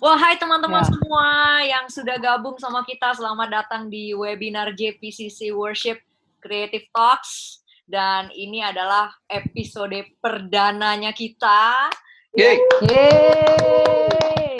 Wah, 0.00 0.16
hai 0.16 0.40
teman-teman 0.40 0.80
ya. 0.80 0.88
semua 0.88 1.28
yang 1.68 1.84
sudah 1.84 2.16
gabung 2.16 2.56
sama 2.56 2.80
kita. 2.88 3.12
Selamat 3.12 3.52
datang 3.52 3.92
di 3.92 4.16
webinar 4.16 4.72
JPCC 4.72 5.52
Worship 5.52 6.00
Creative 6.40 6.88
Talks. 6.96 7.60
Dan 7.84 8.32
ini 8.32 8.64
adalah 8.64 9.12
episode 9.28 9.92
perdananya 10.16 11.12
kita. 11.12 11.92
Yeay! 12.32 12.56
Yeay! 12.88 14.56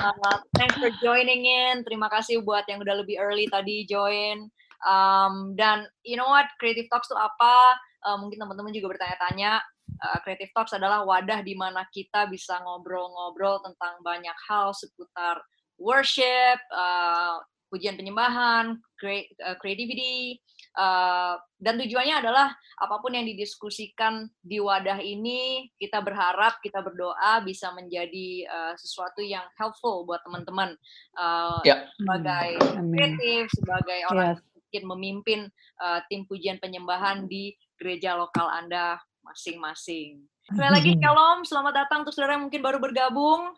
uh, 0.00 0.40
thanks 0.56 0.80
for 0.80 0.88
joining 1.04 1.44
in. 1.44 1.84
Terima 1.84 2.08
kasih 2.08 2.40
buat 2.40 2.64
yang 2.72 2.80
udah 2.80 3.04
lebih 3.04 3.20
early 3.20 3.44
tadi 3.52 3.84
join. 3.84 4.48
Um, 4.80 5.52
dan 5.60 5.84
you 6.08 6.16
know 6.16 6.32
what, 6.32 6.48
Creative 6.56 6.88
Talks 6.88 7.12
itu 7.12 7.18
apa? 7.20 7.76
Uh, 8.00 8.16
mungkin 8.16 8.40
teman-teman 8.40 8.72
juga 8.72 8.96
bertanya-tanya 8.96 9.60
uh, 10.02 10.18
Creative 10.22 10.50
Talks 10.52 10.74
adalah 10.76 11.06
wadah 11.06 11.40
di 11.40 11.54
mana 11.54 11.86
kita 11.88 12.28
bisa 12.28 12.58
ngobrol-ngobrol 12.62 13.62
tentang 13.64 14.00
banyak 14.02 14.36
hal 14.48 14.76
seputar 14.76 15.40
worship, 15.76 16.58
uh, 16.72 17.40
pujian 17.68 17.98
penyembahan, 17.98 18.78
create, 18.96 19.34
uh, 19.42 19.58
creativity, 19.58 20.38
uh, 20.78 21.36
dan 21.58 21.80
tujuannya 21.80 22.22
adalah 22.22 22.52
apa 22.78 22.96
pun 23.00 23.16
yang 23.16 23.26
didiskusikan 23.26 24.28
di 24.40 24.62
wadah 24.62 25.00
ini, 25.02 25.68
kita 25.80 26.00
berharap, 26.00 26.60
kita 26.62 26.80
berdoa 26.80 27.42
bisa 27.42 27.72
menjadi 27.74 28.46
uh, 28.46 28.74
sesuatu 28.78 29.20
yang 29.20 29.44
helpful 29.58 30.06
buat 30.06 30.22
teman-teman 30.24 30.76
uh, 31.18 31.60
yeah. 31.66 31.88
sebagai 31.98 32.60
kreatif, 32.92 33.42
sebagai 33.56 34.00
orang 34.12 34.36
yes. 34.36 34.38
yang 34.38 34.54
mungkin 34.56 34.82
memimpin 34.86 35.40
uh, 35.82 36.00
tim 36.08 36.28
pujian 36.28 36.60
penyembahan 36.62 37.26
di 37.26 37.56
gereja 37.76 38.16
lokal 38.16 38.48
Anda 38.48 39.00
masing-masing. 39.26 40.22
Sekali 40.46 40.70
lagi 40.70 40.92
shalom, 41.02 41.42
selamat 41.42 41.74
datang 41.74 42.06
untuk 42.06 42.14
saudara 42.14 42.38
yang 42.38 42.46
mungkin 42.46 42.62
baru 42.62 42.78
bergabung. 42.78 43.50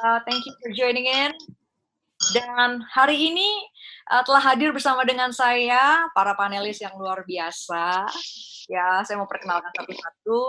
Uh, 0.00 0.18
thank 0.24 0.40
you 0.48 0.54
for 0.64 0.72
joining 0.72 1.04
in. 1.04 1.28
Dan 2.32 2.80
hari 2.88 3.28
ini 3.28 3.50
uh, 4.08 4.24
telah 4.24 4.40
hadir 4.40 4.72
bersama 4.72 5.04
dengan 5.04 5.28
saya 5.34 6.08
para 6.16 6.32
panelis 6.32 6.80
yang 6.80 6.96
luar 6.96 7.26
biasa. 7.28 8.08
Ya, 8.70 9.04
saya 9.04 9.20
mau 9.20 9.28
perkenalkan 9.28 9.74
satu-satu. 9.76 10.40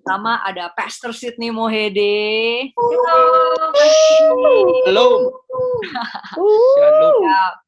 Pertama 0.00 0.40
ada 0.40 0.72
Pastor 0.72 1.12
Sydney 1.12 1.52
Mohede. 1.52 2.72
Halo. 2.76 3.20
Halo. 4.88 5.06
Halo. 6.38 7.10
ya, 7.28 7.63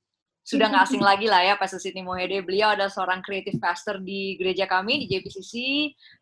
sudah 0.47 0.71
nggak 0.71 0.87
asing 0.87 1.03
lagi 1.03 1.27
lah 1.27 1.43
ya 1.43 1.59
Pastor 1.59 1.83
Sydney 1.83 2.07
Mohede. 2.07 2.39
Beliau 2.39 2.71
adalah 2.71 2.87
seorang 2.87 3.19
creative 3.19 3.59
pastor 3.59 3.99
di 3.99 4.39
gereja 4.39 4.71
kami 4.71 5.03
di 5.03 5.11
JPCC. 5.11 5.53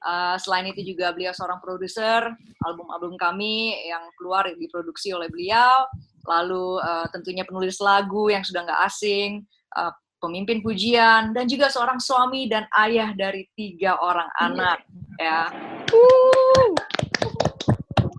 Uh, 0.01 0.41
selain 0.41 0.73
itu 0.73 0.81
juga 0.81 1.13
beliau 1.13 1.37
seorang 1.37 1.61
produser 1.61 2.33
album-album 2.65 3.21
kami 3.21 3.77
yang 3.85 4.01
keluar 4.17 4.49
diproduksi 4.57 5.13
oleh 5.13 5.29
beliau. 5.29 5.85
Lalu 6.25 6.81
uh, 6.81 7.05
tentunya 7.13 7.45
penulis 7.45 7.77
lagu 7.85 8.33
yang 8.33 8.41
sudah 8.41 8.65
nggak 8.65 8.81
asing, 8.89 9.45
uh, 9.77 9.93
pemimpin 10.17 10.65
pujian, 10.65 11.37
dan 11.37 11.45
juga 11.45 11.69
seorang 11.69 12.01
suami 12.01 12.49
dan 12.49 12.65
ayah 12.81 13.13
dari 13.13 13.45
tiga 13.53 14.01
orang 14.01 14.33
anak. 14.41 14.89
Ya. 15.21 15.53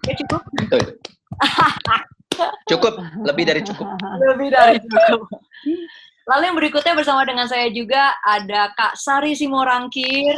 Ya 0.06 0.14
cukup. 0.22 0.42
cukup, 2.70 2.94
lebih 3.26 3.50
dari 3.50 3.66
cukup. 3.66 3.90
Lebih 4.22 4.54
dari 4.54 4.78
cukup. 4.86 5.45
Lalu 6.26 6.42
yang 6.50 6.58
berikutnya 6.58 6.98
bersama 6.98 7.22
dengan 7.22 7.46
saya 7.46 7.70
juga 7.70 8.18
ada 8.26 8.74
Kak 8.74 8.98
Sari 8.98 9.38
Simorangkir. 9.38 10.34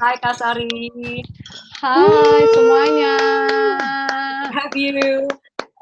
Hai 0.00 0.16
Kak 0.16 0.32
Sari. 0.32 0.80
Hai 1.84 2.40
semuanya. 2.56 3.16
Have 4.48 4.72
you? 4.72 5.28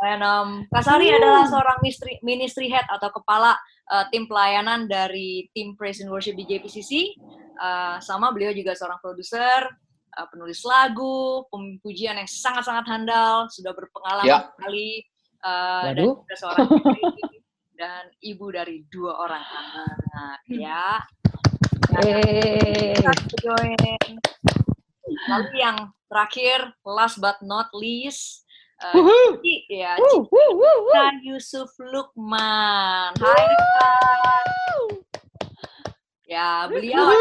And, 0.03 0.27
um, 0.27 0.67
Kak 0.75 0.91
Sari 0.91 1.07
hmm. 1.07 1.23
adalah 1.23 1.47
seorang 1.47 1.79
ministry, 1.87 2.19
ministry 2.27 2.67
head 2.67 2.83
atau 2.91 3.15
kepala 3.15 3.55
uh, 3.95 4.11
tim 4.11 4.27
pelayanan 4.27 4.91
dari 4.91 5.47
tim 5.55 5.79
Praise 5.79 6.03
and 6.03 6.11
Worship 6.11 6.35
di 6.35 6.43
JPCC. 6.43 7.15
Uh, 7.55 8.03
sama 8.03 8.35
beliau 8.35 8.51
juga 8.51 8.75
seorang 8.75 8.99
produser, 8.99 9.71
uh, 10.19 10.27
penulis 10.35 10.67
lagu, 10.67 11.47
pujian 11.79 12.19
yang 12.19 12.27
sangat-sangat 12.27 12.91
handal, 12.91 13.47
sudah 13.55 13.71
berpengalaman 13.71 14.27
ya. 14.27 14.51
sekali, 14.59 15.07
uh, 15.47 15.95
dan 15.95 16.11
juga 16.11 16.35
seorang 16.35 16.67
dan 17.75 18.07
ibu 18.23 18.55
dari 18.55 18.87
dua 18.87 19.19
orang 19.19 19.43
anak 19.43 20.41
ya. 20.47 21.03
Lalu 25.25 25.51
yang 25.59 25.79
terakhir, 26.07 26.75
last 26.87 27.19
but 27.19 27.39
not 27.43 27.71
least, 27.75 28.47
uh, 28.83 28.95
Cici, 29.43 29.67
ya, 29.71 29.99
Cika 29.99 31.05
Yusuf 31.27 31.71
Lukman. 31.83 33.15
Hai, 33.19 33.47
Ya, 36.25 36.67
beliau 36.67 37.15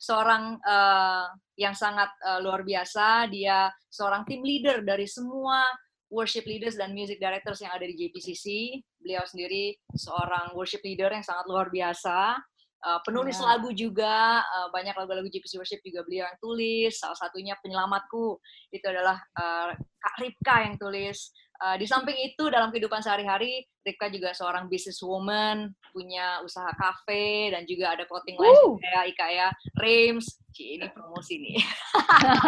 seorang 0.00 0.58
uh, 0.64 1.28
yang 1.54 1.76
sangat 1.76 2.08
uh, 2.24 2.42
luar 2.42 2.66
biasa. 2.66 3.30
Dia 3.30 3.70
seorang 3.86 4.26
tim 4.26 4.42
leader 4.42 4.82
dari 4.82 5.06
semua 5.06 5.62
worship 6.08 6.48
leaders 6.48 6.76
dan 6.76 6.96
music 6.96 7.20
directors 7.20 7.60
yang 7.60 7.72
ada 7.72 7.84
di 7.84 7.94
JPCC. 7.96 8.78
Beliau 9.00 9.24
sendiri 9.28 9.76
seorang 9.96 10.56
worship 10.56 10.80
leader 10.84 11.12
yang 11.12 11.24
sangat 11.24 11.44
luar 11.48 11.68
biasa. 11.68 12.36
Uh, 12.78 13.02
penulis 13.02 13.34
yeah. 13.42 13.46
lagu 13.50 13.74
juga, 13.74 14.38
uh, 14.38 14.70
banyak 14.70 14.94
lagu-lagu 14.94 15.26
JPC 15.26 15.58
Worship 15.58 15.82
juga 15.82 16.06
beliau 16.06 16.30
yang 16.30 16.38
tulis. 16.38 16.94
Salah 16.94 17.18
satunya 17.18 17.58
Penyelamatku, 17.58 18.38
itu 18.70 18.86
adalah 18.86 19.18
uh, 19.34 19.74
Kak 19.74 20.16
Ripka 20.22 20.56
yang 20.62 20.78
tulis. 20.78 21.34
Uh, 21.58 21.74
di 21.74 21.90
samping 21.90 22.14
itu 22.22 22.46
dalam 22.54 22.70
kehidupan 22.70 23.02
sehari-hari, 23.02 23.66
Rika 23.82 24.06
juga 24.14 24.30
seorang 24.30 24.70
businesswoman, 24.70 25.74
punya 25.90 26.38
usaha 26.46 26.70
kafe 26.78 27.50
dan 27.50 27.66
juga 27.66 27.98
ada 27.98 28.06
clothing 28.06 28.38
line 28.38 28.54
uh. 28.54 28.78
kayak 28.78 29.04
Ika 29.10 29.26
ya, 29.34 29.48
Reims. 29.82 30.38
ini 30.58 30.90
promosi 30.90 31.38
nih. 31.38 31.58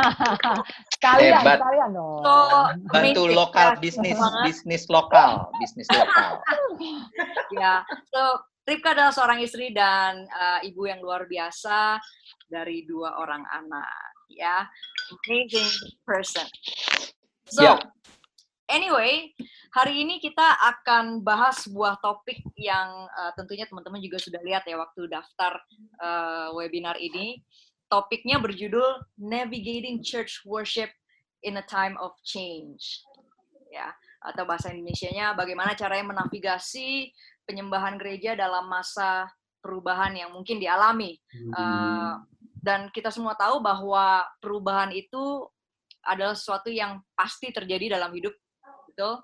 sekalian, 0.98 1.42
Hebat. 1.42 1.58
sekalian 1.62 1.90
dong. 1.94 2.22
So, 2.26 2.34
Bantu 2.90 3.22
lokal 3.30 3.78
bisnis, 3.78 4.18
bisnis 4.46 4.82
lokal, 4.90 5.46
bisnis 5.62 5.86
lokal. 5.90 6.42
ya, 7.58 7.86
so 8.10 8.46
Ripka 8.66 8.94
adalah 8.94 9.14
seorang 9.14 9.42
istri 9.42 9.74
dan 9.74 10.26
uh, 10.26 10.58
ibu 10.62 10.86
yang 10.90 11.02
luar 11.02 11.26
biasa 11.26 11.98
dari 12.46 12.86
dua 12.86 13.18
orang 13.18 13.42
anak. 13.46 13.86
Ya, 14.30 14.66
amazing 15.26 15.70
person. 16.06 16.46
So, 17.50 17.66
yeah 17.66 17.78
Anyway, 18.70 19.34
hari 19.74 20.06
ini 20.06 20.22
kita 20.22 20.54
akan 20.62 21.26
bahas 21.26 21.66
sebuah 21.66 21.98
topik 21.98 22.38
yang 22.54 23.10
uh, 23.10 23.34
tentunya 23.34 23.66
teman-teman 23.66 23.98
juga 23.98 24.22
sudah 24.22 24.38
lihat 24.46 24.62
ya 24.62 24.78
waktu 24.78 25.10
daftar 25.10 25.58
uh, 25.98 26.54
webinar 26.54 26.94
ini. 27.02 27.42
Topiknya 27.90 28.38
berjudul 28.38 29.02
Navigating 29.18 30.06
Church 30.06 30.46
Worship 30.46 30.94
in 31.42 31.58
a 31.58 31.66
Time 31.66 31.98
of 31.98 32.14
Change. 32.22 33.02
Ya, 33.74 33.90
atau 34.22 34.46
bahasa 34.46 34.70
Indonesia-nya 34.70 35.34
bagaimana 35.34 35.74
caranya 35.74 36.14
menavigasi 36.14 37.10
penyembahan 37.42 37.98
gereja 37.98 38.38
dalam 38.38 38.70
masa 38.70 39.26
perubahan 39.58 40.14
yang 40.14 40.30
mungkin 40.30 40.62
dialami. 40.62 41.18
Uh, 41.50 42.22
dan 42.62 42.86
kita 42.94 43.10
semua 43.10 43.34
tahu 43.34 43.58
bahwa 43.58 44.22
perubahan 44.38 44.94
itu 44.94 45.50
adalah 46.06 46.38
sesuatu 46.38 46.70
yang 46.70 47.02
pasti 47.18 47.50
terjadi 47.50 47.98
dalam 47.98 48.14
hidup 48.14 48.32
gitu 48.90 49.22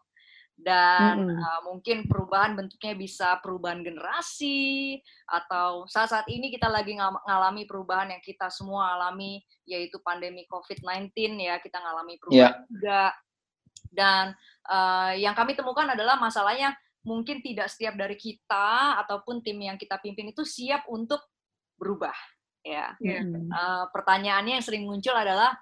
dan 0.57 1.21
mm 1.21 1.29
-hmm. 1.29 1.45
uh, 1.45 1.61
mungkin 1.69 2.09
perubahan 2.09 2.57
bentuknya 2.57 2.97
bisa 2.97 3.37
perubahan 3.45 3.85
generasi 3.85 4.97
atau 5.29 5.85
saat 5.85 6.09
saat 6.09 6.27
ini 6.33 6.49
kita 6.49 6.65
lagi 6.73 6.97
ng 6.97 7.29
ngalami 7.29 7.69
perubahan 7.69 8.09
yang 8.09 8.25
kita 8.25 8.49
semua 8.49 8.97
alami 8.97 9.45
yaitu 9.69 10.01
pandemi 10.01 10.49
COVID-19 10.49 11.13
ya 11.37 11.61
kita 11.61 11.77
ngalami 11.77 12.17
perubahan 12.17 12.57
yeah. 12.57 12.73
juga 12.73 13.03
dan 13.93 14.25
uh, 14.73 15.13
yang 15.13 15.37
kami 15.37 15.53
temukan 15.53 15.93
adalah 15.93 16.17
masalahnya 16.17 16.73
mungkin 17.05 17.45
tidak 17.45 17.69
setiap 17.69 17.93
dari 17.95 18.17
kita 18.17 18.97
ataupun 19.05 19.45
tim 19.45 19.61
yang 19.61 19.77
kita 19.77 20.01
pimpin 20.01 20.33
itu 20.33 20.41
siap 20.43 20.89
untuk 20.89 21.21
berubah 21.77 22.17
ya 22.65 22.97
yeah. 22.97 23.23
uh, 23.53 23.93
pertanyaannya 23.93 24.57
yang 24.57 24.65
sering 24.65 24.89
muncul 24.89 25.13
adalah 25.13 25.53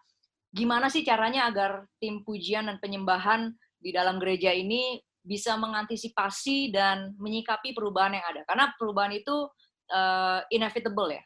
gimana 0.55 0.87
sih 0.87 1.03
caranya 1.03 1.51
agar 1.51 1.91
tim 1.99 2.23
pujian 2.23 2.71
dan 2.71 2.79
penyembahan 2.79 3.51
di 3.85 3.93
dalam 3.93 4.17
gereja 4.17 4.49
ini 4.49 4.97
bisa 5.21 5.61
mengantisipasi 5.61 6.73
dan 6.73 7.13
menyikapi 7.21 7.77
perubahan 7.77 8.17
yang 8.17 8.25
ada. 8.25 8.41
Karena 8.49 8.73
perubahan 8.81 9.13
itu 9.13 9.49
uh, 9.93 10.41
inevitable 10.49 11.13
ya, 11.13 11.23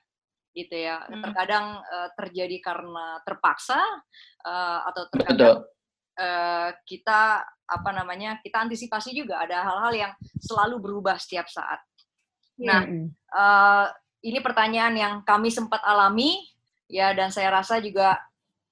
gitu 0.59 0.75
ya. 0.75 1.07
Hmm. 1.07 1.23
Terkadang 1.23 1.79
uh, 1.79 2.09
terjadi 2.19 2.59
karena 2.59 3.23
terpaksa 3.23 3.79
uh, 4.43 4.81
atau 4.91 5.03
terkadang 5.15 5.63
uh, 6.19 6.71
kita 6.83 7.47
apa 7.69 7.91
namanya 7.95 8.43
kita 8.43 8.67
antisipasi 8.67 9.15
juga 9.15 9.45
ada 9.45 9.63
hal-hal 9.63 9.93
yang 9.95 10.13
selalu 10.43 10.83
berubah 10.83 11.15
setiap 11.19 11.47
saat. 11.47 11.79
Nah, 12.59 12.83
uh, 13.35 13.87
ini 14.27 14.43
pertanyaan 14.43 14.95
yang 14.99 15.15
kami 15.23 15.47
sempat 15.47 15.79
alami 15.87 16.43
ya 16.91 17.15
dan 17.15 17.31
saya 17.31 17.55
rasa 17.55 17.79
juga 17.79 18.19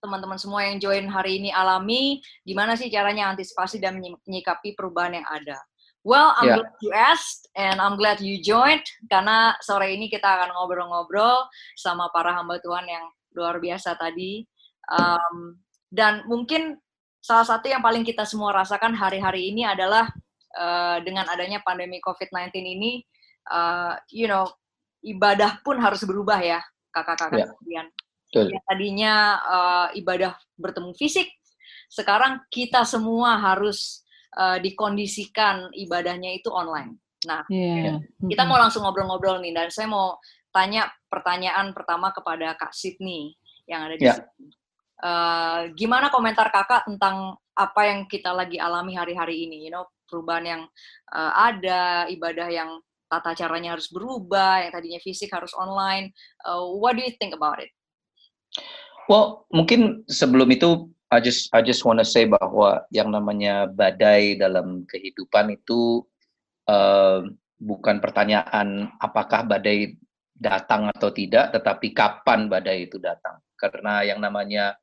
teman-teman 0.01 0.39
semua 0.39 0.67
yang 0.69 0.77
join 0.79 1.09
hari 1.09 1.41
ini 1.41 1.51
alami, 1.51 2.21
gimana 2.45 2.77
sih 2.77 2.93
caranya 2.93 3.33
antisipasi 3.33 3.81
dan 3.81 3.99
menyikapi 3.99 4.77
perubahan 4.77 5.19
yang 5.23 5.27
ada. 5.29 5.59
Well, 6.07 6.39
I'm 6.39 6.47
Yeah. 6.47 6.57
glad 6.63 6.79
you 6.79 6.93
asked 6.95 7.51
and 7.59 7.83
I'm 7.83 7.99
glad 7.99 8.23
you 8.23 8.39
joined 8.39 8.87
karena 9.11 9.59
sore 9.59 9.91
ini 9.91 10.07
kita 10.07 10.23
akan 10.23 10.55
ngobrol-ngobrol 10.55 11.51
sama 11.75 12.07
para 12.15 12.31
hamba 12.31 12.63
Tuhan 12.63 12.87
yang 12.87 13.11
luar 13.35 13.59
biasa 13.59 13.99
tadi. 13.99 14.47
Um, 14.87 15.59
dan 15.91 16.23
mungkin 16.31 16.79
salah 17.19 17.43
satu 17.43 17.67
yang 17.67 17.83
paling 17.83 18.07
kita 18.07 18.23
semua 18.23 18.55
rasakan 18.55 18.95
hari-hari 18.95 19.51
ini 19.51 19.67
adalah 19.67 20.07
uh, 20.55 21.03
dengan 21.03 21.27
adanya 21.27 21.59
pandemi 21.67 21.99
COVID-19 21.99 22.55
ini, 22.55 23.03
uh, 23.51 23.99
you 24.15 24.31
know, 24.31 24.47
ibadah 25.03 25.59
pun 25.67 25.83
harus 25.83 26.07
berubah 26.07 26.39
ya, 26.39 26.63
kakak-kakak 26.95 27.35
Yeah. 27.35 27.51
sekalian. 27.51 27.87
Betul. 28.37 28.53
Yang 28.53 28.65
tadinya 28.69 29.15
uh, 29.41 29.89
ibadah 29.97 30.37
bertemu 30.61 30.93
fisik, 30.93 31.33
sekarang 31.89 32.45
kita 32.53 32.85
semua 32.85 33.41
harus 33.41 34.05
uh, 34.37 34.61
dikondisikan 34.61 35.73
ibadahnya 35.73 36.37
itu 36.37 36.53
online. 36.53 37.01
Nah, 37.25 37.43
Iya. 37.49 38.05
kita 38.21 38.45
mau 38.45 38.61
langsung 38.61 38.85
ngobrol-ngobrol 38.85 39.41
nih, 39.41 39.57
dan 39.57 39.73
saya 39.73 39.89
mau 39.89 40.21
tanya 40.53 40.87
pertanyaan 41.11 41.73
pertama 41.73 42.13
kepada 42.15 42.55
Kak 42.55 42.77
Sydney 42.77 43.35
yang 43.67 43.89
ada 43.89 43.97
di 43.99 44.05
Ya. 44.07 44.15
sini. 44.15 44.53
Eh, 44.97 45.61
gimana 45.77 46.09
komentar 46.09 46.49
kakak 46.49 46.89
tentang 46.89 47.37
apa 47.53 47.81
yang 47.85 48.09
kita 48.09 48.33
lagi 48.33 48.57
alami 48.57 48.97
hari-hari 48.97 49.45
ini? 49.45 49.69
You 49.69 49.73
know, 49.77 49.85
perubahan 50.09 50.45
yang 50.49 50.63
eh, 51.13 51.33
ada, 51.37 52.09
ibadah 52.09 52.49
yang 52.49 52.81
tata 53.05 53.37
caranya 53.37 53.77
harus 53.77 53.93
berubah, 53.93 54.65
yang 54.65 54.73
tadinya 54.73 55.01
fisik 55.05 55.29
harus 55.37 55.53
online. 55.53 56.17
Eh, 56.49 56.63
what 56.81 56.97
do 56.97 57.05
you 57.05 57.13
think 57.21 57.37
about 57.37 57.61
it? 57.61 57.76
Well, 59.07 59.47
mungkin 59.55 60.03
sebelum 60.11 60.51
itu 60.51 60.91
I 61.07 61.23
just 61.23 61.47
I 61.55 61.63
just 61.63 61.87
wanna 61.87 62.03
say 62.03 62.27
bahwa 62.27 62.83
yang 62.91 63.15
namanya 63.15 63.71
badai 63.71 64.35
dalam 64.35 64.83
kehidupan 64.91 65.55
itu 65.55 66.03
eh, 66.67 67.23
bukan 67.57 67.97
pertanyaan 68.03 68.91
apakah 68.99 69.47
badai 69.47 69.97
datang 70.37 70.93
atau 70.93 71.09
tidak, 71.09 71.57
tetapi 71.57 71.97
kapan 71.97 72.53
badai 72.53 72.91
itu 72.91 73.01
datang. 73.01 73.41
Karena 73.57 74.05
yang 74.05 74.21
namanya 74.21 74.77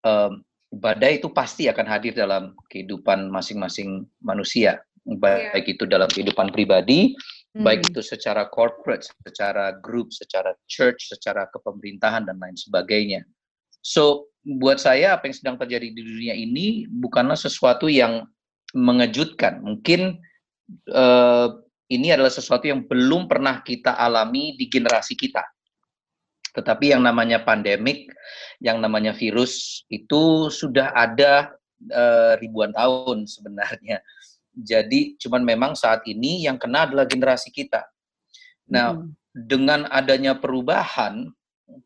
em, 0.00 0.40
badai 0.72 1.20
itu 1.20 1.28
pasti 1.28 1.68
akan 1.68 1.86
hadir 1.86 2.16
dalam 2.16 2.56
kehidupan 2.72 3.28
masing-masing 3.28 4.08
manusia, 4.24 4.80
baik 5.04 5.76
itu 5.76 5.84
dalam 5.84 6.08
kehidupan 6.08 6.48
pribadi, 6.50 7.12
baik 7.54 7.86
itu 7.94 8.02
secara 8.02 8.50
corporate, 8.50 9.06
secara 9.22 9.78
grup, 9.78 10.10
secara 10.10 10.58
church, 10.66 11.14
secara 11.14 11.46
kepemerintahan 11.54 12.26
dan 12.26 12.36
lain 12.42 12.58
sebagainya. 12.58 13.22
So, 13.78 14.34
buat 14.42 14.82
saya 14.82 15.14
apa 15.14 15.30
yang 15.30 15.36
sedang 15.38 15.56
terjadi 15.56 15.94
di 15.94 16.02
dunia 16.02 16.34
ini 16.34 16.90
bukanlah 16.90 17.38
sesuatu 17.38 17.86
yang 17.86 18.26
mengejutkan. 18.74 19.62
Mungkin 19.62 20.18
eh, 20.90 21.48
ini 21.94 22.08
adalah 22.10 22.32
sesuatu 22.32 22.66
yang 22.66 22.84
belum 22.90 23.30
pernah 23.30 23.62
kita 23.62 23.94
alami 23.94 24.58
di 24.58 24.66
generasi 24.66 25.14
kita. 25.14 25.46
Tetapi 26.54 26.94
yang 26.94 27.02
namanya 27.02 27.42
pandemik, 27.42 28.10
yang 28.58 28.82
namanya 28.82 29.14
virus 29.14 29.84
itu 29.86 30.50
sudah 30.50 30.90
ada 30.90 31.54
eh, 31.86 32.34
ribuan 32.42 32.74
tahun 32.74 33.30
sebenarnya. 33.30 34.02
Jadi 34.54 35.18
cuman 35.18 35.42
memang 35.42 35.72
saat 35.74 36.06
ini 36.06 36.46
yang 36.46 36.56
kena 36.56 36.86
adalah 36.86 37.04
generasi 37.04 37.50
kita. 37.50 37.82
Nah, 38.70 38.94
Mm-mm. 38.94 39.12
dengan 39.34 39.90
adanya 39.90 40.38
perubahan, 40.38 41.28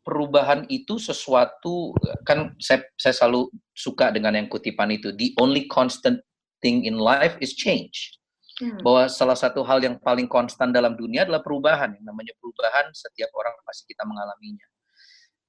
perubahan 0.05 0.69
itu 0.69 1.01
sesuatu 1.01 1.95
kan 2.23 2.53
saya 2.61 2.85
saya 2.95 3.13
selalu 3.15 3.49
suka 3.73 4.13
dengan 4.13 4.37
yang 4.37 4.47
kutipan 4.47 4.93
itu. 4.93 5.09
The 5.11 5.33
only 5.41 5.65
constant 5.65 6.21
thing 6.61 6.85
in 6.85 6.99
life 6.99 7.35
is 7.41 7.57
change. 7.57 8.15
Bahwa 8.59 9.07
salah 9.07 9.39
satu 9.39 9.63
hal 9.63 9.79
yang 9.79 9.95
paling 10.03 10.27
konstan 10.27 10.75
dalam 10.75 10.99
dunia 10.99 11.23
adalah 11.23 11.39
perubahan. 11.39 11.95
Yang 11.95 12.05
namanya 12.05 12.33
perubahan 12.43 12.91
setiap 12.91 13.31
orang 13.31 13.55
pasti 13.63 13.87
kita 13.87 14.03
mengalaminya. 14.03 14.67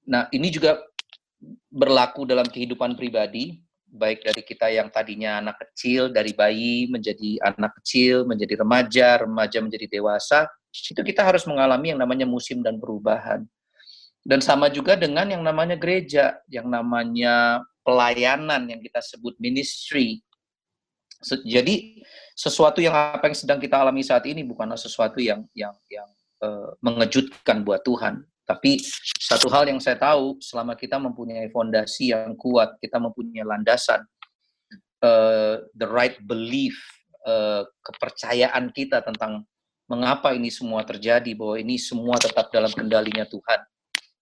Nah, 0.06 0.22
ini 0.30 0.46
juga 0.46 0.78
berlaku 1.70 2.22
dalam 2.22 2.46
kehidupan 2.46 2.94
pribadi, 2.94 3.58
baik 3.90 4.22
dari 4.22 4.42
kita 4.46 4.70
yang 4.70 4.88
tadinya 4.88 5.42
anak 5.42 5.58
kecil, 5.66 6.08
dari 6.08 6.30
bayi 6.30 6.86
menjadi 6.86 7.42
anak 7.42 7.74
kecil, 7.82 8.22
menjadi 8.24 8.62
remaja, 8.62 9.26
remaja 9.26 9.58
menjadi 9.58 9.86
dewasa, 9.90 10.46
itu 10.70 11.02
kita 11.02 11.26
harus 11.26 11.42
mengalami 11.50 11.90
yang 11.90 12.00
namanya 12.00 12.24
musim 12.24 12.62
dan 12.62 12.78
perubahan. 12.78 13.42
Dan 14.22 14.38
sama 14.38 14.70
juga 14.70 14.94
dengan 14.94 15.26
yang 15.26 15.42
namanya 15.42 15.74
gereja, 15.74 16.38
yang 16.46 16.70
namanya 16.70 17.64
pelayanan 17.82 18.68
yang 18.68 18.78
kita 18.78 19.02
sebut 19.02 19.34
ministry. 19.42 20.22
Jadi 21.24 22.00
sesuatu 22.36 22.80
yang 22.80 22.96
apa 22.96 23.28
yang 23.28 23.36
sedang 23.36 23.60
kita 23.60 23.76
alami 23.76 24.00
saat 24.00 24.24
ini 24.24 24.40
bukanlah 24.46 24.78
sesuatu 24.78 25.20
yang 25.20 25.44
yang 25.52 25.74
yang 25.92 26.08
eh, 26.40 26.70
mengejutkan 26.80 27.60
buat 27.64 27.84
Tuhan, 27.84 28.24
tapi 28.50 28.82
satu 29.22 29.46
hal 29.46 29.70
yang 29.70 29.78
saya 29.78 29.94
tahu 29.94 30.42
selama 30.42 30.74
kita 30.74 30.98
mempunyai 30.98 31.46
fondasi 31.54 32.10
yang 32.10 32.34
kuat, 32.34 32.74
kita 32.82 32.98
mempunyai 32.98 33.46
landasan, 33.46 34.02
eh, 35.06 35.62
the 35.78 35.86
right 35.86 36.18
belief, 36.26 36.74
eh, 37.30 37.62
kepercayaan 37.86 38.74
kita 38.74 39.06
tentang 39.06 39.46
mengapa 39.86 40.34
ini 40.34 40.50
semua 40.50 40.82
terjadi, 40.82 41.30
bahwa 41.38 41.62
ini 41.62 41.78
semua 41.78 42.18
tetap 42.18 42.50
dalam 42.50 42.74
kendalinya 42.74 43.22
Tuhan, 43.22 43.60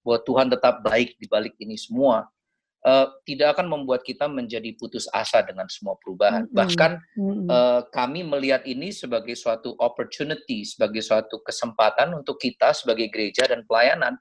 bahwa 0.05 0.19
Tuhan 0.21 0.47
tetap 0.53 0.85
baik 0.85 1.17
di 1.17 1.25
balik 1.25 1.57
ini 1.57 1.81
semua, 1.81 2.29
eh, 2.89 3.07
tidak 3.29 3.59
akan 3.59 3.69
membuat 3.69 4.01
kita 4.01 4.25
menjadi 4.25 4.73
putus 4.81 5.05
asa 5.13 5.45
dengan 5.45 5.69
semua 5.69 6.01
perubahan. 6.01 6.49
Mm-mm. 6.49 6.57
Bahkan 6.57 6.93
Mm-mm. 7.21 7.49
eh, 7.53 7.81
kami 7.93 8.25
melihat 8.25 8.65
ini 8.65 8.89
sebagai 8.89 9.37
suatu 9.37 9.77
opportunity, 9.77 10.65
sebagai 10.65 11.05
suatu 11.05 11.45
kesempatan 11.45 12.17
untuk 12.17 12.41
kita 12.41 12.73
sebagai 12.73 13.13
gereja 13.13 13.45
dan 13.45 13.69
pelayanan 13.69 14.17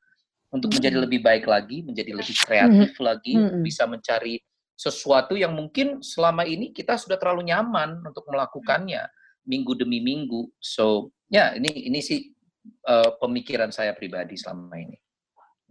untuk 0.52 0.76
menjadi 0.76 1.00
Mm-mm. 1.00 1.06
lebih 1.08 1.20
baik 1.24 1.46
lagi, 1.48 1.84
menjadi 1.84 2.12
lebih 2.12 2.36
kreatif 2.44 2.92
lagi, 3.00 3.34
Mm-mm. 3.40 3.64
bisa 3.64 3.88
mencari 3.88 4.40
sesuatu 4.78 5.34
yang 5.34 5.58
mungkin 5.58 6.06
selama 6.06 6.46
ini 6.46 6.70
kita 6.70 7.02
sudah 7.02 7.18
terlalu 7.18 7.50
nyaman 7.50 7.98
untuk 8.06 8.30
melakukannya 8.30 9.10
minggu 9.48 9.74
demi 9.74 10.04
minggu. 10.04 10.54
So, 10.62 11.16
ya 11.34 11.58
ini 11.58 11.90
ini 11.90 12.00
sih 12.04 12.30
eh, 12.86 13.12
pemikiran 13.18 13.74
saya 13.74 13.98
pribadi 13.98 14.38
selama 14.38 14.78
ini. 14.78 14.98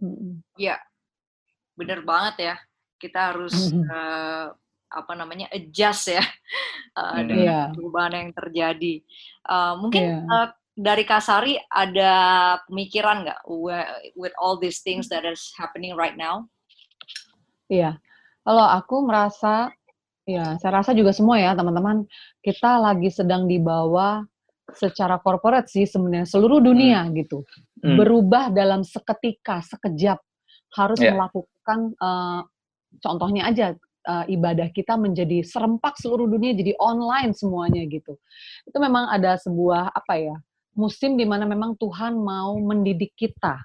Mm-mm. 0.03 0.43
Ya, 0.59 0.77
bener 1.73 2.03
banget 2.05 2.35
ya. 2.37 2.55
Kita 2.97 3.33
harus 3.33 3.53
Mhm. 3.69 3.83
eh, 3.85 4.47
apa 4.87 5.13
namanya 5.13 5.51
adjust 5.51 6.09
ya 6.09 6.23
Mhm. 6.97 7.27
dengan 7.27 7.45
Iya. 7.45 7.61
perubahan 7.75 8.13
yang 8.15 8.31
terjadi. 8.33 8.93
Eh, 9.47 9.73
mungkin 9.77 10.03
Iya. 10.03 10.19
eh, 10.25 10.47
dari 10.77 11.03
Kasari 11.03 11.57
ada 11.67 12.13
pemikiran 12.69 13.25
nggak 13.25 13.39
wi- 13.49 13.89
with 14.13 14.33
all 14.37 14.57
these 14.57 14.81
things 14.85 15.09
that 15.09 15.25
is 15.25 15.49
happening 15.57 15.97
right 15.97 16.13
now? 16.13 16.45
Iya. 17.67 17.97
Kalau 18.45 18.63
aku 18.63 19.03
merasa, 19.03 19.73
ya 20.23 20.55
saya 20.61 20.79
rasa 20.79 20.93
juga 20.95 21.11
semua 21.11 21.35
ya 21.35 21.51
teman-teman, 21.51 22.05
kita 22.39 22.79
lagi 22.79 23.09
sedang 23.11 23.43
dibawa 23.43 24.23
secara 24.71 25.17
corporate 25.19 25.67
sih 25.71 25.83
sebenarnya 25.87 26.27
seluruh 26.27 26.59
dunia 26.59 27.07
gitu. 27.11 27.43
Hmm. 27.81 27.95
Berubah 27.97 28.51
dalam 28.51 28.83
seketika, 28.83 29.59
sekejap. 29.63 30.19
Harus 30.75 30.99
Ya. 30.99 31.11
melakukan, 31.15 31.91
eh, 31.95 32.41
contohnya 33.03 33.49
aja, 33.49 33.73
eh, 34.07 34.25
ibadah 34.33 34.71
kita 34.71 34.95
menjadi 34.95 35.43
serempak 35.43 35.99
seluruh 35.99 36.27
dunia 36.29 36.55
jadi 36.55 36.73
online 36.79 37.33
semuanya 37.35 37.83
gitu. 37.87 38.15
Itu 38.65 38.77
memang 38.79 39.11
ada 39.11 39.35
sebuah 39.41 39.91
apa 39.93 40.13
ya, 40.19 40.35
musim 40.77 41.17
di 41.17 41.25
mana 41.25 41.43
memang 41.49 41.75
Tuhan 41.77 42.15
mau 42.17 42.55
mendidik 42.59 43.13
kita. 43.17 43.59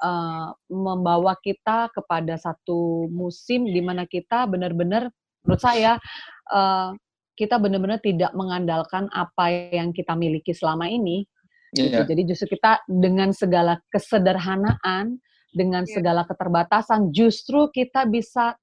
eh, 0.00 0.48
membawa 0.72 1.36
kita 1.44 1.92
kepada 1.92 2.40
satu 2.40 3.04
musim 3.12 3.68
di 3.68 3.84
mana 3.84 4.08
kita 4.08 4.48
benar-benar, 4.48 5.12
menurut 5.44 5.60
saya, 5.60 6.00
eh, 6.48 6.90
kita 7.36 7.56
benar-benar 7.60 8.00
tidak 8.00 8.32
mengandalkan 8.32 9.08
apa 9.12 9.48
yang 9.72 9.92
kita 9.92 10.16
miliki 10.16 10.52
selama 10.56 10.88
ini. 10.88 11.28
gitu. 11.76 12.00
Iya. 12.02 12.08
Jadi 12.08 12.22
justru 12.26 12.56
kita 12.56 12.82
dengan 12.88 13.30
segala 13.30 13.78
kesederhanaan, 13.92 15.20
dengan 15.50 15.82
Iya. 15.84 15.98
segala 15.98 16.22
keterbatasan, 16.24 17.10
justru 17.10 17.68
kita 17.70 18.06
bisa 18.06 18.54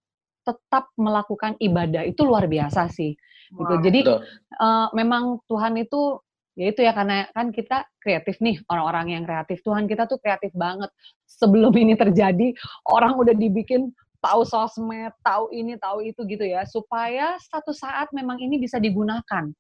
tetap 0.42 0.88
melakukan 0.96 1.60
ibadah. 1.60 2.08
Itu 2.08 2.24
luar 2.24 2.48
biasa 2.48 2.88
sih. 2.88 3.12
Gitu. 3.52 3.74
Wow. 3.78 3.84
Jadi 3.84 4.00
Betul. 4.04 4.20
eh, 4.58 4.88
memang 4.96 5.24
Tuhan 5.48 5.76
itu 5.76 6.20
ya 6.58 6.74
itu 6.74 6.82
ya 6.82 6.90
karena 6.90 7.30
kan 7.38 7.54
kita 7.54 7.86
kreatif 8.02 8.42
nih 8.42 8.58
orang-orang 8.66 9.14
yang 9.14 9.24
kreatif 9.30 9.62
Tuhan 9.62 9.86
kita 9.86 10.10
tuh 10.10 10.18
kreatif 10.18 10.50
banget 10.58 10.90
sebelum 11.30 11.70
ini 11.78 11.94
terjadi 11.94 12.50
orang 12.90 13.14
udah 13.14 13.38
dibikin 13.38 13.94
tahu 14.18 14.42
sosmed 14.42 15.14
tahu 15.22 15.54
ini 15.54 15.78
tahu 15.78 16.02
itu 16.02 16.18
gitu 16.26 16.42
ya 16.42 16.66
supaya 16.66 17.38
satu 17.38 17.78
saat 17.78 18.10
memang 18.10 18.42
ini 18.42 18.58
bisa 18.58 18.82
digunakan 18.82 19.54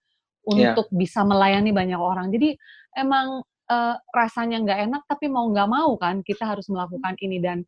Iya. 0.49 0.73
untuk 0.73 0.89
bisa 0.89 1.21
melayani 1.21 1.69
banyak 1.69 2.01
orang 2.01 2.33
jadi 2.33 2.57
emang 2.97 3.45
uh, 3.71 3.95
rasanya 4.15 4.63
nggak 4.63 4.79
enak 4.89 5.01
tapi 5.07 5.27
mau 5.27 5.47
nggak 5.51 5.69
mau 5.69 5.95
kan 5.99 6.23
kita 6.23 6.43
harus 6.47 6.67
melakukan 6.71 7.15
ini 7.21 7.37
dan 7.39 7.63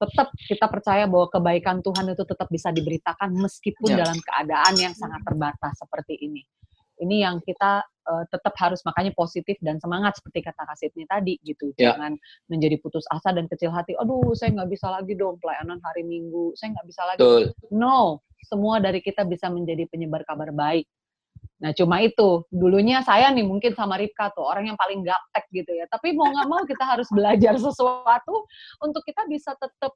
tetap 0.00 0.32
kita 0.48 0.66
percaya 0.66 1.04
bahwa 1.04 1.28
kebaikan 1.28 1.84
Tuhan 1.84 2.16
itu 2.16 2.24
tetap 2.24 2.48
bisa 2.48 2.72
diberitakan 2.72 3.36
meskipun 3.36 3.92
yeah. 3.92 4.00
dalam 4.00 4.18
keadaan 4.18 4.74
yang 4.80 4.94
sangat 4.96 5.20
terbatas 5.28 5.76
seperti 5.76 6.16
ini. 6.24 6.42
Ini 7.00 7.24
yang 7.24 7.40
kita 7.40 7.80
uh, 7.84 8.24
tetap 8.28 8.52
harus 8.60 8.84
makanya 8.84 9.12
positif 9.16 9.56
dan 9.64 9.80
semangat 9.80 10.20
seperti 10.20 10.44
kata 10.44 10.68
Kak 10.68 10.76
Sidney 10.76 11.04
tadi 11.08 11.36
gitu. 11.44 11.72
Yeah. 11.76 11.96
Jangan 11.96 12.16
menjadi 12.48 12.76
putus 12.80 13.04
asa 13.12 13.32
dan 13.32 13.48
kecil 13.48 13.72
hati. 13.72 13.96
Aduh, 13.96 14.32
saya 14.36 14.52
nggak 14.56 14.68
bisa 14.72 14.88
lagi 14.88 15.16
dong 15.16 15.36
pelayanan 15.40 15.80
hari 15.84 16.04
Minggu. 16.04 16.52
Saya 16.56 16.76
nggak 16.76 16.86
bisa 16.88 17.02
lagi. 17.08 17.20
Betul. 17.20 17.42
No, 17.72 18.24
semua 18.44 18.80
dari 18.80 19.00
kita 19.04 19.24
bisa 19.28 19.48
menjadi 19.52 19.84
penyebar 19.88 20.24
kabar 20.28 20.52
baik. 20.52 20.88
Nah, 21.60 21.76
cuma 21.76 22.00
itu. 22.00 22.44
Dulunya 22.48 23.04
saya 23.04 23.28
nih 23.28 23.44
mungkin 23.44 23.76
sama 23.76 24.00
Ripka 24.00 24.32
tuh, 24.32 24.48
orang 24.48 24.72
yang 24.72 24.78
paling 24.80 25.04
gaptek 25.04 25.44
gitu 25.52 25.76
ya. 25.76 25.84
Tapi 25.86 26.16
mau 26.16 26.32
nggak 26.32 26.48
mau 26.48 26.62
kita 26.64 26.84
harus 26.84 27.08
belajar 27.12 27.54
sesuatu 27.64 28.48
untuk 28.80 29.04
kita 29.04 29.28
bisa 29.28 29.52
tetap 29.60 29.92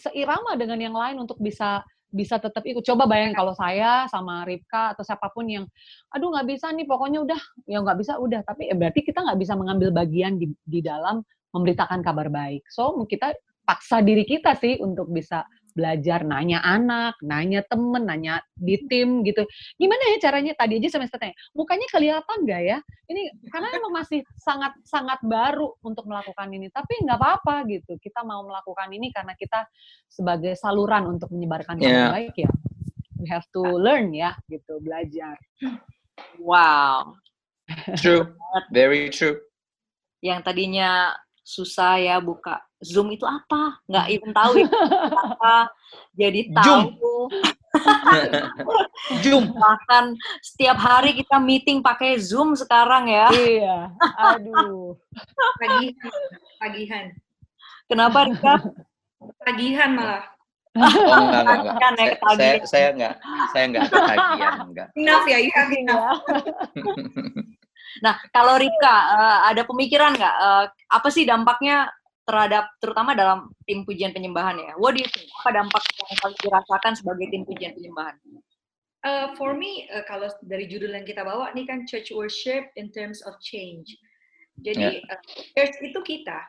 seirama 0.00 0.56
dengan 0.56 0.80
yang 0.80 0.96
lain 0.96 1.20
untuk 1.20 1.36
bisa 1.38 1.84
bisa 2.08 2.40
tetap 2.40 2.64
ikut. 2.64 2.80
Coba 2.80 3.04
bayangin 3.04 3.36
kalau 3.36 3.52
saya 3.52 4.08
sama 4.08 4.48
Ripka 4.48 4.96
atau 4.96 5.04
siapa 5.04 5.28
pun 5.28 5.44
yang, 5.44 5.68
aduh 6.08 6.32
nggak 6.32 6.48
bisa 6.48 6.72
nih, 6.72 6.88
pokoknya 6.88 7.20
udah, 7.20 7.40
ya 7.68 7.84
nggak 7.84 7.98
bisa 8.00 8.16
udah. 8.16 8.40
Tapi 8.48 8.72
ya 8.72 8.74
berarti 8.80 9.04
kita 9.04 9.20
nggak 9.20 9.38
bisa 9.38 9.52
mengambil 9.60 9.92
bagian 9.92 10.40
di, 10.40 10.48
di 10.64 10.80
dalam 10.80 11.20
memberitakan 11.52 12.00
kabar 12.00 12.32
baik. 12.32 12.64
So 12.72 12.96
kita 13.04 13.36
paksa 13.68 14.00
diri 14.00 14.24
kita 14.24 14.56
sih 14.56 14.80
untuk 14.80 15.12
bisa 15.12 15.44
belajar 15.78 16.26
nanya 16.26 16.58
anak, 16.66 17.14
nanya 17.22 17.62
temen, 17.62 18.02
nanya 18.02 18.42
di 18.58 18.74
tim 18.90 19.22
gitu. 19.22 19.46
Gimana 19.78 20.02
ya 20.10 20.18
caranya? 20.26 20.58
Tadi 20.58 20.82
aja 20.82 20.98
semester 20.98 21.22
tanya, 21.22 21.38
mukanya 21.54 21.86
kelihatan 21.86 22.38
nggak 22.42 22.62
ya? 22.66 22.78
Ini 23.06 23.22
karena 23.46 23.68
emang 23.78 23.94
masih 23.94 24.26
sangat 24.34 24.74
sangat 24.82 25.22
baru 25.22 25.78
untuk 25.86 26.10
melakukan 26.10 26.50
ini. 26.50 26.66
Tapi 26.74 27.06
nggak 27.06 27.18
apa-apa 27.22 27.62
gitu. 27.70 27.94
Kita 28.02 28.26
mau 28.26 28.42
melakukan 28.42 28.90
ini 28.90 29.14
karena 29.14 29.38
kita 29.38 29.70
sebagai 30.10 30.58
saluran 30.58 31.06
untuk 31.06 31.30
menyebarkan 31.30 31.78
yang 31.78 31.94
yeah. 31.94 32.10
baik 32.10 32.34
ya. 32.34 32.50
We 33.18 33.30
have 33.30 33.46
to 33.54 33.62
learn 33.62 34.10
ya 34.10 34.34
gitu, 34.50 34.82
belajar. 34.82 35.38
Wow. 36.42 37.14
True. 38.02 38.34
Very 38.74 39.12
true. 39.12 39.38
Yang 40.24 40.40
tadinya 40.50 41.14
susah 41.44 42.00
ya 42.00 42.16
buka 42.18 42.67
Zoom 42.78 43.10
itu 43.10 43.26
apa? 43.26 43.82
Nggak 43.90 44.06
hmm. 44.06 44.14
even 44.14 44.30
tahu 44.30 44.52
itu 44.62 44.78
apa. 45.14 45.56
Jadi 46.14 46.40
tahu. 46.54 46.86
Zoom. 49.22 49.44
Bahkan 49.50 50.04
setiap 50.42 50.78
hari 50.78 51.18
kita 51.18 51.42
meeting 51.42 51.82
pakai 51.82 52.18
Zoom 52.22 52.54
sekarang 52.54 53.10
ya. 53.10 53.26
Iya. 53.34 53.78
Aduh. 54.14 54.94
Pagihan. 55.58 56.12
Pagihan. 56.62 57.04
Kenapa 57.90 58.18
Rika? 58.30 58.54
Pagihan 59.42 59.90
malah. 59.98 60.22
Oh 60.78 60.86
enggak 60.86 61.42
enggak 61.42 61.58
enggak. 61.58 61.76
Kan, 61.82 61.92
ya, 61.98 62.04
saya, 62.06 62.14
saya, 62.30 62.58
saya 62.70 62.86
enggak 62.94 63.14
saya 63.50 63.64
enggak 63.66 63.82
ketagihan 63.90 64.54
enggak. 64.62 64.88
Enough 64.94 65.26
ya, 65.26 65.38
you 65.42 65.52
have 65.56 65.72
enough. 65.74 66.20
Nah, 67.98 68.14
kalau 68.30 68.54
Rika, 68.60 68.96
uh, 69.10 69.38
ada 69.48 69.66
pemikiran 69.66 70.14
nggak 70.14 70.36
uh, 70.38 70.64
apa 70.70 71.08
sih 71.10 71.26
dampaknya 71.26 71.90
terhadap 72.28 72.68
terutama 72.76 73.16
dalam 73.16 73.48
tim 73.64 73.88
pujian 73.88 74.12
penyembahan 74.12 74.60
ya? 74.60 74.72
What 74.76 74.92
do 74.92 75.00
you 75.00 75.08
think? 75.08 75.32
Apa 75.40 75.64
dampak 75.64 75.80
yang 75.96 76.18
paling 76.20 76.38
dirasakan 76.44 76.92
sebagai 76.92 77.26
tim 77.32 77.42
pujian 77.48 77.72
penyembahan? 77.72 78.20
Uh, 79.00 79.32
for 79.40 79.56
me, 79.56 79.88
uh, 79.88 80.04
kalau 80.04 80.28
dari 80.44 80.68
judul 80.68 80.92
yang 80.92 81.08
kita 81.08 81.24
bawa 81.24 81.54
ini 81.56 81.64
kan 81.64 81.88
church 81.88 82.12
worship 82.12 82.68
in 82.76 82.92
terms 82.92 83.24
of 83.24 83.32
change. 83.40 83.96
Jadi 84.60 85.00
yeah. 85.00 85.14
uh, 85.14 85.22
church 85.56 85.80
itu 85.80 86.00
kita, 86.04 86.44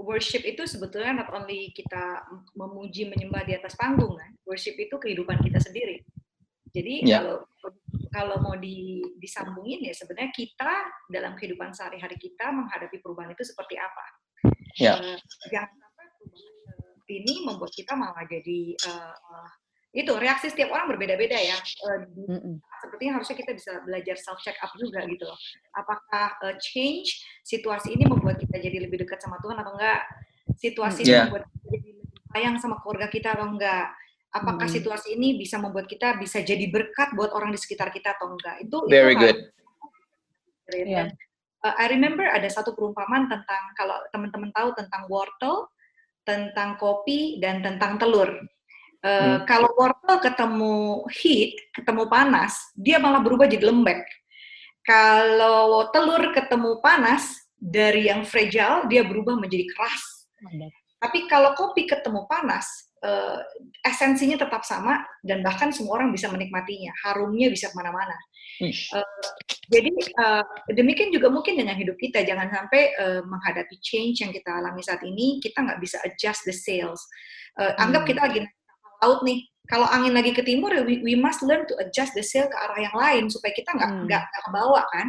worship 0.00 0.42
itu 0.42 0.66
sebetulnya 0.66 1.22
not 1.22 1.30
only 1.30 1.70
kita 1.76 2.24
memuji 2.58 3.06
menyembah 3.06 3.46
di 3.46 3.54
atas 3.54 3.78
panggung 3.78 4.18
kan, 4.18 4.32
worship 4.48 4.74
itu 4.80 4.96
kehidupan 4.98 5.38
kita 5.44 5.62
sendiri. 5.62 6.02
Jadi 6.74 7.06
yeah. 7.06 7.22
kalau 7.22 7.36
kalau 8.10 8.36
mau 8.42 8.56
di, 8.58 9.04
disambungin 9.20 9.86
ya 9.86 9.94
sebenarnya 9.94 10.34
kita 10.34 10.74
dalam 11.06 11.38
kehidupan 11.38 11.70
sehari-hari 11.70 12.18
kita 12.18 12.50
menghadapi 12.50 12.98
perubahan 12.98 13.30
itu 13.36 13.46
seperti 13.46 13.78
apa. 13.78 14.23
Yeah. 14.78 14.98
Uh, 14.98 15.18
jangan 15.52 15.70
sampai 17.04 17.14
ini 17.20 17.34
membuat 17.44 17.70
kita 17.70 17.92
malah 17.94 18.24
jadi 18.26 18.74
uh, 18.88 19.48
itu 19.94 20.10
reaksi 20.18 20.50
setiap 20.50 20.74
orang 20.74 20.90
berbeda-beda 20.90 21.38
ya. 21.38 21.58
Uh, 21.86 22.00
mm 22.32 22.40
-mm. 22.40 22.54
Sepertinya 22.82 23.12
harusnya 23.20 23.36
kita 23.38 23.52
bisa 23.54 23.72
belajar 23.86 24.16
self 24.18 24.42
check 24.42 24.58
up 24.58 24.74
juga 24.74 25.06
gitu 25.06 25.24
loh. 25.28 25.38
Apakah 25.78 26.34
uh, 26.42 26.54
change 26.58 27.22
situasi 27.46 27.94
ini 27.94 28.08
membuat 28.08 28.42
kita 28.42 28.58
jadi 28.58 28.82
lebih 28.82 29.06
dekat 29.06 29.22
sama 29.22 29.38
Tuhan 29.38 29.60
atau 29.60 29.78
enggak? 29.78 30.02
Situasi 30.58 31.06
yeah. 31.06 31.28
ini 31.28 31.30
membuat 31.30 31.44
kita 31.46 31.66
jadi 31.70 31.90
lebih 31.94 32.18
sayang 32.34 32.56
sama 32.58 32.76
keluarga 32.82 33.06
kita 33.06 33.38
atau 33.38 33.46
enggak? 33.46 33.94
apakah 34.34 34.66
hmm. 34.66 34.74
situasi 34.74 35.14
ini 35.14 35.38
bisa 35.38 35.62
membuat 35.62 35.86
kita 35.86 36.18
bisa 36.18 36.42
jadi 36.42 36.66
berkat 36.66 37.14
buat 37.14 37.30
orang 37.30 37.54
di 37.54 37.58
sekitar 37.62 37.94
kita 37.94 38.18
atau 38.18 38.34
enggak 38.34 38.66
itu 38.66 38.76
very 38.90 39.14
itu 39.14 39.22
good 39.22 39.38
yeah. 40.90 41.06
Uh, 41.64 41.74
I 41.80 41.88
remember 41.88 42.28
ada 42.28 42.46
satu 42.52 42.76
perumpamaan 42.76 43.26
tentang 43.32 43.72
kalau 43.74 43.96
teman-teman 44.12 44.52
tahu 44.52 44.76
tentang 44.76 45.08
wortel 45.08 45.66
tentang 46.24 46.76
kopi 46.76 47.40
dan 47.40 47.64
tentang 47.64 47.96
telur. 47.96 48.28
Uh, 49.04 49.36
hmm. 49.36 49.38
kalau 49.44 49.68
wortel 49.76 50.16
ketemu 50.16 51.04
heat 51.12 51.52
ketemu 51.76 52.08
panas 52.08 52.56
dia 52.72 53.00
malah 53.00 53.24
berubah 53.24 53.48
jadi 53.48 53.64
lembek. 53.64 54.04
Kalau 54.84 55.88
telur 55.92 56.32
ketemu 56.36 56.80
panas 56.84 57.44
dari 57.56 58.12
yang 58.12 58.28
fragile 58.28 58.84
dia 58.88 59.00
berubah 59.04 59.36
menjadi 59.40 59.64
keras. 59.72 60.28
Tapi 61.00 61.28
kalau 61.28 61.52
kopi 61.52 61.84
ketemu 61.84 62.24
panas 62.28 62.64
uh, 63.04 63.40
esensinya 63.84 64.40
tetap 64.40 64.64
sama 64.64 65.04
dan 65.20 65.44
bahkan 65.44 65.68
semua 65.68 66.00
orang 66.00 66.08
bisa 66.12 66.32
menikmatinya, 66.32 66.92
harumnya 67.04 67.52
bisa 67.52 67.68
ke 67.68 67.76
mana-mana. 67.76 68.16
Uh, 68.62 69.02
jadi 69.66 69.90
uh, 70.22 70.44
demikian 70.70 71.10
juga 71.10 71.26
mungkin 71.32 71.58
dengan 71.58 71.74
hidup 71.74 71.98
kita, 71.98 72.22
jangan 72.22 72.46
sampai 72.52 72.94
uh, 73.00 73.22
menghadapi 73.26 73.80
change 73.82 74.22
yang 74.22 74.30
kita 74.30 74.46
alami 74.46 74.84
saat 74.84 75.02
ini 75.02 75.42
kita 75.42 75.58
nggak 75.64 75.80
bisa 75.82 75.98
adjust 76.06 76.46
the 76.46 76.54
sails. 76.54 77.02
Uh, 77.58 77.74
anggap 77.82 78.06
hmm. 78.06 78.10
kita 78.14 78.20
lagi 78.22 78.40
laut 79.02 79.20
nih, 79.26 79.42
kalau 79.66 79.88
angin 79.88 80.12
lagi 80.12 80.30
ke 80.36 80.44
timur, 80.44 80.70
we, 80.84 81.00
we 81.02 81.14
must 81.16 81.40
learn 81.42 81.64
to 81.64 81.74
adjust 81.80 82.12
the 82.14 82.22
sail 82.22 82.46
ke 82.46 82.56
arah 82.56 82.78
yang 82.78 82.94
lain 82.94 83.24
supaya 83.32 83.50
kita 83.56 83.72
nggak 83.74 83.90
nggak 84.06 84.22
hmm. 84.22 84.42
ke 84.44 84.50
bawah 84.52 84.84
kan. 84.92 85.08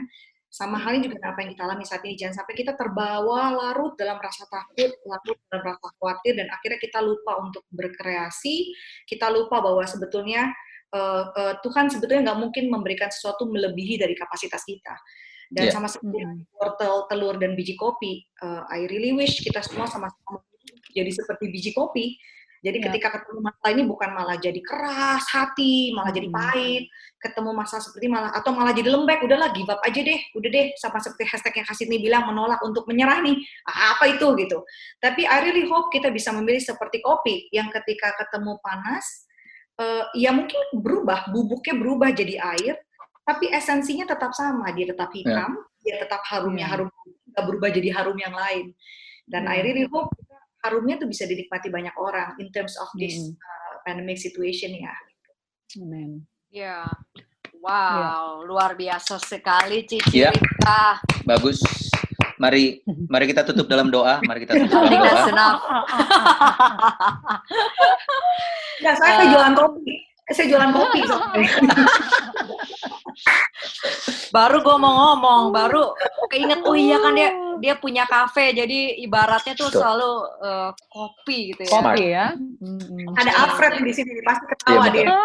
Sama 0.55 0.79
halnya 0.79 1.11
juga 1.11 1.19
apa 1.35 1.43
yang 1.43 1.51
kita 1.51 1.67
alami 1.67 1.83
saat 1.83 1.99
ini. 2.07 2.15
Jangan 2.15 2.39
sampai 2.39 2.55
kita 2.55 2.79
terbawa 2.79 3.51
larut 3.51 3.91
dalam 3.99 4.15
rasa 4.23 4.47
takut, 4.47 4.87
larut 5.03 5.35
dalam 5.51 5.63
rasa 5.67 5.91
khawatir, 5.99 6.39
dan 6.39 6.47
akhirnya 6.47 6.79
kita 6.79 7.03
lupa 7.03 7.43
untuk 7.43 7.67
berkreasi. 7.75 8.71
Kita 9.03 9.27
lupa 9.27 9.59
bahwa 9.59 9.83
sebetulnya 9.83 10.55
uh, 10.93 11.23
uh, 11.31 11.53
Tuhan 11.63 11.89
sebetulnya 11.89 12.31
nggak 12.31 12.39
mungkin 12.41 12.65
memberikan 12.69 13.09
sesuatu 13.09 13.47
melebihi 13.49 13.97
dari 13.97 14.13
kapasitas 14.13 14.61
kita. 14.67 14.95
Dan 15.49 15.69
yeah. 15.69 15.73
sama 15.73 15.85
seperti 15.85 16.25
hmm. 16.25 16.57
wortel, 16.57 17.05
telur, 17.05 17.37
dan 17.37 17.53
biji 17.53 17.77
kopi, 17.77 18.25
uh, 18.41 18.65
I 18.69 18.89
really 18.89 19.13
wish 19.13 19.45
kita 19.45 19.61
semua 19.61 19.85
sama-sama 19.85 20.41
jadi 20.89 21.11
seperti 21.13 21.53
biji 21.53 21.71
kopi 21.77 22.17
jadi 22.65 22.81
ya. 22.81 22.83
ketika 22.89 23.21
ketemu 23.21 23.45
masalah 23.45 23.71
ini 23.77 23.83
bukan 23.85 24.09
malah 24.09 24.37
jadi 24.41 24.57
keras 24.65 25.29
hati, 25.29 25.93
malah 25.93 26.09
jadi 26.09 26.33
hmm. 26.33 26.37
pahit, 26.37 26.83
ketemu 27.21 27.49
masalah 27.53 27.83
seperti 27.85 28.09
malah 28.09 28.33
atau 28.33 28.51
malah 28.57 28.73
jadi 28.73 28.89
lembek, 28.89 29.21
udahlah 29.21 29.53
give 29.53 29.69
up 29.69 29.77
aja 29.85 30.01
deh, 30.01 30.19
udah 30.33 30.49
deh 30.49 30.73
sama 30.81 30.97
seperti 30.97 31.29
hashtag 31.29 31.61
yang 31.61 31.67
kasih 31.69 31.85
nih 31.85 32.01
bilang 32.01 32.25
menolak 32.25 32.57
untuk 32.65 32.89
menyerah 32.89 33.21
nih, 33.21 33.37
apa 33.69 34.17
itu 34.17 34.27
gitu. 34.41 34.65
Tapi 34.97 35.29
I 35.29 35.45
really 35.45 35.69
hope 35.69 35.93
kita 35.93 36.09
bisa 36.09 36.33
memilih 36.33 36.57
seperti 36.57 37.05
kopi 37.05 37.53
yang 37.53 37.69
ketika 37.69 38.17
ketemu 38.17 38.57
panas, 38.65 39.29
uh, 39.79 40.03
ya 40.15 40.31
mungkin 40.31 40.59
berubah, 40.75 41.31
bubuknya 41.31 41.75
berubah 41.75 42.09
jadi 42.15 42.35
air, 42.55 42.75
tapi 43.25 43.49
esensinya 43.49 44.05
tetap 44.05 44.31
sama, 44.37 44.69
dia 44.71 44.85
tetap 44.89 45.09
ya. 45.11 45.17
hitam, 45.21 45.51
yeah. 45.57 45.83
dia 45.83 45.95
tetap 46.05 46.21
harumnya 46.29 46.65
ya. 46.67 46.71
harum, 46.77 46.89
nggak 47.33 47.45
berubah 47.45 47.69
jadi 47.73 47.89
harum 47.91 48.17
yang 48.19 48.35
lain. 48.35 48.73
Dan 49.25 49.49
yeah. 49.49 49.57
I 49.57 49.65
really 49.65 49.85
hope 49.89 50.13
harumnya 50.65 50.97
tuh 50.97 51.09
bisa 51.09 51.29
dinikmati 51.29 51.69
banyak 51.69 51.93
orang 51.97 52.33
in 52.41 52.49
terms 52.49 52.73
of 52.81 52.89
this 52.97 53.17
hmm. 53.17 53.37
uh, 53.37 53.73
pandemic 53.85 54.17
situation 54.17 54.73
ya. 54.73 54.93
Amen. 55.81 56.25
Ya. 56.49 56.85
Wow, 57.65 58.41
ya. 58.41 58.45
luar 58.45 58.71
biasa 58.77 59.17
sekali 59.17 59.89
Cici 59.89 60.21
ya. 60.21 60.29
Bagus. 61.25 61.65
Mari 62.37 62.83
mari 63.09 63.25
kita 63.31 63.47
tutup 63.47 63.65
dalam 63.65 63.89
doa. 63.89 64.21
Mari 64.21 64.45
kita 64.45 64.53
tutup 64.53 64.85
dalam 64.85 65.33
doa. 65.33 65.33
ya, 68.83 68.91
saya 68.97 69.23
uh, 69.23 69.29
jualan 69.31 69.53
kopi. 69.55 69.93
Saya 70.33 70.47
jualan 70.49 70.71
kopi. 70.73 70.99
baru 74.35 74.59
gue 74.59 74.75
mau 74.75 74.93
ngomong, 75.15 75.55
baru 75.55 75.95
keinget 76.27 76.59
oh 76.67 76.75
iya 76.75 76.99
kan 76.99 77.15
dia 77.15 77.31
dia 77.63 77.73
punya 77.79 78.03
kafe, 78.03 78.51
jadi 78.51 78.99
ibaratnya 78.99 79.55
tuh 79.55 79.71
selalu 79.71 80.11
uh, 80.43 80.75
kopi 80.91 81.55
gitu 81.55 81.63
ya. 81.63 81.71
Kopi 81.71 82.03
ya. 82.11 82.35
Hmm. 82.35 83.15
Ada 83.15 83.31
Alfred 83.47 83.79
di 83.79 83.93
sini 83.95 84.19
pasti 84.27 84.45
ketawa 84.51 84.91
iya, 84.91 84.91
dia. 84.91 85.07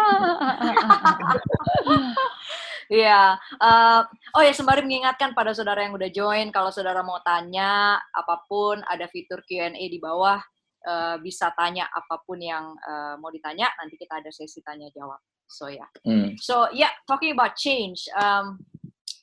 Iya, 2.91 3.39
uh, 3.39 4.03
Oh 4.35 4.43
ya, 4.43 4.51
sembari 4.51 4.83
mengingatkan 4.83 5.31
pada 5.31 5.55
saudara 5.55 5.79
yang 5.79 5.95
udah 5.95 6.11
join, 6.11 6.51
kalau 6.51 6.75
saudara 6.75 6.99
mau 6.99 7.23
tanya 7.23 7.95
apa 8.11 8.43
pun, 8.51 8.83
ada 8.83 9.07
fitur 9.07 9.39
Q&A 9.47 9.71
di 9.71 9.95
bawah, 9.95 10.43
uh, 10.85 11.17
bisa 11.21 11.53
tanya 11.57 11.89
apa 11.91 12.21
pun 12.23 12.39
yang 12.41 12.73
uh, 12.81 13.15
mau 13.17 13.29
ditanya. 13.29 13.69
Nanti 13.77 13.97
kita 13.97 14.21
ada 14.21 14.29
sesi 14.33 14.61
tanya 14.65 14.89
jawab. 14.93 15.19
So 15.51 15.67
ya, 15.67 15.83
yeah. 16.07 16.31
hmm. 16.31 16.39
so 16.39 16.71
yeah, 16.71 16.93
talking 17.03 17.35
about 17.35 17.59
change. 17.59 18.07
Um, 18.15 18.63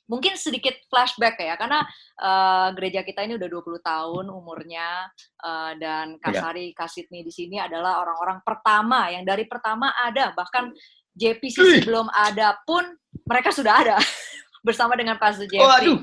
mungkin 0.09 0.37
sedikit 0.37 0.73
flashback 0.89 1.37
ya, 1.37 1.57
karena 1.57 1.85
uh, 2.21 2.69
gereja 2.73 3.05
kita 3.05 3.25
ini 3.25 3.37
udah 3.37 3.49
20 3.49 3.81
tahun 3.81 4.25
umurnya, 4.29 5.09
uh, 5.41 5.73
dan 5.77 6.17
Kasari, 6.17 6.73
yeah. 6.73 6.77
Kasitni 6.77 7.21
di 7.21 7.33
sini 7.33 7.61
adalah 7.61 8.01
orang-orang 8.01 8.41
pertama 8.41 9.09
yang 9.13 9.25
dari 9.25 9.45
pertama 9.45 9.93
ada, 9.93 10.33
bahkan 10.33 10.73
JPCC 11.13 11.85
belum 11.85 12.09
ada 12.09 12.57
pun 12.65 12.85
mereka 13.25 13.53
sudah 13.53 13.73
ada 13.85 13.97
bersama 14.65 14.97
dengan 14.97 15.17
Pastor 15.17 15.45
Jeffrey. 15.45 15.65
Oh, 15.65 15.73
aduh. 15.73 15.99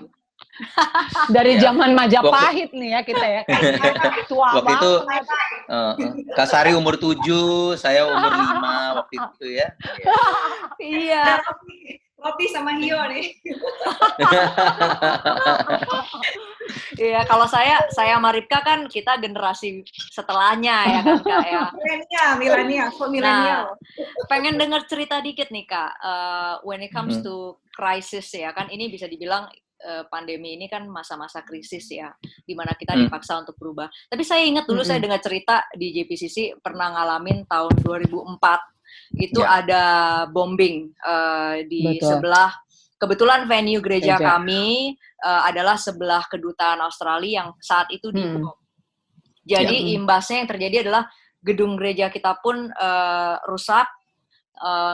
Dari 1.28 1.60
ya. 1.60 1.68
zaman 1.70 1.92
Majapahit 1.92 2.72
waktu, 2.72 2.80
nih 2.80 2.88
ya 2.96 3.00
kita 3.04 3.26
ya. 3.26 3.42
Tua 4.30 4.56
waktu 4.56 4.72
itu 4.72 4.92
uh, 5.68 5.92
Kasari 6.32 6.72
umur 6.72 6.96
7, 6.96 7.76
saya 7.76 8.08
umur 8.08 8.32
5 8.32 8.98
waktu 9.00 9.14
itu 9.20 9.46
ya. 9.52 9.68
Iya. 10.80 10.96
iya. 11.04 11.24
Roti 12.16 12.46
sama 12.48 12.74
Hio 12.80 12.96
nih. 13.12 13.26
Iya, 16.96 17.22
kalau 17.28 17.46
saya 17.46 17.78
saya 17.94 18.18
Maripka 18.18 18.58
kan 18.64 18.90
kita 18.90 19.20
generasi 19.22 19.86
setelahnya 20.10 20.76
ya 20.88 21.00
kan 21.04 21.18
Kak 21.22 21.44
ya. 21.46 21.62
Milenial, 21.70 22.30
milenial, 22.40 22.88
milenial. 23.12 23.62
Nah, 23.76 24.26
pengen 24.26 24.58
dengar 24.58 24.82
cerita 24.88 25.20
dikit 25.22 25.52
nih 25.52 25.68
Kak, 25.68 25.92
uh, 26.00 26.54
when 26.66 26.82
it 26.82 26.90
comes 26.90 27.20
hmm. 27.20 27.24
to 27.24 27.60
crisis 27.76 28.26
ya 28.32 28.50
kan 28.56 28.72
ini 28.72 28.88
bisa 28.88 29.04
dibilang 29.06 29.46
pandemi 30.09 30.56
ini 30.56 30.66
kan 30.73 30.88
masa-masa 30.88 31.45
krisis 31.45 31.87
ya, 31.92 32.09
di 32.21 32.56
mana 32.56 32.73
kita 32.73 32.97
hmm. 32.97 33.06
dipaksa 33.06 33.45
untuk 33.45 33.56
berubah. 33.61 33.87
Tapi 34.09 34.25
saya 34.25 34.42
ingat 34.49 34.64
dulu 34.64 34.80
hmm. 34.80 34.88
saya 34.88 34.99
dengar 34.99 35.21
cerita 35.21 35.68
di 35.76 35.92
JPCC 35.92 36.59
pernah 36.64 36.97
ngalamin 36.97 37.45
tahun 37.45 37.73
2004 37.85 39.21
itu 39.21 39.40
ya. 39.40 39.62
ada 39.62 39.85
bombing 40.30 40.90
uh, 41.04 41.61
di 41.66 42.00
Betul. 42.00 42.09
sebelah 42.16 42.50
kebetulan 42.97 43.45
venue 43.45 43.85
gereja, 43.85 44.16
gereja. 44.16 44.26
kami 44.37 44.97
uh, 45.21 45.42
adalah 45.45 45.76
sebelah 45.76 46.25
kedutaan 46.26 46.80
Australia 46.80 47.45
yang 47.45 47.49
saat 47.61 47.88
itu 47.92 48.09
di 48.11 48.25
hmm. 48.25 48.64
Jadi 49.47 49.76
ya. 49.78 49.95
imbasnya 49.95 50.42
yang 50.42 50.50
terjadi 50.50 50.76
adalah 50.83 51.06
gedung 51.38 51.78
gereja 51.78 52.11
kita 52.11 52.35
pun 52.42 52.66
uh, 52.66 53.38
rusak, 53.47 53.87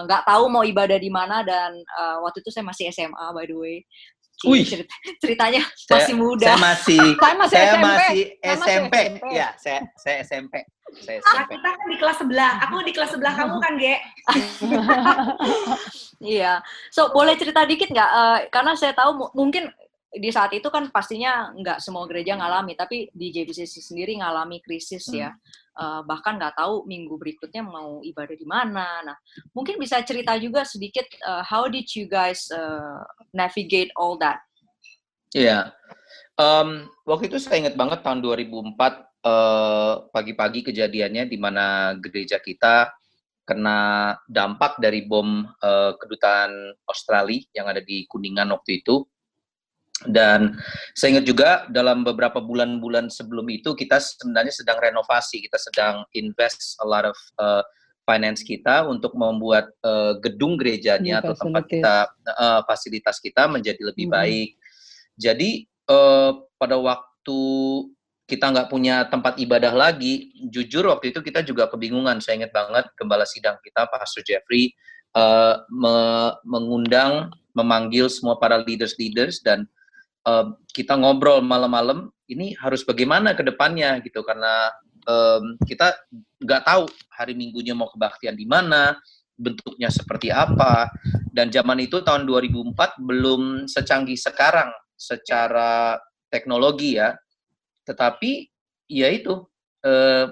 nggak 0.04 0.22
uh, 0.22 0.26
tahu 0.28 0.44
mau 0.52 0.60
ibadah 0.60 1.00
di 1.00 1.08
mana 1.08 1.40
dan 1.40 1.72
uh, 1.72 2.20
waktu 2.20 2.44
itu 2.44 2.52
saya 2.52 2.68
masih 2.68 2.92
SMA 2.92 3.26
by 3.32 3.48
the 3.48 3.56
way. 3.56 3.80
Wih. 4.42 4.66
Cerita, 4.66 4.94
ceritanya 5.22 5.62
saya, 5.78 6.02
masih 6.02 6.14
muda. 6.18 6.46
Saya 6.46 6.58
masih 6.58 7.00
saya 7.22 7.34
masih 7.38 7.54
saya 7.54 7.66
SMP. 7.66 7.84
Masih 7.86 8.22
SMP. 8.42 8.94
SMP. 8.98 9.26
Ya, 9.30 9.48
saya 9.58 9.78
saya 9.94 10.16
SMP. 10.26 10.54
Saya 11.02 11.18
SMP. 11.22 11.38
Ah, 11.38 11.44
kita 11.46 11.68
kan 11.70 11.86
di 11.86 11.96
kelas 11.98 12.16
sebelah. 12.18 12.52
Aku 12.66 12.74
di 12.82 12.92
kelas 12.92 13.10
sebelah 13.14 13.32
kamu 13.38 13.56
kan, 13.62 13.72
Ge. 13.78 13.96
iya. 16.34 16.52
So, 16.90 17.14
boleh 17.14 17.38
cerita 17.38 17.62
dikit 17.64 17.88
nggak? 17.94 18.10
Uh, 18.10 18.38
karena 18.50 18.72
saya 18.74 18.92
tahu 18.92 19.30
mungkin 19.32 19.70
di 20.12 20.28
saat 20.28 20.52
itu 20.52 20.68
kan 20.68 20.92
pastinya 20.92 21.48
nggak 21.56 21.80
semua 21.80 22.04
gereja 22.04 22.36
ngalami, 22.36 22.76
tapi 22.76 23.08
di 23.16 23.32
JBCC 23.32 23.80
sendiri 23.80 24.20
ngalami 24.20 24.60
krisis 24.60 25.08
hmm. 25.08 25.16
ya. 25.16 25.30
Uh, 25.72 26.04
bahkan 26.04 26.36
nggak 26.36 26.52
tahu 26.52 26.84
minggu 26.84 27.16
berikutnya 27.16 27.64
mau 27.64 28.04
ibadah 28.04 28.36
di 28.36 28.44
mana. 28.44 29.00
Nah, 29.00 29.16
mungkin 29.56 29.80
bisa 29.80 30.04
cerita 30.04 30.36
juga 30.36 30.68
sedikit 30.68 31.08
uh, 31.24 31.40
how 31.40 31.64
did 31.64 31.88
you 31.96 32.04
guys 32.04 32.44
uh, 32.52 33.00
navigate 33.32 33.88
all 33.96 34.20
that? 34.20 34.44
Iya, 35.32 35.72
yeah. 35.72 36.36
um, 36.36 36.92
waktu 37.08 37.32
itu 37.32 37.40
saya 37.40 37.64
ingat 37.64 37.72
banget 37.72 38.04
tahun 38.04 38.20
2004 38.20 38.76
pagi-pagi 40.12 40.60
uh, 40.60 40.64
kejadiannya 40.68 41.24
di 41.24 41.40
mana 41.40 41.96
gereja 41.96 42.36
kita 42.36 42.92
kena 43.42 44.12
dampak 44.28 44.78
dari 44.78 45.08
bom 45.08 45.42
uh, 45.42 45.92
kedutaan 45.98 46.76
Australia 46.86 47.42
yang 47.56 47.66
ada 47.66 47.80
di 47.82 48.06
Kuningan 48.06 48.52
waktu 48.54 48.84
itu. 48.84 49.02
Dan 50.02 50.58
saya 50.98 51.18
ingat 51.18 51.26
juga 51.28 51.50
dalam 51.70 52.02
beberapa 52.02 52.42
bulan-bulan 52.42 53.06
sebelum 53.06 53.46
itu 53.52 53.76
kita 53.78 54.02
sebenarnya 54.02 54.50
sedang 54.50 54.78
renovasi, 54.82 55.46
kita 55.46 55.58
sedang 55.62 56.02
invest 56.16 56.74
a 56.82 56.86
lot 56.86 57.06
of 57.06 57.18
uh, 57.38 57.62
finance 58.02 58.42
kita 58.42 58.82
untuk 58.90 59.14
membuat 59.14 59.70
uh, 59.86 60.18
gedung 60.18 60.58
gerejanya 60.58 61.22
atau 61.22 61.38
tempat 61.38 61.64
kita 61.70 61.94
uh, 62.34 62.60
fasilitas 62.66 63.22
kita 63.22 63.46
menjadi 63.46 63.78
lebih 63.78 64.10
hmm. 64.10 64.14
baik. 64.14 64.50
Jadi 65.14 65.70
uh, 65.86 66.42
pada 66.58 66.76
waktu 66.82 67.40
kita 68.26 68.48
nggak 68.48 68.70
punya 68.72 69.06
tempat 69.06 69.38
ibadah 69.38 69.70
lagi, 69.70 70.34
jujur 70.50 70.88
waktu 70.90 71.14
itu 71.14 71.20
kita 71.22 71.46
juga 71.46 71.70
kebingungan. 71.70 72.18
Saya 72.18 72.42
ingat 72.42 72.52
banget 72.54 72.90
gembala 72.98 73.28
sidang 73.28 73.60
kita 73.62 73.86
Pastor 73.86 74.24
Jeffrey 74.26 74.74
uh, 75.14 75.62
me 75.68 75.96
mengundang, 76.42 77.30
memanggil 77.52 78.08
semua 78.08 78.40
para 78.40 78.58
leaders-leaders 78.58 79.44
dan 79.44 79.68
uh, 80.26 80.56
kita 80.70 80.96
ngobrol 80.98 81.42
malam-malam 81.44 82.10
ini 82.30 82.56
harus 82.58 82.82
bagaimana 82.82 83.36
ke 83.36 83.42
depannya 83.44 84.00
gitu. 84.02 84.24
Karena 84.24 84.70
um, 85.06 85.58
kita 85.62 85.94
nggak 86.42 86.62
tahu 86.64 86.88
hari 87.12 87.36
minggunya 87.36 87.76
mau 87.76 87.90
kebaktian 87.90 88.34
di 88.34 88.46
mana 88.48 88.96
bentuknya 89.36 89.90
seperti 89.92 90.32
apa. 90.32 90.90
Dan 91.32 91.48
zaman 91.48 91.80
itu 91.80 92.04
tahun 92.04 92.28
2004 92.28 93.00
belum 93.00 93.42
secanggih 93.68 94.16
sekarang 94.16 94.70
secara 94.96 95.98
teknologi 96.30 96.96
ya. 97.00 97.16
Tetapi 97.84 98.46
ya 98.92 99.08
itu 99.10 99.42
uh, 99.84 100.26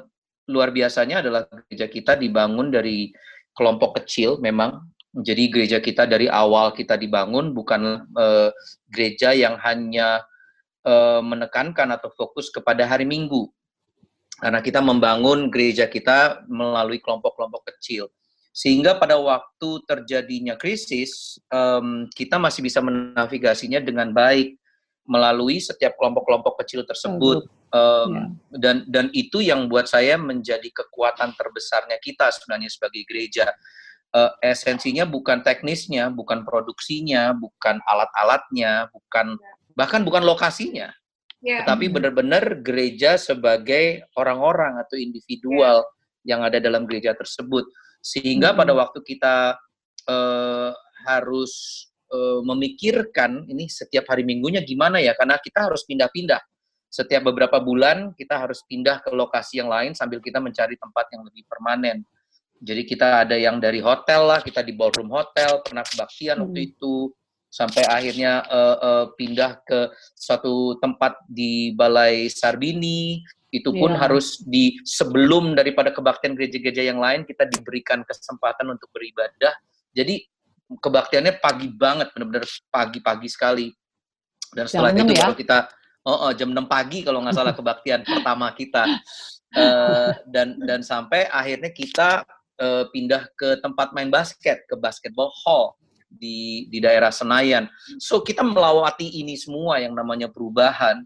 luar 0.51 0.75
biasanya 0.75 1.23
adalah 1.23 1.47
gereja 1.47 1.87
kita 1.87 2.13
dibangun 2.19 2.75
dari 2.75 3.15
kelompok 3.55 4.03
kecil 4.03 4.43
memang 4.43 4.83
jadi 5.11 5.51
gereja 5.51 5.79
kita 5.83 6.07
dari 6.07 6.31
awal 6.31 6.71
kita 6.71 6.95
dibangun 6.95 7.51
bukan 7.51 8.07
uh, 8.15 8.55
gereja 8.87 9.35
yang 9.35 9.59
hanya 9.59 10.23
uh, 10.87 11.19
menekankan 11.19 11.91
atau 11.91 12.15
fokus 12.15 12.47
kepada 12.55 12.87
hari 12.87 13.03
Minggu. 13.03 13.51
Karena 14.41 14.63
kita 14.65 14.81
membangun 14.81 15.53
gereja 15.53 15.91
kita 15.91 16.47
melalui 16.49 17.03
kelompok-kelompok 17.03 17.75
kecil. 17.75 18.09
Sehingga 18.55 18.97
pada 18.97 19.19
waktu 19.21 19.85
terjadinya 19.85 20.57
krisis, 20.57 21.39
um, 21.53 22.09
kita 22.15 22.41
masih 22.41 22.65
bisa 22.65 22.81
menavigasinya 22.81 23.83
dengan 23.83 24.15
baik 24.15 24.57
melalui 25.05 25.59
setiap 25.59 25.99
kelompok-kelompok 25.99 26.63
kecil 26.65 26.87
tersebut. 26.87 27.51
Um, 27.71 28.11
yeah. 28.51 28.59
dan 28.59 28.77
dan 28.91 29.07
itu 29.15 29.39
yang 29.39 29.71
buat 29.71 29.87
saya 29.87 30.19
menjadi 30.19 30.67
kekuatan 30.75 31.39
terbesarnya 31.39 32.03
kita 32.03 32.27
sebenarnya 32.35 32.67
sebagai 32.67 33.07
gereja 33.07 33.47
uh, 34.15 34.33
esensinya 34.43 35.07
bukan 35.07 35.43
teknisnya, 35.43 36.11
bukan 36.11 36.43
produksinya, 36.43 37.35
bukan 37.35 37.79
alat-alatnya, 37.87 38.91
bukan 38.91 39.39
bahkan 39.79 40.03
bukan 40.03 40.23
lokasinya. 40.27 40.91
Yeah. 41.41 41.65
Tetapi 41.65 41.89
benar-benar 41.89 42.61
gereja 42.61 43.17
sebagai 43.17 44.05
orang-orang 44.19 44.77
atau 44.77 45.01
individual 45.01 45.87
yeah. 45.87 46.37
yang 46.37 46.41
ada 46.45 46.61
dalam 46.61 46.85
gereja 46.85 47.17
tersebut. 47.17 47.65
Sehingga 48.05 48.53
mm 48.53 48.55
-hmm. 48.55 48.61
pada 48.61 48.73
waktu 48.77 48.99
kita 49.01 49.37
uh, 50.09 50.73
harus 51.09 51.87
uh, 52.13 52.45
memikirkan 52.45 53.49
ini 53.49 53.73
setiap 53.73 54.05
hari 54.13 54.27
minggunya 54.27 54.61
gimana 54.61 55.01
ya, 55.01 55.17
karena 55.17 55.41
kita 55.41 55.71
harus 55.71 55.87
pindah-pindah. 55.89 56.41
Setiap 56.91 57.23
beberapa 57.23 57.63
bulan 57.63 58.13
kita 58.19 58.35
harus 58.35 58.67
pindah 58.67 58.99
ke 58.99 59.15
lokasi 59.15 59.63
yang 59.63 59.71
lain 59.71 59.95
sambil 59.95 60.19
kita 60.19 60.43
mencari 60.43 60.75
tempat 60.75 61.07
yang 61.15 61.23
lebih 61.23 61.47
permanen 61.47 62.03
jadi 62.61 62.83
kita 62.85 63.25
ada 63.25 63.37
yang 63.41 63.57
dari 63.57 63.81
hotel 63.81 64.29
lah, 64.29 64.45
kita 64.45 64.61
di 64.61 64.77
ballroom 64.77 65.09
hotel, 65.09 65.65
pernah 65.65 65.81
kebaktian 65.81 66.37
hmm. 66.37 66.45
waktu 66.45 66.61
itu, 66.77 67.09
sampai 67.49 67.83
akhirnya 67.89 68.45
uh, 68.47 68.77
uh, 68.79 69.07
pindah 69.17 69.65
ke 69.65 69.89
suatu 70.13 70.77
tempat 70.77 71.25
di 71.25 71.73
Balai 71.73 72.29
Sarbini, 72.29 73.25
itu 73.51 73.75
pun 73.75 73.97
yeah. 73.97 74.07
harus 74.07 74.39
di 74.47 74.79
sebelum 74.87 75.59
daripada 75.59 75.91
kebaktian 75.91 76.39
gereja-gereja 76.39 76.87
yang 76.87 77.03
lain 77.03 77.27
kita 77.27 77.51
diberikan 77.51 78.07
kesempatan 78.07 78.71
untuk 78.71 78.87
beribadah. 78.95 79.51
Jadi 79.91 80.23
kebaktiannya 80.71 81.43
pagi 81.43 81.67
banget, 81.75 82.15
benar-benar 82.15 82.47
pagi-pagi 82.71 83.27
sekali. 83.27 83.67
Dan 84.55 84.71
setelah 84.71 84.95
jam 84.95 85.07
itu 85.09 85.19
ya? 85.19 85.27
baru 85.27 85.35
kita 85.35 85.59
oh, 86.07 86.31
oh 86.31 86.33
jam 86.35 86.55
6 86.55 86.63
pagi 86.71 87.03
kalau 87.03 87.23
nggak 87.27 87.35
salah 87.35 87.55
kebaktian 87.59 88.07
pertama 88.07 88.55
kita. 88.55 88.85
Uh, 89.51 90.15
dan 90.35 90.55
dan 90.63 90.87
sampai 90.87 91.27
akhirnya 91.27 91.75
kita 91.75 92.23
uh, 92.61 92.85
pindah 92.93 93.27
ke 93.35 93.59
tempat 93.65 93.91
main 93.97 94.13
basket, 94.13 94.63
ke 94.69 94.77
basketball 94.77 95.33
hall 95.43 95.75
di 96.07 96.69
di 96.69 96.79
daerah 96.79 97.11
Senayan. 97.11 97.67
So 97.99 98.21
kita 98.21 98.45
melewati 98.45 99.09
ini 99.25 99.35
semua 99.35 99.81
yang 99.81 99.97
namanya 99.97 100.29
perubahan. 100.29 101.03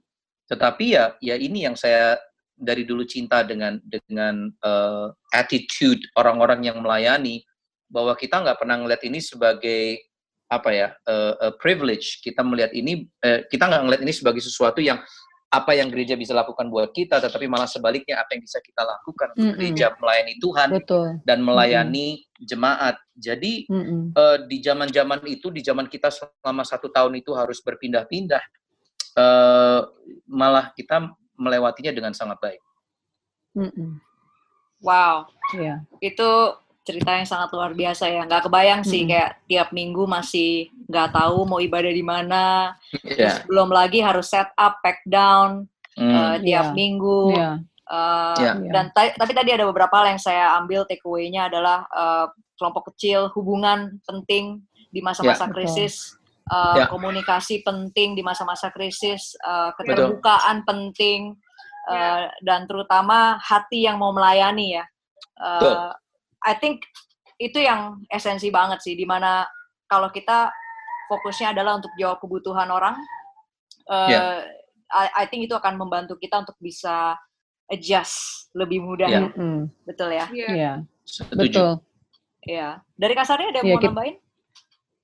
Tetapi 0.50 0.84
ya 0.92 1.14
ya 1.22 1.38
ini 1.38 1.64
yang 1.64 1.78
saya 1.78 2.20
dari 2.54 2.86
dulu 2.86 3.02
cinta 3.06 3.42
dengan 3.42 3.80
dengan 3.86 4.50
uh, 4.62 5.10
attitude 5.34 6.02
orang-orang 6.14 6.70
yang 6.70 6.78
melayani 6.82 7.42
bahwa 7.90 8.14
kita 8.14 8.42
nggak 8.42 8.58
pernah 8.58 8.76
ngeliat 8.78 9.02
ini 9.06 9.18
sebagai 9.18 10.02
apa 10.44 10.70
ya 10.70 10.88
uh, 11.08 11.50
privilege 11.58 12.22
kita 12.22 12.44
melihat 12.44 12.70
ini 12.76 13.08
uh, 13.24 13.42
kita 13.48 13.64
nggak 13.66 13.82
melihat 13.90 14.02
ini 14.06 14.14
sebagai 14.14 14.42
sesuatu 14.44 14.78
yang 14.78 15.02
apa 15.50 15.70
yang 15.78 15.86
gereja 15.86 16.18
bisa 16.18 16.34
lakukan 16.34 16.66
buat 16.66 16.90
kita, 16.90 17.22
tetapi 17.22 17.46
malah 17.46 17.70
sebaliknya 17.70 18.18
apa 18.18 18.34
yang 18.34 18.42
bisa 18.42 18.58
kita 18.58 18.82
lakukan 18.82 19.28
untuk 19.34 19.38
mm 19.38 19.46
-hmm. 19.46 19.58
gereja 19.60 19.86
melayani 20.02 20.34
Tuhan 20.42 20.68
Betul. 20.74 21.06
dan 21.22 21.38
melayani 21.46 22.06
mm 22.18 22.22
-hmm. 22.22 22.44
jemaat. 22.48 22.96
Jadi 23.14 23.52
mm 23.70 23.82
-hmm. 23.82 24.02
uh, 24.18 24.38
di 24.50 24.58
zaman-zaman 24.58 25.20
itu, 25.30 25.54
di 25.54 25.62
zaman 25.62 25.86
kita 25.86 26.10
selama 26.10 26.66
satu 26.66 26.90
tahun 26.90 27.22
itu 27.22 27.30
harus 27.38 27.62
berpindah-pindah, 27.62 28.42
uh, 29.14 29.80
malah 30.26 30.74
kita 30.74 31.14
melewatinya 31.38 31.94
dengan 31.94 32.10
sangat 32.14 32.38
baik. 32.42 32.62
Mm 33.54 33.70
-hmm. 33.70 33.90
Wow, 34.84 35.30
yeah. 35.56 35.80
itu 36.04 36.28
cerita 36.84 37.16
yang 37.16 37.24
sangat 37.24 37.48
luar 37.56 37.72
biasa 37.72 38.12
ya. 38.12 38.22
Nggak 38.28 38.46
kebayang 38.46 38.84
sih 38.84 39.02
hmm. 39.02 39.10
kayak 39.10 39.30
tiap 39.48 39.68
minggu 39.72 40.04
masih 40.04 40.68
nggak 40.84 41.16
tahu 41.16 41.48
mau 41.48 41.58
ibadah 41.58 41.90
di 41.90 42.04
mana. 42.04 42.76
Yeah. 43.02 43.40
Terus 43.40 43.48
belum 43.48 43.72
lagi 43.72 44.04
harus 44.04 44.28
set 44.28 44.52
up, 44.60 44.78
pack 44.84 45.00
down 45.08 45.64
hmm. 45.96 46.12
uh, 46.12 46.36
tiap 46.44 46.70
yeah. 46.70 46.76
minggu. 46.76 47.22
Yeah. 47.34 47.56
Uh, 47.88 48.36
yeah. 48.36 48.54
Dan 48.68 48.92
tapi 48.92 49.32
tadi 49.32 49.50
ada 49.56 49.64
beberapa 49.64 49.92
hal 49.96 50.16
yang 50.16 50.22
saya 50.22 50.60
ambil 50.60 50.84
take 50.84 51.04
away-nya 51.04 51.48
adalah 51.48 51.88
uh, 51.88 52.28
kelompok 52.60 52.92
kecil, 52.94 53.32
hubungan 53.32 53.98
penting 54.04 54.60
di 54.92 55.00
masa-masa 55.00 55.48
yeah. 55.48 55.52
krisis. 55.52 56.14
Uh, 56.44 56.76
yeah. 56.76 56.88
komunikasi 56.92 57.64
penting 57.64 58.12
di 58.12 58.20
masa-masa 58.20 58.68
krisis, 58.68 59.32
uh, 59.48 59.72
keterbukaan 59.80 60.60
Betul. 60.60 60.68
penting, 60.68 61.20
uh, 61.88 61.96
yeah. 61.96 62.28
dan 62.44 62.68
terutama 62.68 63.40
hati 63.40 63.88
yang 63.88 63.96
mau 63.96 64.12
melayani 64.12 64.76
ya. 64.76 64.84
Uh, 65.40 65.88
I 66.44 66.54
think 66.60 66.84
itu 67.40 67.58
yang 67.58 68.04
esensi 68.12 68.52
banget 68.52 68.84
sih, 68.84 68.94
di 68.94 69.08
mana 69.08 69.42
kalau 69.90 70.12
kita 70.12 70.52
fokusnya 71.10 71.56
adalah 71.56 71.80
untuk 71.80 71.90
jawab 71.98 72.20
kebutuhan 72.20 72.68
orang, 72.70 72.96
uh, 73.90 74.08
yeah. 74.08 74.44
I, 74.92 75.24
I 75.24 75.24
think 75.26 75.48
itu 75.48 75.56
akan 75.56 75.80
membantu 75.80 76.14
kita 76.20 76.44
untuk 76.44 76.54
bisa 76.60 77.18
adjust 77.72 78.48
lebih 78.54 78.84
mudah. 78.84 79.08
Yeah. 79.08 79.32
Mm. 79.34 79.72
Betul 79.88 80.14
ya? 80.14 80.26
Iya. 80.30 80.48
Yeah. 80.52 80.76
Betul. 81.32 81.70
Iya. 82.44 82.68
Dari 82.94 83.14
kasarnya 83.16 83.48
ada 83.50 83.58
yang 83.64 83.66
yeah, 83.72 83.80
mau 83.80 83.88
nambahin? 83.88 84.16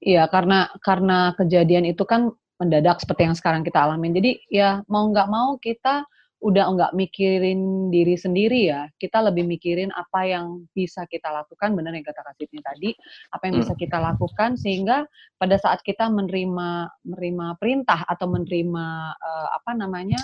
Iya, 0.01 0.23
karena 0.33 0.59
karena 0.81 1.19
kejadian 1.37 1.85
itu 1.89 2.05
kan 2.09 2.33
mendadak 2.61 3.01
seperti 3.01 3.29
yang 3.29 3.37
sekarang 3.37 3.65
kita 3.65 3.81
alamin. 3.85 4.17
Jadi 4.17 4.41
ya 4.53 4.85
mau 4.89 5.09
nggak 5.09 5.29
mau 5.29 5.57
kita 5.61 6.05
udah 6.41 6.65
nggak 6.73 6.93
mikirin 6.97 7.93
diri 7.93 8.17
sendiri 8.17 8.73
ya, 8.73 8.89
kita 8.97 9.21
lebih 9.21 9.45
mikirin 9.45 9.93
apa 9.93 10.25
yang 10.25 10.65
bisa 10.73 11.05
kita 11.05 11.29
lakukan, 11.29 11.77
benar 11.77 11.93
yang 11.93 12.05
kata 12.05 12.25
Kasitnya 12.25 12.65
tadi, 12.65 12.97
apa 13.37 13.43
yang 13.45 13.61
bisa 13.61 13.77
hmm. 13.77 13.81
kita 13.85 13.99
lakukan 14.01 14.57
sehingga 14.57 15.05
pada 15.37 15.61
saat 15.61 15.85
kita 15.85 16.09
menerima 16.09 16.89
menerima 17.05 17.47
perintah 17.61 18.09
atau 18.09 18.33
menerima 18.33 18.87
uh, 19.21 19.49
apa 19.53 19.77
namanya 19.77 20.17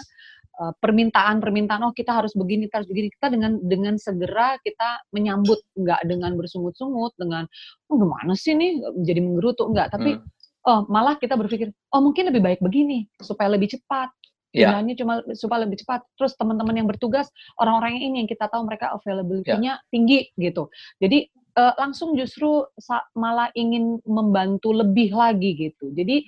uh, 0.57 0.73
permintaan-permintaan 0.81 1.85
oh 1.85 1.93
kita 1.93 2.17
harus 2.17 2.33
begini, 2.33 2.73
kita 2.73 2.81
harus 2.81 2.89
begini, 2.89 3.09
kita 3.13 3.27
dengan 3.29 3.53
dengan 3.61 3.95
segera 4.01 4.57
kita 4.65 5.05
menyambut, 5.13 5.61
nggak 5.77 6.01
dengan 6.09 6.33
bersungut-sungut, 6.41 7.13
dengan 7.21 7.45
oh 7.93 7.97
gimana 8.01 8.33
sih 8.33 8.57
nih 8.57 8.81
jadi 9.05 9.21
menggerutu 9.21 9.69
enggak, 9.69 9.93
tapi 9.93 10.17
hmm. 10.17 10.25
oh 10.65 10.89
malah 10.89 11.21
kita 11.21 11.37
berpikir 11.37 11.77
oh 11.93 12.01
mungkin 12.01 12.33
lebih 12.33 12.41
baik 12.41 12.61
begini 12.65 13.05
supaya 13.21 13.53
lebih 13.53 13.77
cepat 13.77 14.09
Pilihannya 14.57 14.97
yeah. 14.97 15.01
cuma 15.05 15.15
supaya 15.37 15.69
lebih 15.69 15.85
cepat. 15.85 16.09
Terus 16.17 16.33
teman-teman 16.41 16.73
yang 16.81 16.89
bertugas, 16.89 17.29
orang-orang 17.61 18.01
yang 18.01 18.05
ini 18.09 18.17
yang 18.25 18.31
kita 18.31 18.49
tahu 18.49 18.65
mereka 18.65 18.97
availability-nya 18.97 19.73
yeah. 19.77 19.89
tinggi 19.93 20.33
gitu. 20.41 20.73
Jadi 20.97 21.29
uh, 21.61 21.77
langsung 21.77 22.17
justru 22.17 22.65
malah 23.13 23.53
ingin 23.53 24.01
membantu 24.09 24.73
lebih 24.73 25.13
lagi 25.13 25.53
gitu. 25.57 25.93
Jadi 25.93 26.25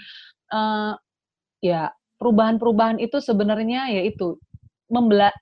uh, 0.53 0.93
ya 1.65 1.89
perubahan-perubahan 2.21 3.01
itu 3.01 3.17
sebenarnya 3.23 3.89
yaitu 3.97 4.37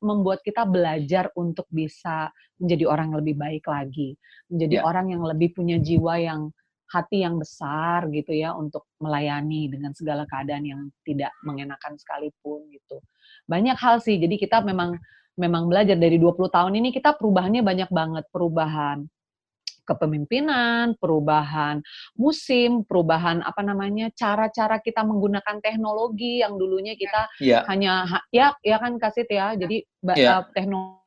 membuat 0.02 0.42
kita 0.42 0.66
belajar 0.66 1.30
untuk 1.38 1.70
bisa 1.70 2.34
menjadi 2.58 2.84
orang 2.90 3.14
yang 3.14 3.18
lebih 3.22 3.36
baik 3.38 3.64
lagi, 3.70 4.18
menjadi 4.50 4.82
yeah. 4.82 4.86
orang 4.86 5.06
yang 5.14 5.22
lebih 5.22 5.54
punya 5.54 5.78
jiwa 5.78 6.18
yang 6.18 6.50
hati 6.86 7.26
yang 7.26 7.38
besar 7.38 8.06
gitu 8.14 8.30
ya 8.30 8.54
untuk 8.54 8.86
melayani 9.02 9.66
dengan 9.70 9.90
segala 9.90 10.22
keadaan 10.26 10.64
yang 10.64 10.80
tidak 11.02 11.34
mengenakan 11.42 11.98
sekalipun 11.98 12.70
gitu. 12.70 13.02
Banyak 13.50 13.78
hal 13.78 13.98
sih. 13.98 14.18
Jadi 14.18 14.38
kita 14.38 14.62
memang 14.62 14.94
memang 15.36 15.68
belajar 15.68 15.98
dari 16.00 16.16
20 16.16 16.48
tahun 16.48 16.72
ini 16.80 16.94
kita 16.94 17.18
perubahannya 17.18 17.60
banyak 17.60 17.90
banget, 17.92 18.24
perubahan 18.32 19.04
kepemimpinan, 19.86 20.98
perubahan 20.98 21.78
musim, 22.18 22.82
perubahan 22.82 23.38
apa 23.46 23.62
namanya 23.62 24.10
cara-cara 24.18 24.82
kita 24.82 25.06
menggunakan 25.06 25.62
teknologi 25.62 26.42
yang 26.42 26.58
dulunya 26.58 26.98
kita 26.98 27.30
yeah. 27.38 27.62
hanya 27.70 28.18
ya 28.34 28.50
ya 28.66 28.82
kan 28.82 28.98
kasih 28.98 29.22
ya. 29.30 29.54
Jadi 29.54 29.86
yeah. 30.18 30.42
teknologi 30.50 31.05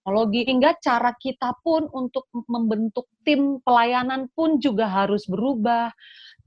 teknologi 0.00 0.48
hingga 0.48 0.80
cara 0.80 1.12
kita 1.12 1.60
pun 1.60 1.84
untuk 1.92 2.24
membentuk 2.48 3.04
tim 3.20 3.60
pelayanan 3.60 4.32
pun 4.32 4.56
juga 4.56 4.88
harus 4.88 5.28
berubah. 5.28 5.92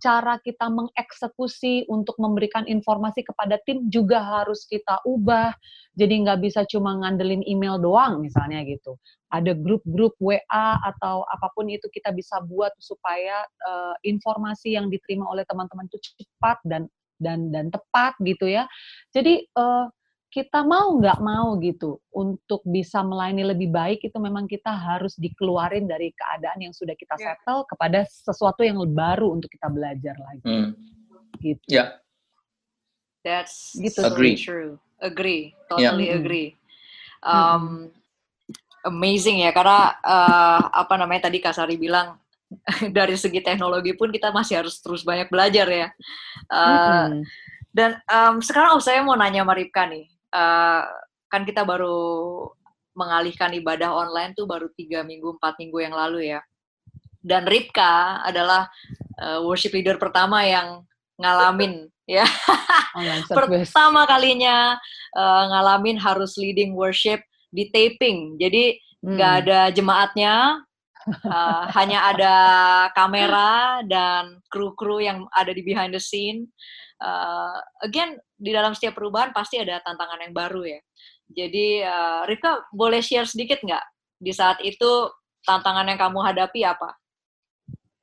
Cara 0.02 0.42
kita 0.42 0.74
mengeksekusi 0.74 1.86
untuk 1.88 2.18
memberikan 2.18 2.66
informasi 2.66 3.22
kepada 3.22 3.62
tim 3.62 3.88
juga 3.94 4.26
harus 4.26 4.66
kita 4.66 5.00
ubah. 5.06 5.54
Jadi 5.94 6.26
nggak 6.26 6.42
bisa 6.42 6.66
cuma 6.66 6.98
ngandelin 6.98 7.46
email 7.46 7.78
doang 7.78 8.26
misalnya 8.26 8.66
gitu. 8.66 8.98
Ada 9.30 9.54
grup-grup 9.54 10.18
WA 10.18 10.68
atau 10.82 11.22
apa 11.30 11.48
pun 11.54 11.70
itu 11.70 11.86
kita 11.94 12.10
bisa 12.10 12.42
buat 12.42 12.74
supaya 12.82 13.46
uh, 13.70 13.96
informasi 14.02 14.74
yang 14.74 14.90
diterima 14.90 15.30
oleh 15.30 15.46
teman-teman 15.46 15.86
itu 15.86 16.02
cepat 16.02 16.58
dan 16.66 16.90
dan 17.22 17.54
dan 17.54 17.70
tepat 17.70 18.18
gitu 18.26 18.50
ya. 18.50 18.66
Jadi 19.14 19.46
uh, 19.56 19.88
kita 20.34 20.66
mau 20.66 20.98
nggak 20.98 21.22
mau 21.22 21.54
gitu 21.62 22.02
untuk 22.10 22.66
bisa 22.66 23.06
melayani 23.06 23.54
lebih 23.54 23.70
baik 23.70 24.02
itu 24.02 24.18
memang 24.18 24.50
kita 24.50 24.74
harus 24.74 25.14
dikeluarin 25.14 25.86
dari 25.86 26.10
keadaan 26.10 26.58
yang 26.66 26.74
sudah 26.74 26.98
kita 26.98 27.14
ya. 27.22 27.38
settle 27.38 27.62
yeah. 27.62 27.70
kepada 27.70 28.00
sesuatu 28.10 28.66
yang 28.66 28.82
baru 28.90 29.38
untuk 29.38 29.54
kita 29.54 29.70
belajar 29.70 30.18
lagi. 30.18 30.42
Hmm. 30.42 30.74
Gitu. 31.38 31.62
Ya. 31.70 31.78
Yeah. 31.78 31.90
That's 33.22 33.78
gitu. 33.78 34.02
agree. 34.02 34.34
true. 34.34 34.82
Agree. 34.98 35.54
Totally 35.70 36.10
yeah. 36.10 36.18
agree. 36.18 36.50
Um, 37.22 37.38
hmm. 37.38 37.80
Amazing 38.90 39.46
ya 39.46 39.54
karena 39.54 39.96
uh, 40.02 40.66
apa 40.74 40.98
namanya 40.98 41.30
tadi 41.30 41.40
Kasari 41.40 41.78
bilang 41.78 42.18
dari 42.98 43.16
segi 43.22 43.40
teknologi 43.40 43.94
pun 43.94 44.10
kita 44.10 44.34
masih 44.34 44.66
harus 44.66 44.82
terus 44.82 45.06
banyak 45.06 45.30
belajar 45.30 45.70
ya. 45.70 45.88
Uh, 46.50 47.22
hmm. 47.22 47.22
Dan 47.70 48.02
um, 48.10 48.42
sekarang 48.42 48.78
oh, 48.78 48.84
saya 48.84 49.06
mau 49.06 49.14
nanya 49.14 49.46
Maripka 49.46 49.86
nih 49.86 50.13
uh, 50.34 50.84
kan 51.30 51.46
kita 51.46 51.62
baru 51.62 52.50
mengalihkan 52.94 53.54
ibadah 53.58 53.90
online 53.90 54.38
tuh 54.38 54.46
baru 54.46 54.70
tiga 54.74 55.02
minggu 55.02 55.38
empat 55.38 55.58
minggu 55.62 55.78
yang 55.82 55.96
lalu 55.98 56.34
ya. 56.34 56.42
Dan 57.24 57.48
Ripka 57.48 58.22
adalah 58.26 58.68
uh, 59.22 59.40
worship 59.46 59.72
leader 59.74 59.96
pertama 59.96 60.44
yang 60.44 60.84
ngalamin 61.18 61.88
ya. 62.10 62.26
Pertama 63.30 64.04
kalinya 64.06 64.78
uh, 65.16 65.44
ngalamin 65.50 65.98
harus 65.98 66.36
leading 66.36 66.76
worship 66.76 67.24
di 67.50 67.70
taping. 67.72 68.36
Jadi 68.38 68.78
nggak 69.04 69.32
hmm. 69.32 69.42
ada 69.46 69.60
jemaatnya 69.72 70.34
uh, 71.28 71.66
hanya 71.78 72.00
ada 72.14 72.36
kamera 72.96 73.84
dan 73.88 74.40
kru-kru 74.48 75.04
yang 75.04 75.28
ada 75.34 75.52
di 75.56 75.62
behind 75.64 75.94
the 75.96 76.02
scene. 76.02 76.50
Uh, 77.04 77.60
again 77.84 78.16
di 78.44 78.52
dalam 78.52 78.76
setiap 78.76 79.00
perubahan 79.00 79.32
pasti 79.32 79.56
ada 79.56 79.80
tantangan 79.80 80.20
yang 80.20 80.36
baru 80.36 80.68
ya. 80.68 80.80
Jadi 81.32 81.80
uh, 81.80 82.28
Rika 82.28 82.68
boleh 82.76 83.00
share 83.00 83.24
sedikit 83.24 83.64
nggak 83.64 83.84
di 84.20 84.36
saat 84.36 84.60
itu 84.60 85.08
tantangan 85.48 85.88
yang 85.88 85.96
kamu 85.96 86.20
hadapi 86.20 86.68
apa? 86.68 86.92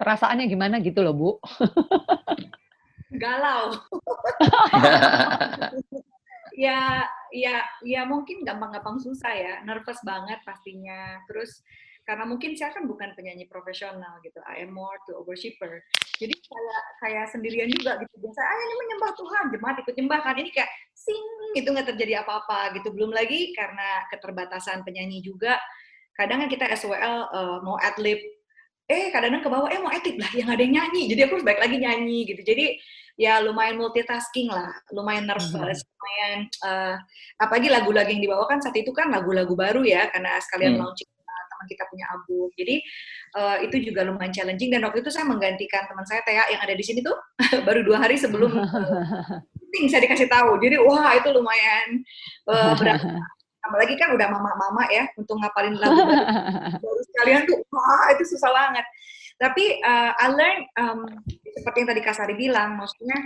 Perasaannya 0.01 0.49
gimana 0.49 0.81
gitu 0.81 1.05
loh 1.05 1.13
Bu? 1.13 1.31
Galau. 3.21 3.77
ya, 6.65 7.05
ya, 7.37 7.55
ya 7.85 8.01
mungkin 8.09 8.41
gampang-gampang 8.41 8.97
susah 8.97 9.33
ya, 9.37 9.55
nervous 9.69 10.01
banget 10.01 10.41
pastinya. 10.41 11.21
Terus 11.29 11.61
karena 12.11 12.27
mungkin 12.27 12.59
saya 12.59 12.75
kan 12.75 12.91
bukan 12.91 13.15
penyanyi 13.15 13.47
profesional 13.47 14.19
gitu 14.27 14.43
I 14.43 14.67
am 14.67 14.75
more 14.75 14.99
to 15.07 15.15
a 15.15 15.23
worshipper 15.23 15.79
jadi 16.19 16.35
kayak 16.35 16.83
kayak 17.07 17.25
sendirian 17.31 17.71
juga 17.71 18.03
gitu 18.03 18.19
biasa 18.19 18.41
ah 18.43 18.59
ini 18.67 18.75
menyembah 18.83 19.13
Tuhan 19.15 19.45
jemaat 19.55 19.77
ikut 19.87 19.95
nyembah 19.95 20.21
kan 20.27 20.35
ini 20.35 20.51
kayak 20.51 20.67
sing 20.91 21.23
itu 21.55 21.71
nggak 21.71 21.95
terjadi 21.95 22.27
apa-apa 22.27 22.75
gitu 22.75 22.91
belum 22.91 23.15
lagi 23.15 23.55
karena 23.55 24.11
keterbatasan 24.11 24.83
penyanyi 24.83 25.23
juga 25.23 25.63
kadang 26.19 26.43
kan 26.43 26.51
kita 26.51 26.67
SWL 26.75 26.99
uh, 26.99 27.15
eh, 27.31 27.59
mau 27.63 27.79
adlib 27.79 28.19
eh 28.91 29.15
kadang-kadang 29.15 29.47
ke 29.47 29.51
bawah 29.55 29.69
eh 29.71 29.79
mau 29.79 29.95
etik 29.95 30.19
lah 30.19 30.31
yang 30.35 30.51
ada 30.51 30.67
yang 30.67 30.75
nyanyi 30.83 31.15
jadi 31.15 31.31
aku 31.31 31.39
harus 31.39 31.47
balik 31.47 31.63
lagi 31.63 31.79
nyanyi 31.79 32.27
gitu 32.27 32.43
jadi 32.43 32.75
ya 33.15 33.39
lumayan 33.39 33.79
multitasking 33.79 34.51
lah 34.51 34.75
lumayan 34.91 35.31
nervous 35.31 35.79
hmm. 35.79 35.89
lumayan 35.95 36.39
uh, 36.67 36.97
apalagi 37.39 37.71
lagu-lagu 37.71 38.11
yang 38.11 38.25
dibawakan 38.25 38.59
saat 38.59 38.75
itu 38.75 38.91
kan 38.91 39.15
lagu-lagu 39.15 39.55
baru 39.55 39.87
ya 39.87 40.11
karena 40.11 40.43
sekalian 40.43 40.75
hmm. 40.75 40.83
launching 40.83 41.10
pengalaman 41.61 41.67
kita 41.69 41.85
punya 41.93 42.05
album. 42.09 42.49
Jadi 42.57 42.77
uh, 43.37 43.57
itu 43.61 43.77
juga 43.93 44.01
lumayan 44.09 44.33
challenging 44.33 44.71
dan 44.73 44.81
waktu 44.89 45.05
itu 45.05 45.11
saya 45.13 45.29
menggantikan 45.29 45.85
teman 45.85 46.07
saya 46.09 46.25
Tea 46.25 46.49
yang 46.49 46.61
ada 46.65 46.73
di 46.73 46.85
sini 46.85 47.05
tuh 47.05 47.17
baru 47.69 47.85
dua 47.85 48.01
hari 48.01 48.17
sebelum 48.17 48.49
uh, 48.57 49.37
saya 49.93 50.01
dikasih 50.09 50.29
tahu. 50.33 50.57
Jadi 50.65 50.81
wah 50.81 51.13
itu 51.13 51.29
lumayan 51.29 52.01
uh, 52.49 52.73
berat. 52.81 53.05
Apalagi 53.61 53.93
kan 54.01 54.17
udah 54.17 54.25
mama-mama 54.33 54.89
ya 54.89 55.05
untuk 55.21 55.37
ngapalin 55.37 55.77
lagu 55.77 56.01
baru 56.81 57.03
sekalian 57.13 57.45
tuh 57.45 57.61
wah 57.69 58.09
itu 58.17 58.25
susah 58.33 58.49
banget. 58.49 58.87
Tapi 59.41 59.81
uh, 59.85 60.13
I 60.17 60.27
learn 60.33 60.59
um, 60.81 61.01
seperti 61.49 61.85
yang 61.85 61.89
tadi 61.97 62.03
Kasari 62.05 62.37
bilang, 62.37 62.77
maksudnya 62.77 63.17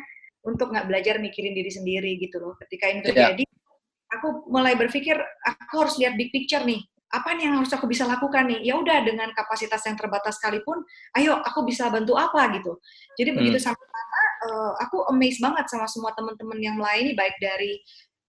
untuk 0.47 0.71
nggak 0.71 0.87
belajar 0.87 1.19
mikirin 1.19 1.59
diri 1.59 1.75
sendiri 1.75 2.15
gitu 2.23 2.39
loh. 2.39 2.55
Ketika 2.55 2.87
ini 2.87 3.03
iya. 3.03 3.07
terjadi, 3.11 3.43
yeah. 3.43 4.15
aku 4.15 4.47
mulai 4.47 4.79
berpikir 4.79 5.19
aku 5.43 5.75
harus 5.83 5.99
lihat 5.99 6.15
big 6.15 6.31
picture 6.31 6.63
nih. 6.63 6.87
Apa 7.15 7.39
nih 7.39 7.47
yang 7.47 7.63
harus 7.63 7.71
aku 7.71 7.87
bisa 7.87 8.03
lakukan 8.11 8.51
nih? 8.51 8.67
Ya 8.67 8.75
udah 8.75 9.07
dengan 9.07 9.31
kapasitas 9.31 9.87
yang 9.87 9.95
terbatas 9.95 10.43
sekalipun, 10.43 10.83
ayo 11.15 11.39
aku 11.39 11.63
bisa 11.63 11.87
bantu 11.87 12.19
apa 12.19 12.51
gitu. 12.59 12.83
Jadi 13.15 13.31
hmm. 13.31 13.39
begitu 13.39 13.59
sampai 13.63 13.87
sana, 13.87 14.23
uh, 14.51 14.73
aku 14.83 15.07
amazed 15.15 15.39
banget 15.39 15.71
sama 15.71 15.87
semua 15.87 16.11
teman-teman 16.19 16.59
yang 16.59 16.75
melayani, 16.75 17.15
baik 17.15 17.39
dari 17.39 17.79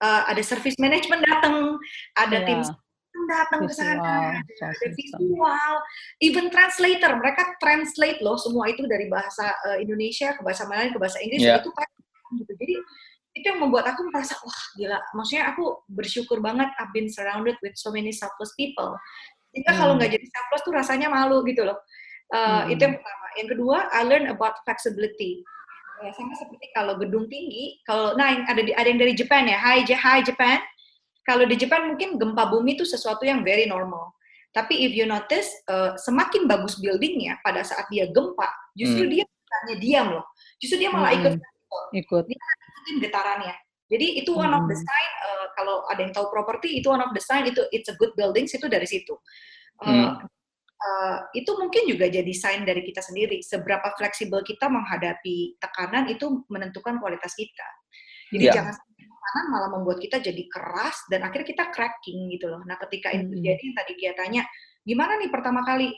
uh, 0.05 0.29
ada 0.29 0.41
service 0.45 0.77
management 0.77 1.25
datang, 1.25 1.81
ada 2.13 2.45
yeah. 2.45 2.61
tim 2.61 2.61
datang 3.25 3.65
ke 3.65 3.73
sana, 3.73 4.37
ada 4.43 4.87
visual, 4.93 5.71
even 6.21 6.51
translator, 6.53 7.15
mereka 7.17 7.57
translate 7.57 8.21
loh 8.21 8.37
semua 8.37 8.69
itu 8.69 8.85
dari 8.85 9.09
bahasa 9.09 9.49
uh, 9.65 9.81
Indonesia 9.81 10.35
ke 10.35 10.45
bahasa 10.45 10.67
Melayu 10.69 10.93
ke 10.93 10.99
bahasa 11.01 11.17
Inggris 11.23 11.41
yeah. 11.41 11.57
itu 11.57 11.71
gitu. 12.43 12.53
Jadi 12.53 12.75
itu 13.35 13.45
yang 13.51 13.59
membuat 13.59 13.91
aku 13.91 14.07
merasa 14.07 14.39
wah 14.39 14.61
gila, 14.79 14.99
maksudnya 15.11 15.51
aku 15.51 15.83
bersyukur 15.91 16.39
banget 16.39 16.71
I've 16.79 16.95
been 16.95 17.11
surrounded 17.11 17.59
with 17.59 17.75
so 17.75 17.91
many 17.91 18.15
selfless 18.15 18.55
people. 18.55 18.95
Jika 19.51 19.75
hmm. 19.75 19.79
kalau 19.79 19.93
nggak 19.99 20.11
jadi 20.15 20.25
selfless 20.25 20.63
tuh 20.63 20.73
rasanya 20.73 21.07
malu 21.11 21.43
gitu 21.43 21.67
loh. 21.67 21.75
Uh, 22.31 22.63
hmm. 22.63 22.73
Itu 22.73 22.81
yang 22.87 22.95
pertama. 22.97 23.25
Yang 23.35 23.47
kedua, 23.51 23.77
I 23.91 24.01
learn 24.07 24.25
about 24.31 24.55
flexibility. 24.63 25.43
Ya, 25.99 26.11
sama 26.15 26.31
seperti 26.39 26.71
kalau 26.71 26.95
gedung 26.95 27.27
tinggi, 27.27 27.79
kalau 27.83 28.15
nah 28.15 28.31
ada 28.31 28.63
ada 28.63 28.87
yang 28.87 28.99
dari 28.99 29.15
Japan 29.15 29.47
ya, 29.47 29.59
Hi, 29.59 29.83
Hi 29.83 30.23
Japan 30.23 30.59
kalau 31.25 31.43
di 31.49 31.57
Jepang 31.57 31.89
mungkin 31.89 32.21
gempa 32.21 32.47
bumi 32.47 32.77
itu 32.77 32.85
sesuatu 32.85 33.25
yang 33.25 33.41
very 33.41 33.65
normal. 33.65 34.13
Tapi 34.53 34.87
if 34.87 34.95
you 34.95 35.03
notice, 35.03 35.51
uh, 35.67 35.97
semakin 35.99 36.47
bagus 36.47 36.79
buildingnya 36.79 37.43
pada 37.43 37.65
saat 37.65 37.89
dia 37.91 38.07
gempa, 38.07 38.47
justru 38.77 39.03
hmm. 39.03 39.11
dia 39.11 39.23
hanya 39.27 39.75
diam 39.81 40.07
loh. 40.15 40.25
Justru 40.61 40.79
dia 40.79 40.89
malah 40.93 41.11
ikut 41.11 41.35
hmm. 41.35 41.99
ikut. 41.99 42.23
Dia 42.29 42.39
ikutin 42.75 42.97
getarannya. 42.99 43.55
Jadi 43.85 44.17
itu 44.17 44.33
one 44.33 44.49
of 44.49 44.65
the 44.65 44.73
hmm. 44.73 44.85
sign 44.85 45.09
uh, 45.29 45.45
kalau 45.53 45.85
ada 45.85 46.01
yang 46.01 46.13
tahu 46.13 46.27
properti 46.33 46.81
itu 46.81 46.89
one 46.89 47.05
of 47.05 47.13
the 47.13 47.21
sign 47.21 47.45
itu 47.45 47.61
it's 47.69 47.85
a 47.87 47.95
good 47.95 48.11
building 48.17 48.49
itu 48.49 48.65
dari 48.65 48.87
situ. 48.89 49.13
Uh, 49.79 49.87
hmm. 49.87 50.11
uh, 50.81 51.17
itu 51.37 51.51
mungkin 51.53 51.85
juga 51.85 52.09
jadi 52.09 52.33
sign 52.33 52.65
dari 52.65 52.81
kita 52.81 53.05
sendiri. 53.05 53.45
Seberapa 53.45 53.93
fleksibel 53.93 54.41
kita 54.41 54.67
menghadapi 54.73 55.61
tekanan 55.61 56.09
itu 56.09 56.43
menentukan 56.49 56.97
kualitas 56.97 57.37
kita. 57.37 57.67
Jadi 58.33 58.45
yeah. 58.49 58.55
jangan 58.57 58.73
kanan 59.05 59.45
malah 59.53 59.69
membuat 59.69 60.01
kita 60.01 60.17
jadi 60.21 60.43
keras 60.49 61.05
dan 61.09 61.25
akhirnya 61.25 61.45
kita 61.45 61.69
cracking 61.69 62.29
gitu 62.33 62.49
loh. 62.49 62.61
Nah 62.65 62.81
ketika 62.89 63.13
itu 63.13 63.29
hmm. 63.29 63.33
terjadi 63.37 63.61
yang 63.61 63.75
tadi 63.77 63.93
dia 64.01 64.11
tanya, 64.17 64.41
gimana 64.81 65.13
nih 65.21 65.29
pertama 65.29 65.61
kali? 65.61 65.93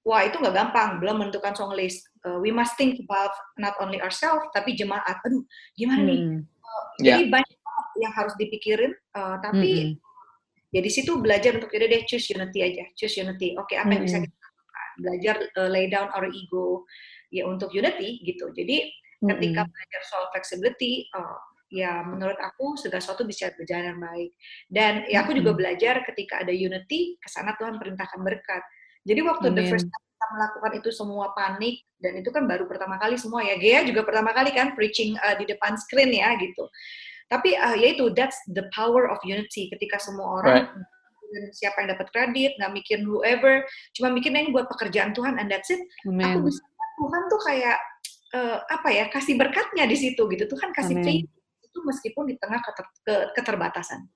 Wah 0.00 0.24
itu 0.24 0.40
nggak 0.40 0.56
gampang, 0.56 0.96
belum 0.96 1.20
menentukan 1.20 1.52
song 1.52 1.76
list. 1.76 2.08
Uh, 2.24 2.40
we 2.40 2.48
must 2.48 2.76
think 2.80 2.96
about 3.04 3.32
not 3.60 3.76
only 3.80 4.00
ourselves 4.00 4.48
tapi 4.56 4.72
jemaat. 4.72 5.16
Aduh, 5.28 5.44
gimana 5.76 6.08
nih? 6.08 6.20
Uh, 6.40 6.84
yeah. 7.04 7.20
Jadi 7.20 7.22
banyak 7.28 7.56
yang 8.00 8.12
harus 8.16 8.34
dipikirin, 8.40 8.92
uh, 9.12 9.36
tapi 9.44 9.92
hmm. 9.92 10.72
ya 10.72 10.80
di 10.80 10.88
situ 10.88 11.20
belajar 11.20 11.60
untuk 11.60 11.68
jadi 11.68 11.90
deh 11.90 12.02
choose 12.08 12.32
unity 12.32 12.64
aja, 12.64 12.84
choose 12.96 13.20
unity. 13.20 13.52
Oke, 13.60 13.76
okay, 13.76 13.76
apa 13.76 13.92
yang 13.92 14.04
bisa 14.08 14.18
kita 14.24 14.36
lakukan? 14.40 14.88
Belajar 15.00 15.36
uh, 15.60 15.68
lay 15.68 15.86
down 15.92 16.08
our 16.16 16.28
ego 16.32 16.88
ya 17.28 17.44
untuk 17.44 17.68
unity 17.76 18.24
gitu. 18.24 18.48
Jadi 18.56 18.88
ketika 19.20 19.68
belajar 19.68 20.00
soal 20.08 20.24
flexibility, 20.32 21.04
uh, 21.12 21.36
ya 21.68 22.00
menurut 22.02 22.40
aku 22.40 22.74
segala 22.80 23.04
sesuatu 23.04 23.28
bisa 23.28 23.52
berjalan 23.52 24.00
baik. 24.00 24.32
Dan 24.64 25.04
ya 25.12 25.28
aku 25.28 25.36
juga 25.36 25.52
belajar 25.52 26.00
ketika 26.08 26.40
ada 26.40 26.56
unity, 26.56 27.20
ke 27.20 27.28
sana 27.28 27.52
Tuhan 27.60 27.76
perintahkan 27.76 28.20
berkat. 28.24 28.64
Jadi 29.10 29.20
waktu 29.26 29.50
Amen. 29.50 29.58
the 29.58 29.64
first 29.66 29.90
time 29.90 30.04
kita 30.06 30.26
melakukan 30.30 30.72
itu 30.78 30.90
semua 30.94 31.34
panik, 31.34 31.82
dan 31.98 32.14
itu 32.14 32.30
kan 32.30 32.46
baru 32.46 32.70
pertama 32.70 32.94
kali 33.02 33.18
semua 33.18 33.42
ya. 33.42 33.58
Gea 33.58 33.82
juga 33.82 34.06
pertama 34.06 34.30
kali 34.30 34.54
kan 34.54 34.78
preaching 34.78 35.18
uh, 35.18 35.34
di 35.34 35.50
depan 35.50 35.74
screen 35.74 36.14
ya 36.14 36.38
gitu. 36.38 36.70
Tapi 37.26 37.58
uh, 37.58 37.74
ya 37.74 37.98
itu, 37.98 38.14
that's 38.14 38.38
the 38.54 38.70
power 38.70 39.10
of 39.10 39.18
unity. 39.26 39.66
Ketika 39.74 39.98
semua 39.98 40.38
orang 40.38 40.70
right. 40.70 41.54
siapa 41.54 41.82
yang 41.82 41.98
dapat 41.98 42.06
kredit, 42.14 42.54
nggak 42.58 42.72
mikir 42.74 42.98
whoever, 43.02 43.66
cuma 43.98 44.14
mikirnya 44.14 44.46
ini 44.46 44.54
buat 44.54 44.70
pekerjaan 44.70 45.10
Tuhan, 45.10 45.38
and 45.42 45.50
that's 45.50 45.70
it. 45.70 45.82
Amen. 46.06 46.38
Aku 46.38 46.46
bisa 46.46 46.62
Tuhan 47.00 47.22
tuh 47.26 47.40
kayak 47.46 47.78
uh, 48.34 48.58
apa 48.66 48.88
ya 48.92 49.04
kasih 49.10 49.34
berkatnya 49.34 49.86
di 49.90 49.96
situ 49.98 50.22
gitu. 50.30 50.44
Tuhan 50.46 50.70
kasih 50.70 51.02
faith 51.02 51.26
itu 51.70 51.78
meskipun 51.86 52.30
di 52.30 52.34
tengah 52.38 52.60
keter, 52.62 52.86
ke, 53.06 53.14
keterbatasan. 53.38 54.06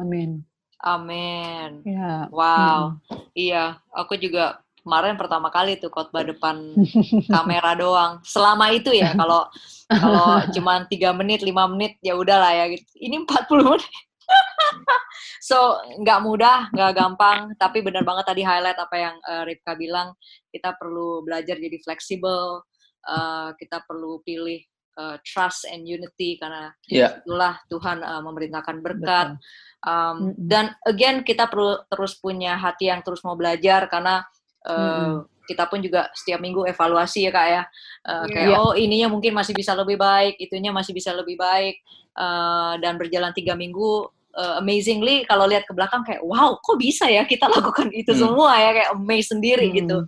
Amin. 0.00 0.44
Amin. 0.84 1.80
Ya. 1.88 2.28
Wow. 2.28 3.00
Hmm. 3.08 3.24
Iya, 3.32 3.80
aku 3.88 4.20
juga 4.20 4.60
kemarin 4.84 5.16
pertama 5.16 5.48
kali 5.48 5.80
tuh 5.80 5.88
khotbah 5.88 6.20
depan 6.28 6.76
kamera 7.34 7.72
doang. 7.72 8.20
Selama 8.20 8.68
itu 8.68 8.92
ya, 8.92 9.16
kalau 9.16 9.48
kalau 9.88 10.44
cuma 10.54 10.84
tiga 10.92 11.16
menit, 11.16 11.40
lima 11.40 11.64
menit 11.64 11.96
ya 12.04 12.12
udahlah 12.12 12.52
ya 12.52 12.64
gitu. 12.76 12.84
Ini 13.00 13.24
40 13.24 13.64
menit. 13.64 13.88
so 15.48 15.80
nggak 16.04 16.20
mudah, 16.20 16.68
nggak 16.72 16.92
gampang, 16.92 17.56
tapi 17.56 17.80
benar 17.80 18.04
banget 18.04 18.24
tadi 18.28 18.44
highlight 18.44 18.76
apa 18.76 18.96
yang 18.96 19.16
uh, 19.24 19.42
Ripka 19.48 19.72
bilang, 19.80 20.12
kita 20.52 20.76
perlu 20.76 21.24
belajar 21.24 21.56
jadi 21.56 21.80
fleksibel, 21.80 22.60
uh, 23.08 23.48
kita 23.56 23.84
perlu 23.88 24.20
pilih 24.24 24.60
uh, 25.00 25.16
trust 25.24 25.68
and 25.68 25.84
unity 25.84 26.36
karena 26.40 26.70
yeah. 26.88 27.20
itulah 27.20 27.58
Tuhan 27.68 28.00
uh, 28.04 28.22
memerintahkan 28.24 28.76
berkat. 28.84 29.36
Um. 29.84 30.32
Dan 30.34 30.72
again 30.88 31.20
kita 31.20 31.46
perlu 31.46 31.84
terus 31.92 32.16
punya 32.16 32.56
hati 32.56 32.88
yang 32.88 33.04
terus 33.04 33.20
mau 33.20 33.36
belajar 33.36 33.84
karena 33.92 34.24
uh, 34.64 34.72
mm-hmm. 34.72 35.44
kita 35.44 35.64
pun 35.68 35.84
juga 35.84 36.08
setiap 36.16 36.40
minggu 36.40 36.64
evaluasi 36.64 37.28
ya 37.28 37.32
kak 37.32 37.46
ya. 37.52 37.62
Uh, 38.02 38.24
yeah. 38.24 38.24
Kayak 38.32 38.58
oh 38.64 38.72
ininya 38.72 39.08
mungkin 39.12 39.36
masih 39.36 39.52
bisa 39.52 39.76
lebih 39.76 40.00
baik, 40.00 40.40
itunya 40.40 40.72
masih 40.72 40.96
bisa 40.96 41.12
lebih 41.12 41.36
baik. 41.36 41.78
Uh, 42.14 42.78
dan 42.78 42.94
berjalan 42.94 43.34
tiga 43.34 43.58
minggu 43.58 44.06
uh, 44.38 44.60
amazingly 44.60 45.22
kalau 45.26 45.46
lihat 45.46 45.64
ke 45.66 45.72
belakang 45.74 46.02
kayak 46.02 46.22
wow 46.22 46.58
kok 46.58 46.78
bisa 46.78 47.06
ya 47.10 47.22
kita 47.26 47.46
lakukan 47.54 47.90
itu 47.94 48.12
hmm. 48.14 48.20
semua 48.20 48.54
ya 48.58 48.70
kayak 48.74 48.90
amazing 48.94 49.30
sendiri 49.38 49.66
hmm. 49.70 49.76
gitu 49.82 49.98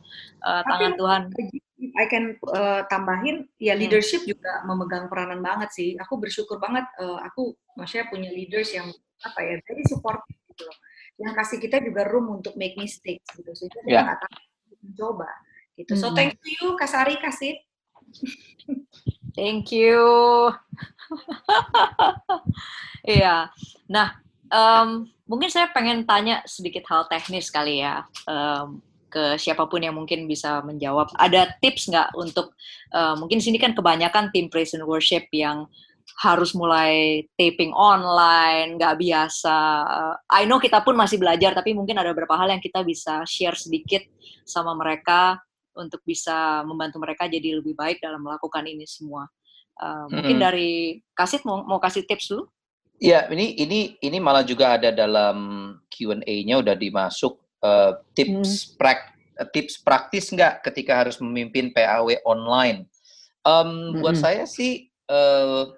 uh, 0.44 0.62
tangan 0.66 0.92
Tuhan. 0.98 1.22
I 1.76 2.08
can 2.08 2.40
uh, 2.56 2.88
tambahin 2.88 3.46
ya 3.60 3.76
hmm. 3.76 3.80
leadership 3.84 4.24
hmm. 4.24 4.30
juga 4.34 4.52
memegang 4.66 5.06
peranan 5.10 5.40
banget 5.40 5.70
sih. 5.72 5.88
Aku 6.02 6.18
bersyukur 6.18 6.58
banget 6.58 6.84
uh, 6.98 7.22
aku 7.22 7.54
maksudnya 7.78 8.06
punya 8.10 8.30
leaders 8.32 8.72
yang 8.74 8.90
apa 9.32 9.38
ya 9.42 9.54
very 9.66 9.84
supportive 9.86 10.38
gitu 10.50 10.62
loh. 10.66 10.78
Yang 11.16 11.34
kasih 11.40 11.58
kita 11.62 11.76
juga 11.80 12.02
room 12.06 12.40
untuk 12.40 12.54
make 12.54 12.76
mistakes 12.78 13.26
gitu. 13.34 13.50
Sehingga 13.52 13.80
kita 13.82 13.90
yeah. 13.90 14.04
nggak 14.06 14.20
takut 14.22 14.44
mencoba 14.86 15.30
gitu. 15.76 15.92
So 15.98 16.10
hmm. 16.10 16.16
thank 16.16 16.34
you 16.42 16.74
Kasari 16.78 17.16
kasih. 17.18 17.54
thank 19.38 19.70
you. 19.74 20.00
Iya. 23.06 23.54
nah, 23.86 24.18
um, 24.50 25.06
mungkin 25.30 25.46
saya 25.46 25.70
pengen 25.70 26.02
tanya 26.02 26.42
sedikit 26.42 26.82
hal 26.90 27.06
teknis 27.06 27.54
kali 27.54 27.78
ya. 27.78 28.02
Um, 28.26 28.82
ke 29.06 29.38
siapa 29.38 29.64
pun 29.70 29.80
yang 29.80 29.94
mungkin 29.94 30.26
bisa 30.26 30.60
menjawab. 30.66 31.14
Ada 31.14 31.54
tips 31.62 31.88
nggak 31.88 32.18
untuk 32.18 32.52
uh, 32.90 33.14
mungkin 33.14 33.38
sini 33.38 33.56
kan 33.62 33.72
kebanyakan 33.72 34.34
tim 34.34 34.50
praise 34.50 34.74
and 34.74 34.82
worship 34.84 35.30
yang 35.30 35.70
harus 36.16 36.56
mulai 36.56 37.26
taping 37.36 37.74
online, 37.76 38.80
nggak 38.80 38.96
biasa. 38.96 39.58
Uh, 39.84 40.14
I 40.32 40.48
know 40.48 40.56
kita 40.56 40.80
pun 40.80 40.96
masih 40.96 41.20
belajar, 41.20 41.52
tapi 41.52 41.76
mungkin 41.76 41.98
ada 41.98 42.14
beberapa 42.14 42.38
hal 42.40 42.48
yang 42.48 42.62
kita 42.62 42.80
bisa 42.86 43.26
share 43.28 43.58
sedikit 43.58 44.00
sama 44.46 44.72
mereka 44.72 45.36
untuk 45.76 46.00
bisa 46.08 46.64
membantu 46.64 46.96
mereka 47.02 47.28
jadi 47.28 47.60
lebih 47.60 47.76
baik 47.76 48.00
dalam 48.00 48.24
melakukan 48.24 48.64
ini 48.64 48.88
semua. 48.88 49.28
Uh, 49.76 50.08
mungkin 50.08 50.40
hmm. 50.40 50.44
dari 50.48 50.72
Kasit 51.12 51.44
mau 51.44 51.60
mau 51.60 51.76
kasih 51.76 52.08
tips 52.08 52.32
dulu? 52.32 52.48
Ya, 52.96 53.28
ini 53.28 53.52
ini 53.60 54.00
ini 54.00 54.16
malah 54.16 54.40
juga 54.40 54.80
ada 54.80 54.88
dalam 54.88 55.36
Q&A-nya 55.92 56.64
udah 56.64 56.72
dimasuk 56.72 57.36
uh, 57.60 58.00
tips 58.16 58.72
hmm. 58.72 58.80
prak 58.80 59.00
tips 59.52 59.84
praktis 59.84 60.32
nggak 60.32 60.64
ketika 60.64 61.04
harus 61.04 61.20
memimpin 61.20 61.76
PAW 61.76 62.08
online? 62.24 62.88
Um, 63.44 63.92
hmm. 63.92 64.00
Buat 64.00 64.16
saya 64.16 64.48
sih 64.48 64.88
uh, 65.12 65.76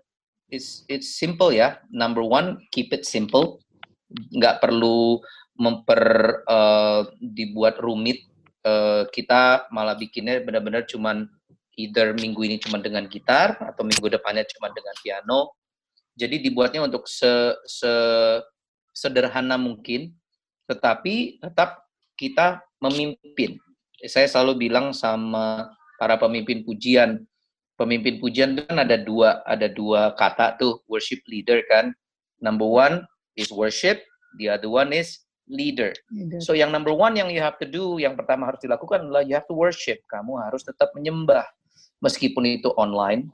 it's 0.49 0.85
it's 0.89 1.17
simple 1.17 1.53
ya. 1.53 1.81
Number 1.93 2.25
one, 2.25 2.65
keep 2.73 2.93
it 2.93 3.05
simple. 3.05 3.61
Nggak 4.09 4.65
perlu 4.65 5.21
memper 5.61 6.43
uh, 6.49 7.09
dibuat 7.21 7.81
rumit. 7.81 8.25
Uh, 8.67 9.07
kita 9.15 9.71
malah 9.71 9.95
bikinnya 9.95 10.43
benar-benar 10.43 10.85
cuman 10.85 11.31
either 11.79 12.11
minggu 12.19 12.43
ini 12.43 12.57
cuma 12.59 12.83
dengan 12.83 13.07
gitar 13.07 13.55
atau 13.63 13.87
minggu 13.87 14.11
depannya 14.11 14.45
cuma 14.51 14.73
dengan 14.75 14.93
piano. 14.99 15.55
Jadi 16.19 16.43
dibuatnya 16.43 16.83
untuk 16.83 17.07
se, 17.07 17.55
se 17.63 17.93
sederhana 18.91 19.55
mungkin 19.55 20.11
tetapi 20.67 21.39
tetap 21.39 21.87
kita 22.19 22.61
memimpin. 22.83 23.57
Saya 24.05 24.27
selalu 24.27 24.69
bilang 24.69 24.91
sama 24.91 25.71
para 26.03 26.19
pemimpin 26.19 26.67
pujian, 26.67 27.25
pemimpin 27.79 28.19
pujian 28.19 28.59
kan 28.59 28.83
ada 28.83 28.99
dua 28.99 29.41
ada 29.47 29.71
dua 29.71 30.13
kata 30.19 30.59
tuh 30.59 30.83
worship 30.91 31.23
leader 31.31 31.63
kan. 31.71 31.95
Number 32.43 32.67
one 32.67 33.07
is 33.39 33.55
worship, 33.55 34.03
the 34.43 34.51
other 34.51 34.69
one 34.69 34.91
is 34.91 35.23
leader. 35.47 35.95
leader. 36.11 36.43
So 36.43 36.53
yang 36.53 36.75
number 36.75 36.93
one 36.93 37.15
yang 37.15 37.31
you 37.31 37.41
have 37.41 37.57
to 37.63 37.67
do, 37.67 38.03
yang 38.03 38.19
pertama 38.19 38.51
harus 38.51 38.61
dilakukan 38.61 39.09
adalah 39.09 39.23
you 39.25 39.39
have 39.39 39.49
to 39.49 39.57
worship. 39.57 40.03
Kamu 40.11 40.39
harus 40.43 40.67
tetap 40.67 40.93
menyembah, 40.95 41.47
meskipun 42.05 42.47
itu 42.47 42.71
online, 42.77 43.31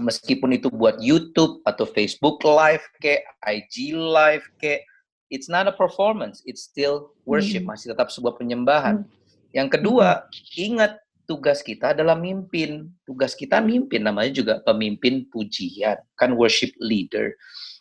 meskipun 0.00 0.56
itu 0.56 0.72
buat 0.72 0.98
YouTube 1.02 1.60
atau 1.68 1.84
Facebook 1.84 2.40
Live 2.46 2.82
ke, 3.02 3.20
IG 3.44 3.92
Live 3.92 4.46
ke, 4.58 4.80
it's 5.28 5.50
not 5.50 5.68
a 5.68 5.74
performance, 5.74 6.40
it's 6.48 6.64
still 6.64 7.12
worship, 7.28 7.66
hmm. 7.66 7.74
masih 7.74 7.92
tetap 7.92 8.08
sebuah 8.08 8.40
penyembahan. 8.40 9.04
Hmm. 9.04 9.10
Yang 9.52 9.68
kedua, 9.78 10.24
hmm. 10.24 10.32
ingat 10.56 10.92
tugas 11.32 11.64
kita 11.64 11.96
adalah 11.96 12.12
mimpin. 12.12 12.92
Tugas 13.08 13.32
kita 13.32 13.64
mimpin, 13.64 14.04
namanya 14.04 14.28
juga 14.28 14.54
pemimpin 14.60 15.24
pujian, 15.32 15.96
kan 16.12 16.36
worship 16.36 16.76
leader. 16.76 17.32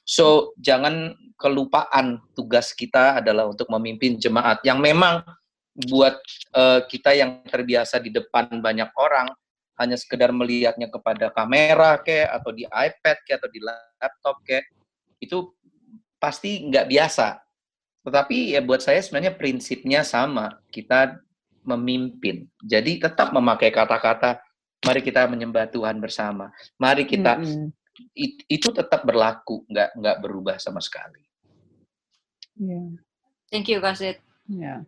So, 0.08 0.56
jangan 0.56 1.20
kelupaan 1.36 2.24
tugas 2.32 2.72
kita 2.72 3.20
adalah 3.20 3.52
untuk 3.52 3.68
memimpin 3.68 4.16
jemaat 4.16 4.64
yang 4.64 4.80
memang 4.80 5.20
buat 5.92 6.16
uh, 6.56 6.88
kita 6.88 7.12
yang 7.12 7.44
terbiasa 7.44 8.00
di 8.00 8.08
depan 8.12 8.64
banyak 8.64 8.88
orang 8.96 9.28
hanya 9.76 10.00
sekedar 10.00 10.32
melihatnya 10.32 10.88
kepada 10.88 11.34
kamera 11.34 12.00
ke 12.00 12.24
atau 12.28 12.54
di 12.54 12.64
iPad 12.70 13.18
ke 13.26 13.32
atau 13.34 13.50
di 13.50 13.60
laptop 13.64 14.40
ke 14.46 14.62
itu 15.20 15.52
pasti 16.22 16.70
nggak 16.70 16.88
biasa. 16.88 17.42
Tetapi 18.06 18.58
ya 18.58 18.62
buat 18.62 18.82
saya 18.82 19.02
sebenarnya 19.02 19.34
prinsipnya 19.38 20.02
sama. 20.06 20.62
Kita 20.70 21.18
memimpin. 21.66 22.50
Jadi 22.62 23.02
tetap 23.02 23.34
memakai 23.34 23.70
kata-kata 23.70 24.42
mari 24.82 25.02
kita 25.06 25.30
menyembah 25.30 25.70
Tuhan 25.70 26.02
bersama. 26.02 26.50
Mari 26.82 27.06
kita 27.06 27.38
mm 27.38 27.46
-hmm. 27.46 27.68
it, 28.18 28.34
itu 28.50 28.74
tetap 28.74 29.06
berlaku, 29.06 29.62
nggak 29.70 29.90
nggak 29.98 30.18
berubah 30.22 30.58
sama 30.58 30.82
sekali. 30.82 31.22
Yeah. 32.58 32.98
Thank 33.54 33.70
you 33.70 33.82
Kasit. 33.82 34.22
Yeah. 34.50 34.86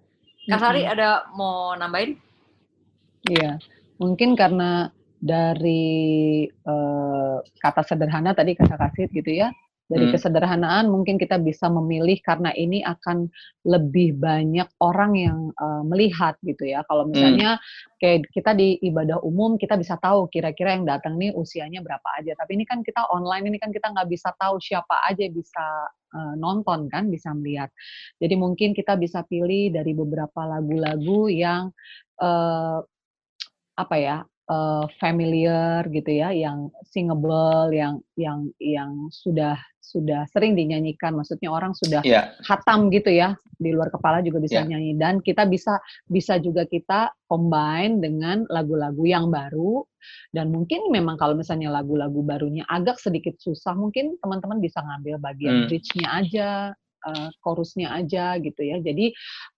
Kak 0.50 0.60
Sari 0.60 0.84
mm 0.84 0.88
-hmm. 0.90 0.94
ada 0.98 1.10
mau 1.38 1.72
nambahin? 1.78 2.20
Iya, 3.24 3.40
yeah. 3.40 3.56
mungkin 3.96 4.36
karena 4.36 4.92
dari 5.16 6.44
uh, 6.68 7.40
kata 7.64 7.88
sederhana 7.88 8.36
tadi 8.36 8.52
kata 8.52 8.76
Kasit 8.76 9.08
gitu 9.16 9.32
ya, 9.32 9.48
dari 9.94 10.10
hmm. 10.10 10.14
kesederhanaan 10.18 10.90
mungkin 10.90 11.22
kita 11.22 11.38
bisa 11.38 11.70
memilih 11.70 12.18
karena 12.26 12.50
ini 12.58 12.82
akan 12.82 13.30
lebih 13.70 14.18
banyak 14.18 14.66
orang 14.82 15.14
yang 15.14 15.40
uh, 15.54 15.86
melihat 15.86 16.34
gitu 16.42 16.66
ya. 16.66 16.82
Kalau 16.90 17.06
hmm. 17.06 17.14
misalnya 17.14 17.50
hmm. 17.62 18.02
kayak 18.02 18.20
kita 18.34 18.58
di 18.58 18.82
ibadah 18.82 19.22
umum 19.22 19.62
kita 19.62 19.78
bisa 19.78 20.02
tahu 20.02 20.26
kira-kira 20.34 20.74
yang 20.74 20.90
datang 20.90 21.22
nih 21.22 21.30
usianya 21.38 21.86
berapa 21.86 22.10
aja. 22.18 22.34
Tapi 22.34 22.58
ini 22.58 22.66
kan 22.66 22.82
kita 22.82 23.06
online 23.14 23.54
ini 23.54 23.58
kan 23.62 23.70
kita 23.70 23.94
nggak 23.94 24.10
bisa 24.10 24.34
tahu 24.42 24.58
siapa 24.58 25.06
aja 25.06 25.30
bisa 25.30 25.66
uh, 26.18 26.34
nonton 26.34 26.90
kan, 26.90 27.14
bisa 27.14 27.30
melihat. 27.38 27.70
Jadi 28.18 28.34
mungkin 28.34 28.74
kita 28.74 28.98
bisa 28.98 29.22
pilih 29.30 29.70
dari 29.70 29.94
beberapa 29.94 30.42
lagu-lagu 30.50 31.30
yang 31.30 31.70
uh, 32.18 32.82
apa 33.74 33.96
ya 33.98 34.18
uh, 34.50 34.86
familiar 34.98 35.86
gitu 35.92 36.12
ya, 36.12 36.32
yang 36.34 36.72
singable, 36.88 37.72
yang 37.72 38.00
yang 38.18 38.50
yang 38.60 39.12
sudah 39.12 39.60
sudah 39.84 40.26
sering 40.32 40.56
dinyanyikan, 40.56 41.14
maksudnya 41.14 41.52
orang 41.52 41.76
sudah 41.76 42.02
yeah. 42.08 42.34
hatam 42.48 42.88
gitu 42.90 43.12
ya 43.12 43.36
di 43.60 43.72
luar 43.72 43.94
kepala 43.94 44.24
juga 44.26 44.42
bisa 44.42 44.64
yeah. 44.64 44.68
nyanyi 44.76 44.98
dan 44.98 45.22
kita 45.22 45.46
bisa 45.46 45.78
bisa 46.10 46.40
juga 46.42 46.66
kita 46.66 47.14
combine 47.30 48.02
dengan 48.02 48.48
lagu-lagu 48.50 49.04
yang 49.06 49.30
baru 49.30 49.86
dan 50.34 50.50
mungkin 50.52 50.90
memang 50.90 51.16
kalau 51.16 51.38
misalnya 51.38 51.72
lagu-lagu 51.72 52.20
barunya 52.24 52.66
agak 52.68 53.00
sedikit 53.00 53.38
susah, 53.40 53.76
mungkin 53.78 54.18
teman-teman 54.20 54.60
bisa 54.60 54.82
ngambil 54.84 55.16
bagian 55.22 55.56
hmm. 55.64 55.68
bridge-nya 55.70 56.08
aja 56.10 56.50
uh, 57.08 57.30
chorusnya 57.44 57.94
aja 57.94 58.40
gitu 58.40 58.62
ya. 58.64 58.80
Jadi 58.80 59.14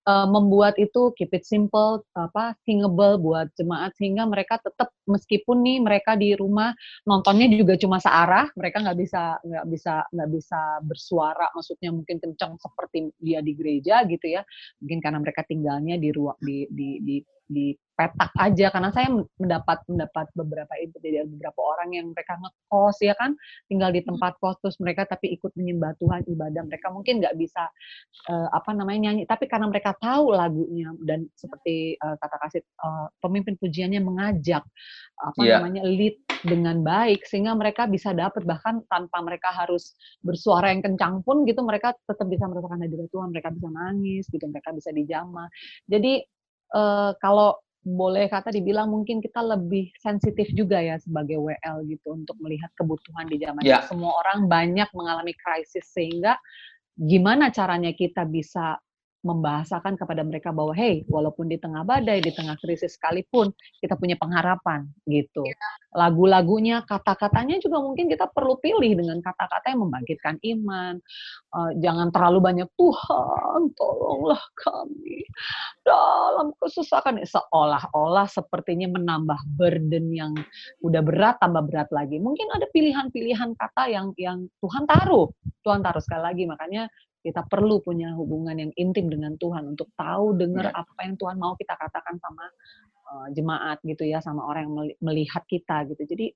uh, 0.06 0.28
membuat 0.30 0.78
itu 0.78 1.12
keep 1.18 1.34
it 1.34 1.44
simple, 1.44 2.06
apa 2.16 2.54
singable 2.64 3.18
buat 3.20 3.50
jemaat 3.58 3.94
sehingga 3.98 4.26
mereka 4.30 4.62
tetap 4.62 4.94
meskipun 5.10 5.62
nih 5.66 5.78
mereka 5.82 6.14
di 6.16 6.34
rumah 6.38 6.72
nontonnya 7.06 7.50
juga 7.52 7.76
cuma 7.76 7.98
searah, 7.98 8.50
mereka 8.56 8.82
nggak 8.86 8.98
bisa 8.98 9.42
nggak 9.42 9.66
bisa 9.70 9.94
nggak 10.14 10.30
bisa 10.32 10.62
bersuara, 10.86 11.48
maksudnya 11.54 11.90
mungkin 11.94 12.18
kencang 12.22 12.58
seperti 12.62 13.12
dia 13.20 13.42
di 13.42 13.54
gereja 13.58 14.06
gitu 14.08 14.26
ya. 14.30 14.42
Mungkin 14.82 15.00
karena 15.04 15.20
mereka 15.22 15.42
tinggalnya 15.46 15.98
di 15.98 16.10
ruang 16.14 16.38
di 16.40 16.66
di 16.70 16.90
di 17.02 17.18
di 17.46 17.78
petak 17.96 18.36
aja 18.36 18.68
karena 18.76 18.92
saya 18.92 19.08
mendapat 19.40 19.88
mendapat 19.88 20.28
beberapa 20.36 20.74
itu 20.84 21.00
dari 21.00 21.24
beberapa 21.24 21.64
orang 21.64 21.96
yang 21.96 22.06
mereka 22.12 22.36
ngekos 22.36 23.00
ya 23.00 23.16
kan 23.16 23.40
tinggal 23.72 23.88
di 23.96 24.04
tempat 24.04 24.36
kos 24.44 24.60
terus 24.60 24.76
mereka 24.84 25.08
tapi 25.08 25.32
ikut 25.32 25.56
menyembah 25.56 25.96
Tuhan 26.04 26.28
ibadah 26.28 26.68
mereka 26.68 26.92
mungkin 26.92 27.24
nggak 27.24 27.40
bisa 27.40 27.72
uh, 28.28 28.52
apa 28.52 28.76
namanya 28.76 29.10
nyanyi 29.10 29.24
tapi 29.24 29.48
karena 29.48 29.72
mereka 29.72 29.95
tahu 30.02 30.36
lagunya 30.36 30.92
dan 31.04 31.28
seperti 31.36 31.96
uh, 32.00 32.16
kata 32.20 32.36
kasih 32.48 32.62
uh, 32.84 33.08
pemimpin 33.22 33.56
pujiannya 33.60 34.02
mengajak 34.02 34.64
apa 35.20 35.42
yeah. 35.42 35.60
namanya 35.60 35.84
lead 35.88 36.20
dengan 36.44 36.84
baik 36.86 37.24
sehingga 37.26 37.56
mereka 37.56 37.88
bisa 37.88 38.12
dapat 38.12 38.44
bahkan 38.44 38.84
tanpa 38.92 39.24
mereka 39.24 39.50
harus 39.52 39.96
bersuara 40.22 40.70
yang 40.72 40.84
kencang 40.84 41.24
pun 41.24 41.48
gitu 41.48 41.64
mereka 41.64 41.96
tetap 42.06 42.28
bisa 42.28 42.46
merasakan 42.46 42.84
hadirat 42.84 43.10
Tuhan 43.10 43.30
mereka 43.32 43.50
bisa 43.56 43.68
nangis 43.72 44.26
gitu 44.28 44.46
mereka 44.52 44.70
bisa 44.76 44.90
dijamah 44.92 45.48
jadi 45.88 46.22
uh, 46.76 47.16
kalau 47.18 47.58
boleh 47.86 48.26
kata 48.26 48.50
dibilang 48.50 48.90
mungkin 48.90 49.22
kita 49.22 49.46
lebih 49.46 49.94
sensitif 50.02 50.50
juga 50.58 50.82
ya 50.82 50.98
sebagai 50.98 51.38
WL 51.38 51.86
gitu 51.86 52.18
untuk 52.18 52.34
melihat 52.42 52.74
kebutuhan 52.74 53.30
di 53.30 53.38
zaman 53.38 53.62
yeah. 53.62 53.86
semua 53.86 54.18
orang 54.26 54.50
banyak 54.50 54.90
mengalami 54.98 55.38
krisis 55.38 55.86
sehingga 55.94 56.34
gimana 56.98 57.54
caranya 57.54 57.94
kita 57.94 58.26
bisa 58.26 58.82
membahasakan 59.26 59.98
kepada 59.98 60.22
mereka 60.22 60.54
bahwa 60.54 60.78
hey 60.78 61.02
walaupun 61.10 61.50
di 61.50 61.58
tengah 61.58 61.82
badai 61.82 62.22
di 62.22 62.30
tengah 62.30 62.54
krisis 62.62 62.94
sekalipun 62.94 63.50
kita 63.82 63.98
punya 63.98 64.14
pengharapan 64.22 64.86
gitu. 65.10 65.42
Iya. 65.42 65.58
lagu-lagunya 65.96 66.84
kata-katanya 66.84 67.56
juga 67.64 67.80
mungkin 67.80 68.12
kita 68.12 68.28
perlu 68.28 68.60
pilih 68.60 69.00
dengan 69.00 69.24
kata-kata 69.24 69.72
yang 69.72 69.88
membangkitkan 69.88 70.36
iman. 70.44 71.00
Uh, 71.56 71.72
jangan 71.80 72.12
terlalu 72.12 72.44
banyak 72.44 72.70
Tuhan 72.76 73.72
tolonglah 73.80 74.44
kami 74.60 75.24
dalam 75.88 76.52
kesusahan. 76.60 77.24
Seolah-olah 77.24 78.28
sepertinya 78.28 78.92
menambah 78.92 79.40
burden 79.56 80.12
yang 80.12 80.36
udah 80.84 81.00
berat 81.00 81.40
tambah 81.40 81.64
berat 81.64 81.88
lagi. 81.96 82.20
Mungkin 82.20 82.52
ada 82.52 82.68
pilihan-pilihan 82.76 83.56
kata 83.56 83.88
yang 83.88 84.12
yang 84.20 84.52
Tuhan 84.60 84.84
taruh. 84.84 85.32
Tuhan 85.64 85.80
taruh 85.80 86.04
sekali 86.04 86.24
lagi 86.28 86.44
makanya 86.44 86.92
kita 87.26 87.42
perlu 87.50 87.82
punya 87.82 88.14
hubungan 88.14 88.54
yang 88.54 88.72
intim 88.78 89.10
dengan 89.10 89.34
Tuhan 89.42 89.74
untuk 89.74 89.90
tahu 89.98 90.38
dengar 90.38 90.70
yeah. 90.70 90.78
apa 90.78 91.00
yang 91.02 91.18
Tuhan 91.18 91.42
mau 91.42 91.58
kita 91.58 91.74
katakan 91.74 92.22
sama 92.22 92.46
uh, 93.10 93.28
jemaat 93.34 93.82
gitu 93.82 94.06
ya 94.06 94.22
sama 94.22 94.46
orang 94.46 94.70
yang 94.70 94.76
melihat 95.02 95.42
kita 95.50 95.90
gitu 95.90 96.06
jadi 96.06 96.30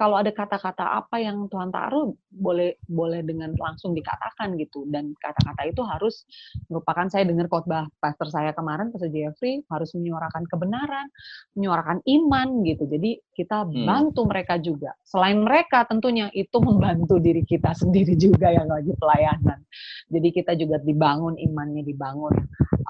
kalau 0.00 0.16
ada 0.16 0.32
kata-kata 0.32 0.96
apa 0.96 1.20
yang 1.20 1.44
Tuhan 1.52 1.68
taruh 1.68 2.16
boleh 2.32 2.80
boleh 2.88 3.20
dengan 3.20 3.52
langsung 3.60 3.92
dikatakan 3.92 4.56
gitu 4.56 4.88
dan 4.88 5.12
kata-kata 5.20 5.68
itu 5.68 5.84
harus 5.84 6.24
merupakan 6.72 7.04
saya 7.12 7.28
dengar 7.28 7.52
khotbah 7.52 7.84
pastor 8.00 8.32
saya 8.32 8.56
kemarin 8.56 8.88
pastor 8.88 9.12
Jeffrey 9.12 9.60
harus 9.68 9.92
menyuarakan 9.92 10.48
kebenaran 10.48 11.04
menyuarakan 11.52 12.00
iman 12.00 12.64
gitu 12.64 12.88
jadi 12.88 13.20
kita 13.36 13.68
hmm. 13.68 13.84
bantu 13.84 14.24
hmm. 14.24 14.30
mereka 14.32 14.56
juga 14.56 14.96
selain 15.04 15.44
mereka 15.44 15.84
tentunya 15.84 16.32
itu 16.32 16.56
membantu 16.64 17.20
diri 17.20 17.44
kita 17.44 17.76
sendiri 17.84 18.16
juga 18.16 18.48
yang 18.56 18.72
lagi 18.72 18.96
pelayanan 18.96 19.60
jadi 20.08 20.28
kita 20.32 20.56
juga 20.56 20.80
dibangun 20.80 21.36
imannya 21.36 21.84
dibangun 21.84 22.32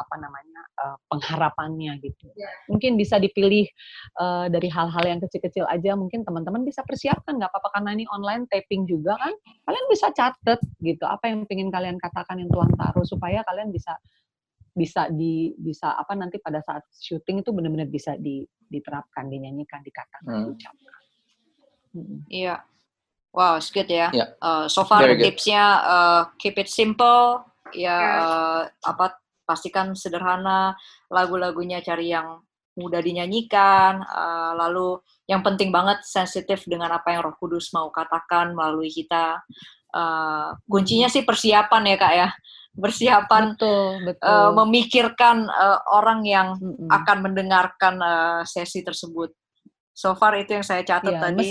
apa 0.00 0.14
namanya 0.16 0.60
uh, 0.80 0.96
pengharapannya 1.12 2.00
gitu 2.00 2.32
ya. 2.32 2.48
mungkin 2.72 2.96
bisa 2.96 3.20
dipilih 3.20 3.68
uh, 4.16 4.48
dari 4.48 4.72
hal-hal 4.72 5.04
yang 5.04 5.20
kecil-kecil 5.20 5.68
aja 5.68 5.92
mungkin 5.92 6.24
teman-teman 6.24 6.64
bisa 6.64 6.80
persiapkan 6.88 7.36
nggak 7.36 7.52
apa-apa 7.52 7.76
karena 7.76 7.90
ini 8.00 8.04
online 8.08 8.48
taping 8.48 8.88
juga 8.88 9.20
kan 9.20 9.36
kalian 9.68 9.86
bisa 9.92 10.08
catet 10.16 10.60
gitu 10.80 11.04
apa 11.04 11.28
yang 11.28 11.44
ingin 11.44 11.68
kalian 11.68 12.00
katakan 12.00 12.40
yang 12.40 12.48
Tuhan 12.48 12.72
taruh 12.80 13.04
supaya 13.04 13.44
kalian 13.44 13.68
bisa 13.68 13.92
bisa 14.70 15.10
di 15.10 15.52
bisa 15.58 15.98
apa 15.98 16.14
nanti 16.14 16.38
pada 16.38 16.62
saat 16.62 16.86
syuting 16.94 17.42
itu 17.42 17.50
benar-benar 17.50 17.90
bisa 17.90 18.14
di, 18.16 18.46
diterapkan 18.70 19.26
dinyanyikan 19.26 19.82
dikatakan 19.82 20.30
hmm. 20.30 20.42
diucapkan 20.46 20.94
hmm. 21.98 22.18
iya 22.30 22.62
wow 23.34 23.58
it's 23.58 23.74
good 23.74 23.90
ya 23.90 24.14
yeah. 24.14 24.30
uh, 24.38 24.70
so 24.70 24.86
far 24.86 25.02
tipsnya 25.04 25.64
uh, 25.82 26.22
keep 26.38 26.54
it 26.56 26.70
simple 26.70 27.42
ya 27.74 27.98
uh, 27.98 28.62
apa 28.86 29.18
pastikan 29.50 29.98
sederhana 29.98 30.78
lagu-lagunya 31.10 31.82
cari 31.82 32.14
yang 32.14 32.38
mudah 32.78 33.02
dinyanyikan, 33.02 33.98
uh, 34.06 34.54
lalu 34.54 35.02
yang 35.26 35.42
penting 35.42 35.74
banget 35.74 36.06
sensitif 36.06 36.62
dengan 36.70 36.94
apa 36.94 37.10
yang 37.10 37.26
Roh 37.26 37.34
Kudus 37.34 37.74
mau 37.74 37.90
katakan 37.90 38.54
melalui 38.54 38.94
kita. 38.94 39.42
Uh, 39.90 40.54
kuncinya 40.70 41.10
sih 41.10 41.26
persiapan 41.26 41.82
ya 41.90 41.96
kak 41.98 42.14
ya. 42.14 42.30
persiapan 42.70 43.58
betul, 43.58 44.14
betul. 44.14 44.30
Uh, 44.30 44.50
memikirkan 44.62 45.50
uh, 45.50 45.82
orang 45.90 46.22
yang 46.22 46.54
mm 46.54 46.86
akan 46.86 47.18
mendengarkan 47.26 47.98
uh, 47.98 48.40
sesi 48.46 48.86
tersebut. 48.86 49.34
So 49.90 50.14
far 50.14 50.38
itu 50.38 50.54
yang 50.54 50.62
saya 50.64 50.86
catat 50.86 51.18
ya, 51.18 51.20
tadi. 51.20 51.50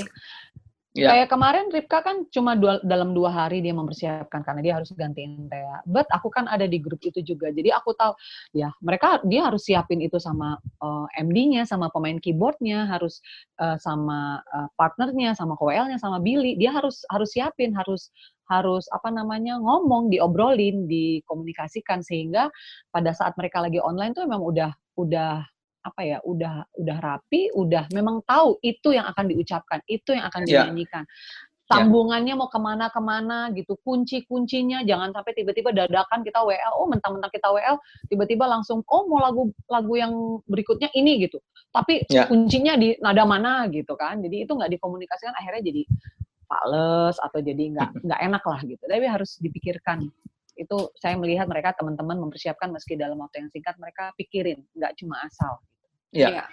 Ya. 0.97 1.13
Kayak 1.13 1.29
kemarin 1.29 1.69
Ripka 1.69 2.01
kan 2.01 2.25
cuma 2.33 2.57
dua, 2.57 2.81
dalam 2.81 3.13
dua 3.13 3.29
hari 3.29 3.61
dia 3.61 3.77
mempersiapkan 3.77 4.41
karena 4.41 4.61
dia 4.65 4.73
harus 4.73 4.89
gantiin 4.97 5.45
Thea. 5.45 5.85
But 5.85 6.09
aku 6.09 6.33
kan 6.33 6.49
ada 6.49 6.65
di 6.65 6.81
grup 6.81 6.97
itu 7.05 7.21
juga, 7.21 7.53
jadi 7.53 7.77
aku 7.77 7.93
tahu 7.93 8.17
ya 8.57 8.73
mereka 8.81 9.21
dia 9.29 9.45
harus 9.45 9.69
siapin 9.69 10.01
itu 10.01 10.17
sama 10.17 10.57
uh, 10.81 11.05
MD-nya, 11.13 11.69
sama 11.69 11.93
pemain 11.93 12.17
keyboardnya, 12.17 12.89
harus 12.89 13.21
uh, 13.61 13.77
sama 13.77 14.41
uh, 14.49 14.65
partnernya, 14.81 15.37
sama 15.37 15.53
KWL-nya, 15.61 16.01
sama 16.01 16.17
Billy. 16.17 16.57
Dia 16.57 16.73
harus 16.73 17.05
harus 17.13 17.37
siapin, 17.37 17.69
harus 17.77 18.09
harus 18.49 18.89
apa 18.89 19.13
namanya 19.13 19.61
ngomong, 19.61 20.09
diobrolin, 20.09 20.89
dikomunikasikan 20.89 22.01
sehingga 22.01 22.49
pada 22.89 23.13
saat 23.13 23.37
mereka 23.37 23.61
lagi 23.61 23.77
online 23.77 24.17
tuh 24.17 24.25
memang 24.25 24.41
udah 24.41 24.73
udah 24.97 25.45
apa 25.79 26.01
ya 26.03 26.17
udah 26.23 26.67
udah 26.75 26.97
rapi 26.99 27.49
udah 27.55 27.87
memang 27.95 28.19
tahu 28.27 28.59
itu 28.59 28.91
yang 28.91 29.07
akan 29.07 29.31
diucapkan 29.31 29.79
itu 29.87 30.11
yang 30.11 30.27
akan 30.27 30.43
Yeah. 30.43 30.65
dinyanyikan. 30.67 31.03
Sambungannya 31.69 32.33
mau 32.33 32.49
ke 32.49 32.57
mana 32.57 32.89
ke 32.89 32.97
mana 32.97 33.53
gitu 33.53 33.77
kunci 33.85 34.25
kuncinya 34.25 34.81
jangan 34.81 35.13
sampai 35.13 35.37
tiba-tiba 35.37 35.69
dadakan 35.69 36.25
kita 36.25 36.41
WL 36.41 36.73
oh 36.81 36.89
mentang-mentang 36.89 37.29
kita 37.29 37.45
WL 37.53 37.77
tiba-tiba 38.09 38.49
langsung 38.49 38.81
oh 38.89 39.05
mau 39.05 39.21
lagu 39.21 39.53
lagu 39.69 39.93
yang 39.93 40.41
berikutnya 40.49 40.89
ini 40.97 41.29
gitu. 41.29 41.37
Tapi 41.69 42.09
Yeah. 42.09 42.25
kuncinya 42.25 42.73
di 42.73 42.97
nada 42.97 43.21
mana 43.29 43.69
gitu 43.69 43.93
kan 43.93 44.17
jadi 44.25 44.49
itu 44.49 44.51
nggak 44.57 44.73
dikomunikasikan 44.81 45.37
akhirnya 45.37 45.69
jadi 45.69 45.81
pales 46.49 47.15
atau 47.21 47.37
jadi 47.37 47.63
nggak 47.77 47.89
nggak 48.01 48.19
enak 48.25 48.43
lah 48.49 48.59
gitu. 48.65 48.83
Tapi 48.89 49.05
harus 49.05 49.37
dipikirkan 49.37 50.09
itu 50.59 50.91
saya 50.99 51.15
melihat 51.15 51.47
mereka 51.47 51.71
teman-teman 51.71 52.19
mempersiapkan 52.19 52.67
meski 52.67 52.99
dalam 52.99 53.15
waktu 53.23 53.47
yang 53.47 53.49
singkat 53.49 53.79
mereka 53.79 54.11
pikirin 54.19 54.59
nggak 54.75 54.93
cuma 54.99 55.23
asal 55.23 55.63
Ya. 56.13 56.27
Iya. 56.29 56.43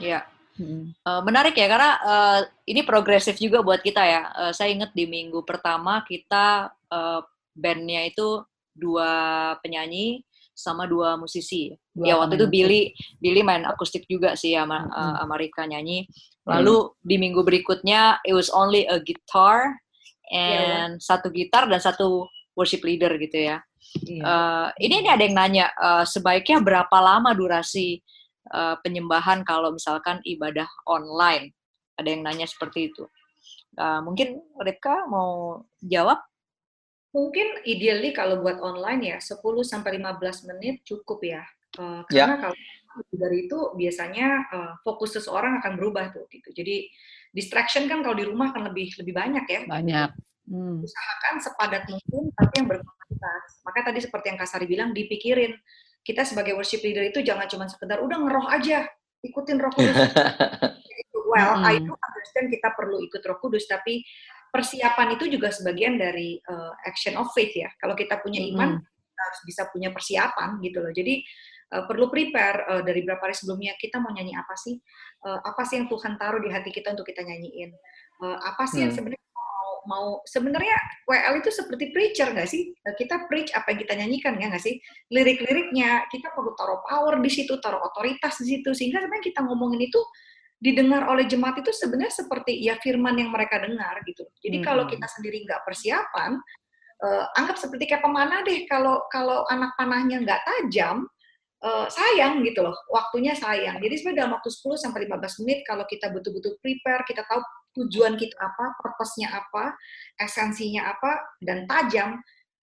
Iya. 0.00 0.20
Hmm. 0.56 0.96
Uh, 1.04 1.20
menarik 1.20 1.52
ya 1.52 1.68
karena 1.68 2.00
uh, 2.00 2.40
ini 2.64 2.80
progresif 2.80 3.36
juga 3.36 3.60
buat 3.60 3.84
kita 3.84 4.00
ya. 4.00 4.22
Uh, 4.32 4.52
saya 4.56 4.72
ingat 4.72 4.96
di 4.96 5.04
minggu 5.04 5.44
pertama 5.44 6.00
kita 6.08 6.72
uh, 6.88 7.20
bandnya 7.52 8.08
itu 8.08 8.40
dua 8.72 9.12
penyanyi 9.60 10.24
sama 10.56 10.88
dua 10.88 11.20
musisi. 11.20 11.76
Dua 11.92 12.08
ya 12.08 12.14
waktu 12.16 12.40
itu 12.40 12.48
Billy 12.48 12.82
Billy 13.20 13.44
main 13.44 13.68
akustik 13.68 14.08
juga 14.08 14.32
sih 14.32 14.56
sama 14.56 14.88
uh, 14.88 15.20
Amerika 15.20 15.68
nyanyi. 15.68 16.08
Lalu 16.48 16.94
di 17.04 17.18
minggu 17.20 17.42
berikutnya 17.44 18.22
it 18.24 18.32
was 18.32 18.48
only 18.48 18.88
a 18.88 18.96
guitar 19.02 19.76
and 20.30 21.02
satu 21.02 21.28
gitar 21.34 21.68
dan 21.68 21.82
satu 21.82 22.30
worship 22.56 22.82
leader 22.82 23.12
gitu 23.20 23.52
ya. 23.52 23.60
Iya. 24.02 24.22
Uh, 24.24 24.68
ini 24.82 25.04
ini 25.04 25.08
ada 25.12 25.22
yang 25.22 25.36
nanya 25.36 25.70
uh, 25.76 26.02
sebaiknya 26.02 26.58
berapa 26.58 26.96
lama 26.98 27.30
durasi 27.36 28.02
uh, 28.50 28.80
penyembahan 28.82 29.46
kalau 29.46 29.70
misalkan 29.70 30.18
ibadah 30.26 30.66
online? 30.88 31.52
Ada 32.00 32.08
yang 32.16 32.26
nanya 32.26 32.48
seperti 32.48 32.90
itu. 32.90 33.04
Uh, 33.76 34.00
mungkin 34.02 34.40
Ripka 34.58 35.06
mau 35.06 35.62
jawab? 35.84 36.18
Mungkin 37.16 37.64
ideally 37.64 38.12
kalau 38.12 38.44
buat 38.44 38.60
online 38.60 39.16
ya 39.16 39.18
10 39.20 39.40
sampai 39.64 39.96
15 39.96 40.48
menit 40.52 40.84
cukup 40.84 41.20
ya. 41.24 41.44
Eh, 41.76 42.00
Ya. 42.12 42.24
karena 42.28 42.36
kalau 42.40 42.56
lebih 42.96 43.16
dari 43.20 43.38
itu 43.44 43.58
biasanya 43.76 44.28
eh, 44.52 44.72
fokus 44.80 45.16
seseorang 45.16 45.60
akan 45.60 45.72
berubah 45.76 46.12
tuh 46.12 46.24
gitu. 46.32 46.52
Jadi 46.52 46.88
distraction 47.32 47.84
kan 47.88 48.00
kalau 48.00 48.16
di 48.16 48.24
rumah 48.24 48.52
kan 48.52 48.64
lebih 48.68 48.92
lebih 49.00 49.12
banyak 49.12 49.44
ya. 49.48 49.60
banyak 49.68 50.10
Hmm. 50.46 50.78
Usahakan 50.78 51.34
sepadat 51.42 51.82
mungkin 51.90 52.30
tapi 52.38 52.52
yang 52.62 52.68
berkualitas. 52.70 53.42
Maka 53.66 53.78
tadi 53.90 53.98
seperti 53.98 54.26
yang 54.30 54.38
Kasari 54.38 54.66
bilang 54.70 54.94
dipikirin 54.94 55.58
kita 56.06 56.22
sebagai 56.22 56.54
worship 56.54 56.86
leader 56.86 57.02
itu 57.02 57.18
jangan 57.26 57.50
cuma 57.50 57.66
sekedar 57.66 57.98
udah 57.98 58.14
ngeroh 58.14 58.46
aja, 58.46 58.86
ikutin 59.26 59.58
Roh 59.58 59.74
Kudus. 59.74 59.98
well, 61.30 61.58
I 61.66 61.82
Mm-mm. 61.82 61.90
do 61.90 61.92
understand 61.98 62.46
kita 62.54 62.70
perlu 62.78 63.02
ikut 63.02 63.18
Roh 63.26 63.42
Kudus, 63.42 63.66
tapi 63.66 64.06
persiapan 64.54 65.18
itu 65.18 65.26
juga 65.26 65.50
sebagian 65.50 65.98
dari 65.98 66.38
uh, 66.46 66.72
action 66.86 67.18
of 67.18 67.34
faith 67.34 67.50
ya. 67.50 67.66
Kalau 67.82 67.98
kita 67.98 68.22
punya 68.22 68.38
iman, 68.54 68.78
Mm-mm. 68.78 68.86
kita 68.86 69.20
harus 69.26 69.40
bisa 69.42 69.62
punya 69.74 69.90
persiapan 69.90 70.62
gitu 70.62 70.78
loh. 70.78 70.94
Jadi 70.94 71.26
uh, 71.74 71.84
perlu 71.90 72.06
prepare 72.06 72.58
uh, 72.70 72.82
dari 72.86 73.02
berapa 73.02 73.26
hari 73.26 73.34
sebelumnya 73.34 73.74
kita 73.74 73.98
mau 73.98 74.14
nyanyi 74.14 74.38
apa 74.38 74.54
sih? 74.54 74.78
Uh, 75.26 75.42
apa 75.42 75.66
sih 75.66 75.82
yang 75.82 75.90
Tuhan 75.90 76.14
taruh 76.22 76.38
di 76.38 76.54
hati 76.54 76.70
kita 76.70 76.94
untuk 76.94 77.10
kita 77.10 77.26
nyanyiin? 77.26 77.74
Uh, 78.22 78.38
apa 78.46 78.64
sih 78.70 78.86
yang 78.86 78.94
Hmm. 78.94 79.02
sebenarnya 79.02 79.25
mau 79.86 80.20
sebenarnya 80.26 80.76
WL 81.06 81.40
itu 81.40 81.50
seperti 81.54 81.94
preacher 81.94 82.30
nggak 82.34 82.50
sih? 82.50 82.74
Uh, 82.84 82.94
kita 82.98 83.26
preach 83.30 83.50
apa 83.54 83.72
yang 83.72 83.80
kita 83.82 83.94
nyanyikan 83.96 84.34
ya 84.38 84.50
nggak 84.50 84.62
sih? 84.62 84.78
Lirik-liriknya 85.14 86.10
kita 86.10 86.30
perlu 86.34 86.52
taruh 86.58 86.82
power 86.84 87.18
di 87.22 87.30
situ, 87.30 87.56
taruh 87.62 87.80
otoritas 87.82 88.38
di 88.42 88.58
situ 88.58 88.74
sehingga 88.74 89.00
sebenarnya 89.02 89.24
kita 89.24 89.40
ngomongin 89.46 89.86
itu 89.86 89.98
didengar 90.56 91.04
oleh 91.12 91.28
jemaat 91.28 91.60
itu 91.60 91.68
sebenarnya 91.68 92.12
seperti 92.16 92.56
ya 92.64 92.80
firman 92.80 93.12
yang 93.20 93.28
mereka 93.28 93.60
dengar 93.60 94.00
gitu. 94.08 94.24
Jadi 94.40 94.64
kalau 94.64 94.88
Hmm. 94.88 94.92
kita 94.96 95.06
sendiri 95.12 95.44
nggak 95.44 95.62
persiapan, 95.68 96.40
eh, 97.04 97.24
anggap 97.36 97.56
seperti 97.60 97.84
kayak 97.84 98.00
pemanah 98.00 98.40
deh. 98.40 98.64
Kalau 98.64 99.04
kalau 99.12 99.44
anak 99.52 99.76
panahnya 99.76 100.16
nggak 100.24 100.40
tajam, 100.48 101.04
eh, 101.60 101.86
sayang 101.92 102.40
gitu 102.40 102.64
loh. 102.64 102.76
Waktunya 102.88 103.36
sayang. 103.36 103.84
Jadi 103.84 103.94
sebenarnya 104.00 104.20
dalam 104.24 104.32
waktu 104.40 104.48
10 104.48 104.80
sampai 104.80 105.04
15 105.04 105.36
menit 105.44 105.60
kalau 105.68 105.84
kita 105.84 106.08
betul-betul 106.08 106.56
prepare, 106.64 107.04
kita 107.04 107.22
tahu 107.28 107.40
tujuan 107.76 108.16
kita 108.16 108.34
apa, 108.40 108.72
purpose-nya 108.80 109.28
apa, 109.36 109.76
esensinya 110.16 110.88
apa, 110.96 111.20
dan 111.44 111.68
tajam, 111.68 112.18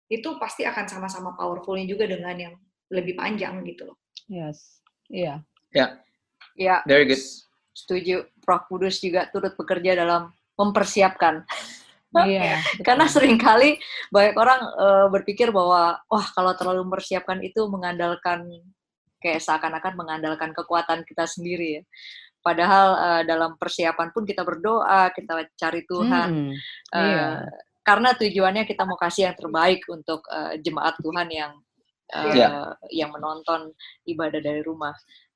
itu 0.10 0.36
pasti 0.42 0.66
akan 0.66 0.86
sama-sama 0.90 1.38
powerful-nya 1.38 1.86
juga 1.86 2.10
dengan 2.10 2.34
yang 2.36 2.54
lebih 2.90 3.14
panjang 3.18 3.62
gitu 3.66 3.90
loh. 3.90 3.98
yes 4.30 4.82
iya 5.10 5.42
Ya, 6.54 6.86
Very 6.86 7.10
good. 7.10 7.22
setuju. 7.74 8.30
Roh 8.46 8.62
Kudus 8.70 9.02
juga 9.02 9.26
turut 9.34 9.58
bekerja 9.58 9.98
dalam 9.98 10.30
mempersiapkan. 10.54 11.42
iya 12.30 12.62
Karena 12.86 13.10
sering 13.10 13.42
kali 13.42 13.82
banyak 14.14 14.38
orang 14.38 14.62
eh, 14.62 15.08
berpikir 15.10 15.50
bahwa 15.50 15.98
wah 16.06 16.28
kalau 16.38 16.54
terlalu 16.54 16.86
mempersiapkan 16.86 17.42
itu 17.42 17.66
mengandalkan 17.66 18.46
kayak 19.18 19.42
seakan-akan 19.42 19.98
mengandalkan 19.98 20.54
kekuatan 20.54 21.02
kita 21.08 21.26
sendiri 21.26 21.82
ya. 21.82 21.84
Padahal 22.44 22.88
eh, 23.00 23.22
dalam 23.24 23.56
persiapan 23.56 24.12
pun 24.12 24.28
kita 24.28 24.44
berdoa, 24.44 25.10
kita 25.16 25.48
cari 25.56 25.82
Tuhan. 25.88 26.30
Hmm, 26.30 26.54
Eh, 26.94 27.00
iya. 27.08 27.48
Karena 27.84 28.12
tujuannya 28.16 28.64
kita 28.68 28.84
mau 28.84 29.00
kasih 29.00 29.32
yang 29.32 29.38
terbaik 29.40 29.88
untuk 29.88 30.28
eh, 30.28 30.60
jemaat 30.60 31.00
Tuhan 31.00 31.28
yang 31.32 31.52
eh, 32.12 32.36
Iya. 32.36 32.76
yang 32.92 33.10
menonton 33.16 33.72
ibadah 34.06 34.44
dari 34.44 34.60
rumah. 34.62 34.94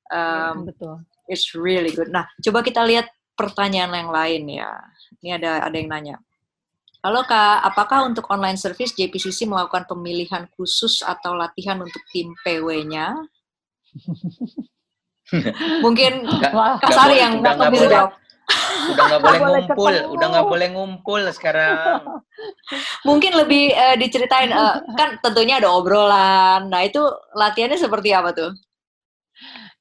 Um, 0.08 0.64
betul 0.68 1.04
It's 1.28 1.52
really 1.52 1.92
good. 1.92 2.08
Nah, 2.08 2.24
coba 2.40 2.64
kita 2.64 2.80
lihat 2.88 3.12
pertanyaan 3.36 3.92
yang 3.92 4.08
lain 4.12 4.42
ya. 4.48 4.72
Ini 5.20 5.36
ada 5.36 5.68
ada 5.68 5.76
yang 5.76 5.92
nanya. 5.92 6.16
Halo 7.04 7.22
Kak, 7.28 7.62
apakah 7.62 8.08
untuk 8.08 8.26
online 8.32 8.56
service 8.58 8.96
JPCC 8.96 9.44
melakukan 9.46 9.84
pemilihan 9.86 10.48
khusus 10.56 11.04
atau 11.04 11.36
latihan 11.36 11.78
untuk 11.78 12.00
tim 12.10 12.32
PW-nya? 12.42 13.12
Mungkin 15.84 16.24
boleh- 16.24 17.20
yang 17.20 17.32
udah 17.40 17.52
nggak 17.56 17.72
boleh. 17.72 17.90
jawab. 17.92 18.12
Udah 18.88 19.04
nggak 19.04 19.20
boleh 19.20 19.40
ngumpul, 19.44 19.94
udah 20.16 20.26
nggak 20.32 20.48
boleh 20.48 20.68
ngumpul 20.72 21.20
sekarang. 21.36 22.00
Mungkin 23.04 23.36
lebih 23.36 23.76
eh, 23.76 23.96
diceritain, 24.00 24.48
eh, 24.48 24.74
kan 24.96 25.20
tentunya 25.20 25.60
ada 25.60 25.68
obrolan. 25.68 26.72
Nah, 26.72 26.80
itu 26.80 27.00
latihannya 27.36 27.76
seperti 27.76 28.16
apa 28.16 28.32
tuh? 28.32 28.56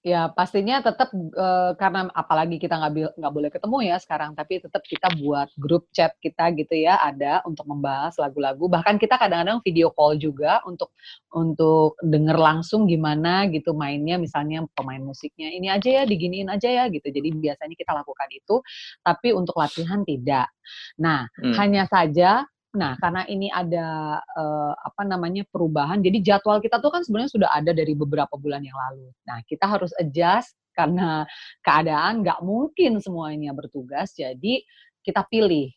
Ya 0.07 0.31
pastinya 0.31 0.79
tetap 0.79 1.11
eh, 1.11 1.71
karena 1.75 2.07
apalagi 2.15 2.55
kita 2.63 2.79
nggak 2.79 3.19
nggak 3.19 3.33
boleh 3.35 3.49
ketemu 3.51 3.77
ya 3.91 3.95
sekarang, 3.99 4.31
tapi 4.39 4.63
tetap 4.63 4.79
kita 4.87 5.11
buat 5.19 5.51
grup 5.59 5.91
chat 5.91 6.15
kita 6.23 6.47
gitu 6.55 6.79
ya 6.79 6.95
ada 7.03 7.43
untuk 7.43 7.67
membahas 7.67 8.15
lagu-lagu. 8.15 8.71
Bahkan 8.71 8.95
kita 9.03 9.19
kadang-kadang 9.19 9.59
video 9.67 9.91
call 9.91 10.15
juga 10.15 10.63
untuk 10.63 10.95
untuk 11.35 11.99
denger 11.99 12.39
langsung 12.39 12.87
gimana 12.87 13.51
gitu 13.51 13.75
mainnya, 13.75 14.15
misalnya 14.15 14.63
pemain 14.71 15.03
musiknya 15.03 15.51
ini 15.51 15.67
aja 15.67 15.89
ya, 15.91 16.03
diginiin 16.07 16.47
aja 16.55 16.69
ya 16.71 16.83
gitu. 16.87 17.11
Jadi 17.11 17.27
biasanya 17.35 17.75
kita 17.75 17.91
lakukan 17.91 18.29
itu, 18.31 18.55
tapi 19.03 19.35
untuk 19.35 19.59
latihan 19.59 20.07
tidak. 20.07 20.47
Nah 21.03 21.27
Hmm. 21.35 21.51
hanya 21.59 21.83
saja 21.91 22.47
Nah, 22.75 22.99
karena 22.99 23.23
ini 23.31 23.47
ada 23.47 24.19
eh, 24.19 24.73
apa 24.75 25.07
namanya 25.07 25.47
perubahan, 25.47 26.03
jadi 26.03 26.19
jadwal 26.19 26.59
kita 26.59 26.83
tuh 26.83 26.91
kan 26.91 27.01
sebenarnya 27.07 27.31
sudah 27.31 27.49
ada 27.55 27.71
dari 27.71 27.95
beberapa 27.95 28.35
bulan 28.35 28.59
yang 28.65 28.75
lalu. 28.75 29.07
Nah, 29.23 29.39
kita 29.47 29.63
harus 29.63 29.95
adjust 29.95 30.57
karena 30.75 31.23
keadaan 31.63 32.21
nggak 32.27 32.43
mungkin 32.43 32.99
semuanya 32.99 33.55
bertugas, 33.55 34.11
jadi 34.13 34.61
kita 34.99 35.23
pilih 35.31 35.71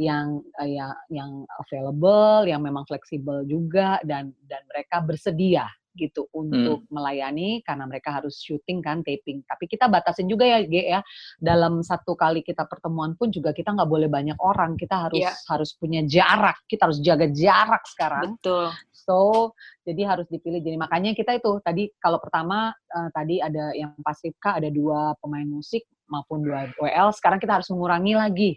yang 0.00 0.42
eh, 0.58 0.70
yang 0.76 0.92
yang 1.12 1.30
available, 1.62 2.48
yang 2.50 2.60
memang 2.64 2.84
fleksibel 2.90 3.46
juga 3.46 4.02
dan 4.02 4.34
dan 4.50 4.60
mereka 4.66 4.98
bersedia 5.04 5.68
gitu 5.92 6.24
untuk 6.32 6.88
melayani 6.88 7.60
karena 7.60 7.84
mereka 7.84 8.16
harus 8.16 8.40
syuting 8.40 8.80
kan 8.80 9.04
taping. 9.04 9.44
Tapi 9.44 9.64
kita 9.68 9.92
batasin 9.92 10.24
juga 10.24 10.48
ya 10.48 10.64
G 10.64 10.74
ya 10.88 11.00
dalam 11.36 11.84
satu 11.84 12.16
kali 12.16 12.40
kita 12.40 12.64
pertemuan 12.64 13.12
pun 13.14 13.28
juga 13.28 13.52
kita 13.52 13.76
nggak 13.76 13.90
boleh 13.90 14.08
banyak 14.08 14.38
orang. 14.40 14.74
Kita 14.80 15.08
harus 15.08 15.20
Iya. 15.20 15.32
harus 15.52 15.70
punya 15.76 16.00
jarak. 16.08 16.56
Kita 16.64 16.88
harus 16.88 16.98
jaga 17.04 17.28
jarak 17.28 17.84
sekarang. 17.92 18.40
Betul. 18.40 18.72
So, 18.92 19.52
jadi 19.82 20.06
harus 20.06 20.30
dipilih. 20.30 20.62
Jadi 20.62 20.76
makanya 20.78 21.12
kita 21.12 21.36
itu 21.36 21.58
tadi 21.60 21.90
kalau 22.00 22.16
pertama 22.22 22.70
eh, 22.72 23.08
tadi 23.12 23.36
ada 23.42 23.74
yang 23.76 23.92
pasifka 24.00 24.56
ada 24.62 24.70
dua 24.72 25.12
pemain 25.20 25.44
musik 25.44 25.84
maupun 26.08 26.44
dua 26.44 26.68
WL. 26.78 27.08
Sekarang 27.12 27.40
kita 27.40 27.60
harus 27.60 27.68
mengurangi 27.72 28.14
lagi 28.16 28.50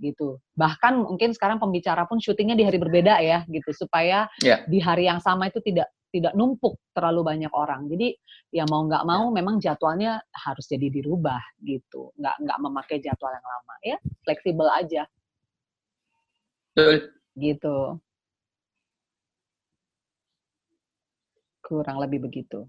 gitu. 0.00 0.40
Bahkan 0.56 1.04
mungkin 1.04 1.36
sekarang 1.36 1.60
pembicara 1.60 2.08
pun 2.08 2.16
syutingnya 2.16 2.56
di 2.56 2.64
hari 2.64 2.80
berbeda 2.80 3.20
ya 3.20 3.44
gitu 3.46 3.70
supaya 3.76 4.26
Ya. 4.40 4.64
di 4.64 4.80
hari 4.80 5.04
yang 5.06 5.20
sama 5.20 5.52
itu 5.52 5.60
tidak 5.60 5.86
tidak 6.10 6.34
numpuk 6.34 6.74
terlalu 6.90 7.22
banyak 7.22 7.52
orang. 7.54 7.86
Jadi 7.86 8.18
ya 8.50 8.66
mau 8.66 8.82
nggak 8.84 9.06
mau 9.06 9.30
memang 9.30 9.62
jadwalnya 9.62 10.18
harus 10.34 10.66
jadi 10.66 10.90
dirubah 10.90 11.38
gitu. 11.62 12.10
Nggak 12.18 12.36
nggak 12.42 12.58
memakai 12.60 12.98
jadwal 12.98 13.30
yang 13.30 13.46
lama 13.46 13.74
ya. 13.86 13.96
Fleksibel 14.26 14.66
aja 14.68 15.02
Betul. 16.74 17.14
gitu. 17.38 17.76
Kurang 21.62 22.02
lebih 22.02 22.26
begitu. 22.26 22.66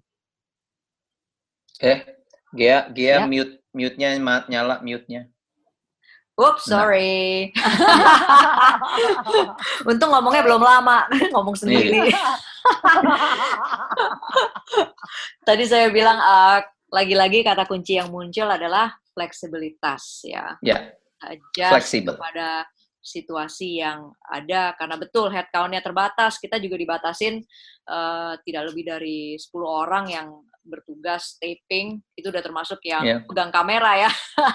Eh, 1.82 2.06
Gia, 2.54 2.94
Ya. 2.94 2.94
Gia 2.94 3.16
mute 3.26 3.58
mute-nya 3.74 4.14
nyala 4.46 4.86
mute-nya. 4.86 5.26
Oops, 6.38 6.62
Nah. 6.70 6.86
sorry. 6.86 7.50
Untung 9.90 10.10
ngomongnya 10.10 10.42
belum 10.46 10.62
lama, 10.64 11.06
ngomong 11.34 11.56
sendiri. 11.58 12.10
Tadi 15.48 15.64
saya 15.68 15.90
bilang 15.90 16.18
eh, 16.18 16.60
lagi-lagi 16.92 17.44
kata 17.44 17.66
kunci 17.66 17.98
yang 17.98 18.12
muncul 18.12 18.48
adalah 18.48 18.92
fleksibilitas 19.16 20.24
ya. 20.28 20.56
Ya, 20.64 20.92
Adjust 21.24 21.72
fleksibel. 21.72 22.16
pada 22.18 22.66
situasi 23.02 23.82
yang 23.82 24.14
ada 24.30 24.78
karena 24.78 24.94
betul 24.96 25.34
headcount-nya 25.34 25.82
terbatas, 25.82 26.38
kita 26.38 26.62
juga 26.62 26.78
dibatasin 26.78 27.42
eh, 27.90 28.34
tidak 28.46 28.64
lebih 28.72 28.84
dari 28.88 29.20
10 29.36 29.50
orang 29.66 30.06
yang 30.10 30.28
bertugas 30.62 31.42
taping, 31.42 31.98
itu 32.14 32.30
udah 32.30 32.44
termasuk 32.46 32.78
yang 32.86 33.02
Iya. 33.02 33.18
pegang 33.26 33.50
kamera 33.50 33.98
ya. 33.98 34.12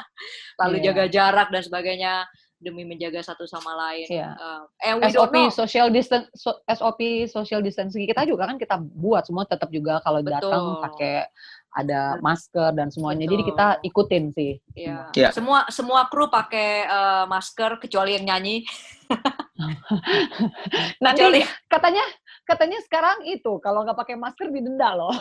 Lalu 0.62 0.78
Iya. 0.78 0.84
jaga 0.94 1.04
jarak 1.10 1.48
dan 1.50 1.62
sebagainya 1.66 2.22
demi 2.56 2.88
menjaga 2.88 3.20
satu 3.20 3.44
sama 3.44 3.76
lain. 3.76 4.08
Iya. 4.08 4.32
Eh, 4.80 4.88
and 4.88 4.96
we 5.04 5.12
don't 5.12 5.28
SOP 5.28 5.34
know. 5.36 5.52
social 5.52 5.88
distance 5.92 6.26
so- 6.32 6.60
SOP 6.64 7.28
social 7.28 7.60
distancing 7.60 8.08
kita 8.08 8.24
juga 8.24 8.48
kan 8.48 8.56
kita 8.56 8.80
buat 8.80 9.28
semua 9.28 9.44
tetap 9.44 9.68
juga 9.68 10.00
kalau 10.00 10.24
datang 10.24 10.80
pakai 10.80 11.28
ada 11.76 12.16
masker 12.24 12.72
dan 12.72 12.88
semuanya. 12.88 13.28
Jadi 13.28 13.44
Betul. 13.44 13.50
kita 13.52 13.66
ikutin 13.84 14.24
sih. 14.32 14.52
Iya. 14.72 15.12
Iya. 15.12 15.28
Semua 15.36 15.68
semua 15.68 16.08
kru 16.08 16.32
pakai 16.32 16.88
eh, 16.88 17.24
masker 17.28 17.76
kecuali 17.76 18.16
yang 18.16 18.24
nyanyi. 18.24 18.64
Nanti 21.04 21.20
Kecuali 21.20 21.40
katanya 21.68 22.04
katanya 22.46 22.78
sekarang 22.86 23.26
itu 23.28 23.58
kalau 23.60 23.84
nggak 23.84 23.98
pakai 23.98 24.16
masker 24.16 24.48
didenda 24.48 24.96
loh. 24.96 25.12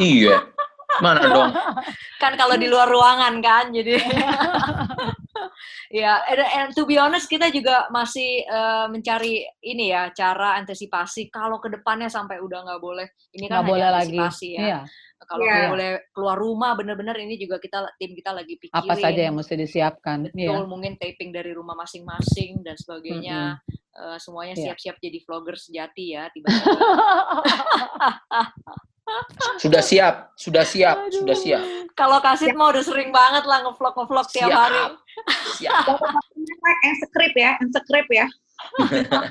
Iya. 0.00 0.48
Mana 0.98 1.18
dong? 1.22 1.50
kan 2.22 2.32
kalau 2.34 2.56
di 2.56 2.64
luar 2.64 2.86
ruangan 2.86 3.38
kan 3.38 3.70
jadi 3.70 3.94
ya 5.94 6.18
and, 6.24 6.38
and 6.42 6.68
to 6.72 6.82
be 6.82 6.94
honest 6.94 7.26
kita 7.26 7.48
juga 7.48 7.86
masih 7.88 8.42
eh, 8.42 8.84
mencari 8.88 9.42
ini 9.60 9.88
ya 9.88 10.08
cara 10.10 10.56
antisipasi 10.56 11.28
kalau 11.28 11.56
ke 11.56 11.66
depannya 11.70 12.06
sampai 12.06 12.38
udah 12.38 12.58
nggak 12.64 12.78
boleh 12.78 13.06
ini 13.32 13.46
kan 13.46 13.54
Nggak 13.54 13.64
boleh 13.68 13.82
hanya 13.82 13.94
lagi. 13.94 14.06
antisipasi 14.10 14.46
ya 14.50 14.60
Iya. 14.60 14.78
kalau 15.20 15.40
Iya. 15.40 15.52
nggak 15.52 15.70
boleh 15.70 15.88
keluar 16.10 16.36
rumah 16.36 16.70
bener-bener 16.72 17.14
ini 17.20 17.34
juga 17.36 17.56
kita 17.56 17.76
tim 17.94 18.10
kita 18.12 18.30
lagi 18.32 18.52
pikirin 18.56 18.80
Apa 18.82 18.92
saja 18.96 19.20
yang 19.22 19.34
mesti 19.34 19.54
disiapkan. 19.54 20.16
betul 20.26 20.40
Iya. 20.40 20.56
mungkin 20.64 20.92
taping 20.96 21.30
dari 21.30 21.50
rumah 21.52 21.74
masing-masing 21.76 22.62
dan 22.62 22.74
sebagainya 22.74 23.60
Eh, 23.92 24.16
semuanya 24.16 24.54
Iya. 24.54 24.70
siap-siap 24.70 24.94
jadi 25.00 25.18
vlogger 25.20 25.56
sejati 25.58 26.14
ya 26.14 26.30
tiba-tiba 26.30 26.70
Sudah 29.58 29.80
siap, 29.80 30.14
sudah 30.34 30.62
siap, 30.62 30.96
sudah 31.10 31.34
Aduh. 31.34 31.42
siap. 31.42 31.62
kalau 31.92 32.22
kasit 32.22 32.54
mau 32.54 32.70
udah 32.70 32.80
sering 32.80 33.10
banget 33.10 33.42
lah 33.42 33.66
ngevlog 33.66 33.90
ngevlog 33.92 34.26
tiap 34.30 34.48
Siap. 34.48 34.54
hari 34.54 34.82
Siap. 35.58 35.82
and 36.86 36.96
script 37.02 37.36
ya, 37.36 37.50
and 37.58 37.70
script 37.72 38.10
ya. 38.10 38.26
Kita 38.98 39.22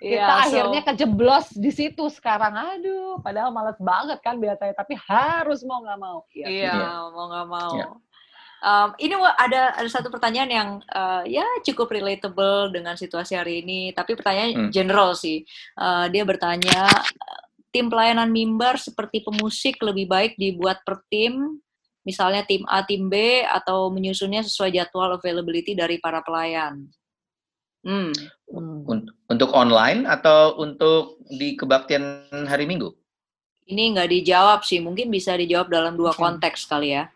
Iya, 0.00 0.24
so- 0.28 0.40
akhirnya 0.44 0.80
kejeblos 0.84 1.46
di 1.52 1.68
situ 1.68 2.04
sekarang. 2.08 2.52
Aduh, 2.52 3.20
padahal 3.20 3.48
males 3.50 3.76
banget 3.76 4.20
kan 4.20 4.36
biasanya, 4.36 4.72
tapi 4.72 4.92
harus 4.98 5.64
mau 5.64 5.80
nggak 5.80 5.98
mau. 5.98 6.18
Iya. 6.30 6.46
Iya, 6.46 6.72
Iya. 6.72 6.90
mau 7.10 7.26
nggak 7.28 7.48
mau. 7.48 7.72
Iya. 7.74 7.86
Um, 8.56 8.88
ini 8.98 9.12
ada 9.36 9.76
ada 9.76 9.88
satu 9.88 10.08
pertanyaan 10.08 10.48
yang 10.50 10.68
uh, 10.88 11.22
ya 11.24 11.44
cukup 11.62 11.92
relatable 11.92 12.72
dengan 12.72 12.96
situasi 12.96 13.36
hari 13.36 13.60
ini, 13.60 13.92
tapi 13.92 14.16
pertanyaan 14.16 14.68
Hmm. 14.68 14.72
general 14.72 15.12
sih. 15.12 15.44
Uh, 15.76 16.08
dia 16.08 16.24
bertanya, 16.24 16.88
uh, 16.88 17.40
tim 17.76 17.92
pelayanan 17.92 18.32
mimbar 18.32 18.80
seperti 18.80 19.20
pemusik 19.20 19.76
lebih 19.84 20.08
baik 20.08 20.32
dibuat 20.40 20.80
per 20.80 21.04
tim, 21.12 21.60
misalnya 22.08 22.40
tim 22.48 22.64
A, 22.64 22.80
tim 22.80 23.12
B, 23.12 23.44
atau 23.44 23.92
menyusunnya 23.92 24.40
sesuai 24.40 24.72
jadwal 24.72 25.20
availability 25.20 25.76
dari 25.76 26.00
para 26.00 26.24
pelayan. 26.24 26.88
Hmm. 27.84 28.16
Hmm. 28.48 28.80
Un- 28.88 29.12
Untuk 29.28 29.52
online 29.52 30.08
atau 30.08 30.56
untuk 30.56 31.20
di 31.28 31.52
kebaktian 31.58 32.32
hari 32.48 32.64
Minggu? 32.64 32.96
Ini 33.68 33.92
nggak 33.92 34.08
dijawab 34.08 34.64
sih, 34.64 34.80
mungkin 34.80 35.12
bisa 35.12 35.36
dijawab 35.36 35.68
dalam 35.68 35.98
dua 35.98 36.16
Oke. 36.16 36.22
konteks 36.22 36.64
kali 36.64 36.96
ya. 36.96 37.12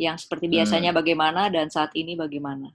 Yang 0.00 0.26
seperti 0.26 0.50
Hmm. 0.50 0.54
biasanya 0.58 0.90
bagaimana 0.90 1.52
dan 1.52 1.70
saat 1.70 1.94
ini 1.94 2.16
bagaimana. 2.18 2.72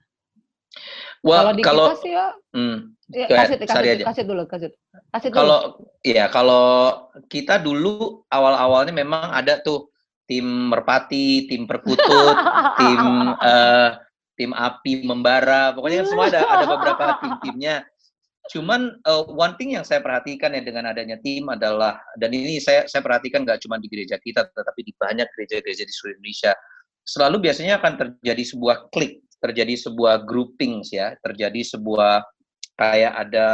Kalau 1.20 1.50
Wah, 1.50 1.52
di 1.52 1.62
kalau 1.66 1.86
kita 1.90 2.02
sih 2.06 2.12
ya, 2.14 2.26
hmm, 2.54 2.95
ya 3.14 3.26
Go 3.30 3.34
ahead, 3.38 3.48
kasih, 3.54 3.56
Sari 3.66 3.68
kasih, 3.70 3.90
aja. 3.94 4.04
kasih 4.10 4.24
dulu, 4.26 4.42
kasih, 4.50 4.70
kasih 5.14 5.28
dulu. 5.30 5.38
kalau 5.38 5.60
ya 6.02 6.24
kalau 6.30 6.66
kita 7.30 7.62
dulu 7.62 8.26
awal-awalnya 8.30 8.94
memang 8.94 9.30
ada 9.30 9.62
tuh 9.62 9.90
tim 10.26 10.74
merpati, 10.74 11.46
tim 11.46 11.70
perkutut, 11.70 12.36
tim 12.80 13.02
eh, 13.38 13.88
tim 14.36 14.50
api 14.52 15.06
membara, 15.06 15.72
pokoknya 15.72 16.04
semua 16.04 16.28
ada 16.28 16.42
ada 16.44 16.66
beberapa 16.66 17.04
tim-timnya. 17.22 17.86
Cuman 18.50 18.98
eh, 19.02 19.24
one 19.30 19.54
thing 19.54 19.78
yang 19.78 19.86
saya 19.86 20.02
perhatikan 20.02 20.54
ya 20.54 20.62
dengan 20.66 20.90
adanya 20.90 21.18
tim 21.22 21.46
adalah 21.46 21.98
dan 22.18 22.34
ini 22.34 22.58
saya 22.58 22.90
saya 22.90 23.06
perhatikan 23.06 23.46
nggak 23.46 23.62
cuma 23.62 23.78
di 23.78 23.86
gereja 23.86 24.18
kita 24.18 24.50
tetapi 24.50 24.82
di 24.82 24.92
banyak 24.98 25.30
gereja-gereja 25.30 25.86
di 25.86 25.92
seluruh 25.94 26.18
Indonesia 26.18 26.52
selalu 27.06 27.36
biasanya 27.48 27.78
akan 27.78 27.92
terjadi 27.94 28.44
sebuah 28.50 28.90
klik, 28.90 29.22
terjadi 29.38 29.78
sebuah 29.78 30.26
groupings 30.26 30.90
ya, 30.90 31.14
terjadi 31.22 31.62
sebuah 31.62 32.26
kayak 32.76 33.12
ada 33.26 33.48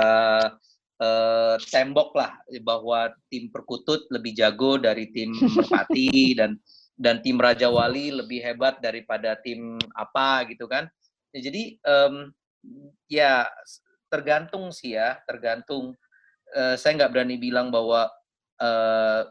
eh, 0.98 1.56
tembok 1.70 2.10
lah 2.18 2.36
bahwa 2.62 3.10
tim 3.30 3.48
perkutut 3.48 4.10
lebih 4.10 4.34
jago 4.34 4.76
dari 4.76 5.08
tim 5.14 5.32
merpati 5.56 6.34
dan 6.36 6.58
dan 6.98 7.18
tim 7.24 7.40
Raja 7.40 7.66
Wali 7.72 8.12
lebih 8.12 8.42
hebat 8.44 8.78
daripada 8.78 9.38
tim 9.40 9.80
apa 9.96 10.46
gitu 10.50 10.68
kan. 10.68 10.86
Ya, 11.32 11.48
jadi 11.48 11.80
em, 11.80 12.14
ya 13.08 13.48
tergantung 14.12 14.70
sih 14.70 14.94
ya, 14.94 15.18
tergantung. 15.24 15.96
Eh, 16.52 16.76
saya 16.76 16.92
nggak 17.00 17.12
berani 17.16 17.36
bilang 17.40 17.72
bahwa 17.72 18.06
eh, 18.60 19.22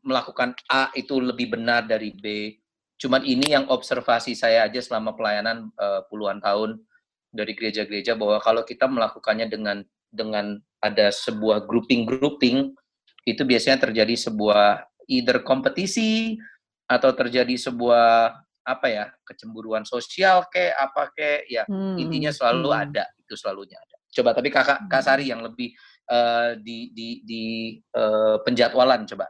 melakukan 0.00 0.56
A 0.70 0.88
itu 0.96 1.18
lebih 1.20 1.58
benar 1.58 1.84
dari 1.84 2.14
B. 2.16 2.56
Cuman 2.96 3.20
ini 3.28 3.52
yang 3.52 3.68
observasi 3.68 4.32
saya 4.32 4.64
aja 4.64 4.80
selama 4.80 5.12
pelayanan 5.12 5.68
eh, 5.74 6.00
puluhan 6.08 6.40
tahun 6.40 6.80
dari 7.30 7.52
gereja-gereja 7.52 8.14
bahwa 8.14 8.38
kalau 8.40 8.62
kita 8.62 8.86
melakukannya 8.86 9.46
dengan 9.50 9.82
dengan 10.10 10.56
ada 10.80 11.10
sebuah 11.10 11.66
grouping-grouping 11.66 12.72
itu 13.26 13.42
biasanya 13.42 13.90
terjadi 13.90 14.14
sebuah 14.14 14.86
either 15.10 15.42
kompetisi 15.42 16.38
atau 16.86 17.10
terjadi 17.10 17.58
sebuah 17.58 18.38
apa 18.66 18.86
ya 18.90 19.04
kecemburuan 19.22 19.86
sosial 19.86 20.46
kayak 20.50 20.74
apa 20.74 21.02
kayak 21.14 21.42
ya 21.46 21.62
Hmm, 21.66 21.98
intinya 21.98 22.34
selalu 22.34 22.70
hmm. 22.70 22.82
ada 22.82 23.04
itu 23.18 23.34
selalunya 23.38 23.78
ada. 23.78 23.96
Coba 24.10 24.30
tapi 24.34 24.48
kakak 24.50 24.90
Kak 24.90 25.02
Sari 25.02 25.30
yang 25.30 25.42
lebih 25.42 25.70
eh, 26.10 26.50
di 26.62 26.90
di 26.94 27.08
di 27.22 27.44
eh, 27.78 28.36
penjadwalan 28.42 29.06
coba 29.06 29.26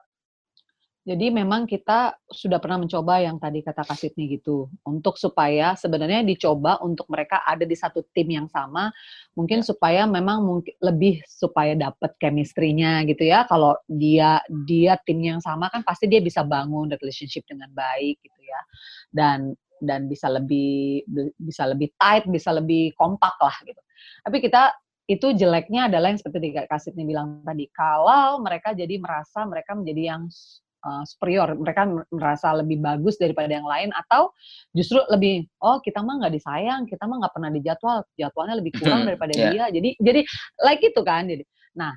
Jadi 1.07 1.31
memang 1.31 1.71
kita 1.71 2.19
sudah 2.27 2.59
pernah 2.59 2.83
mencoba 2.83 3.23
yang 3.23 3.39
tadi 3.39 3.63
kata 3.63 3.87
Kasitnya 3.87 4.27
gitu, 4.27 4.67
untuk 4.83 5.15
supaya 5.15 5.79
sebenarnya 5.79 6.27
dicoba 6.27 6.83
untuk 6.83 7.07
mereka 7.07 7.47
ada 7.47 7.63
di 7.63 7.79
satu 7.79 8.03
tim 8.11 8.27
yang 8.27 8.51
sama, 8.51 8.91
mungkin 9.39 9.63
supaya 9.63 10.03
memang 10.03 10.43
mungkin 10.43 10.75
lebih 10.83 11.23
supaya 11.31 11.79
dapat 11.79 12.11
chemistry-nya 12.19 13.07
gitu 13.07 13.23
ya. 13.23 13.47
Kalau 13.47 13.79
dia 13.87 14.43
dia 14.67 14.99
tim 15.07 15.23
yang 15.23 15.39
sama 15.39 15.71
kan 15.71 15.87
pasti 15.87 16.11
dia 16.11 16.19
bisa 16.19 16.43
bangun 16.43 16.91
relationship 16.99 17.47
dengan 17.47 17.71
baik 17.71 18.19
gitu 18.27 18.41
ya, 18.43 18.61
dan 19.15 19.55
dan 19.79 20.11
bisa 20.11 20.27
lebih 20.27 21.07
bisa 21.39 21.71
lebih 21.71 21.95
tight, 22.03 22.27
bisa 22.27 22.51
lebih 22.51 22.91
kompak 22.99 23.39
lah 23.39 23.55
gitu. 23.63 23.79
Tapi 24.27 24.43
kita 24.43 24.75
itu 25.07 25.39
jeleknya 25.39 25.87
adalah 25.87 26.11
yang 26.11 26.19
seperti 26.19 26.51
Kak 26.51 26.67
Kasitnya 26.67 27.07
bilang 27.07 27.47
tadi, 27.47 27.71
kalau 27.71 28.43
mereka 28.43 28.75
jadi 28.75 28.99
merasa 28.99 29.47
mereka 29.47 29.79
menjadi 29.79 30.19
yang 30.19 30.27
uh, 30.87 31.03
superior, 31.03 31.51
mereka 31.59 31.91
merasa 32.15 32.55
lebih 32.55 32.79
bagus 32.79 33.19
daripada 33.19 33.51
yang 33.51 33.67
lain, 33.67 33.91
atau 33.91 34.31
justru 34.71 35.03
lebih, 35.11 35.51
oh 35.67 35.83
kita 35.83 35.99
mah 36.07 36.23
nggak 36.23 36.35
disayang, 36.39 36.87
kita 36.87 37.11
mah 37.11 37.27
nggak 37.27 37.35
pernah 37.35 37.51
dijadwal, 37.51 38.07
jadwalnya 38.15 38.55
lebih 38.63 38.73
kurang 38.79 39.03
daripada 39.03 39.35
yeah. 39.35 39.51
dia, 39.51 39.65
jadi 39.75 39.91
jadi 39.99 40.21
like 40.63 40.83
itu 40.87 41.01
kan, 41.03 41.27
jadi, 41.27 41.43
nah 41.75 41.91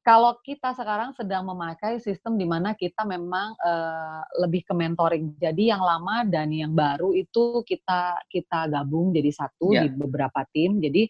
kalau 0.00 0.32
kita 0.40 0.72
sekarang 0.72 1.12
sedang 1.12 1.44
memakai 1.44 2.00
sistem 2.00 2.40
di 2.40 2.48
mana 2.48 2.72
kita 2.72 3.04
memang 3.04 3.52
uh, 3.60 4.24
lebih 4.40 4.64
ke 4.64 4.72
mentoring. 4.72 5.36
Jadi 5.36 5.68
yang 5.68 5.84
lama 5.84 6.24
dan 6.24 6.48
yang 6.48 6.72
baru 6.72 7.12
itu 7.12 7.60
kita 7.68 8.16
kita 8.32 8.72
gabung 8.72 9.12
jadi 9.12 9.28
satu 9.28 9.76
yeah. 9.76 9.84
di 9.84 9.92
beberapa 9.92 10.40
tim. 10.56 10.80
Jadi 10.80 11.04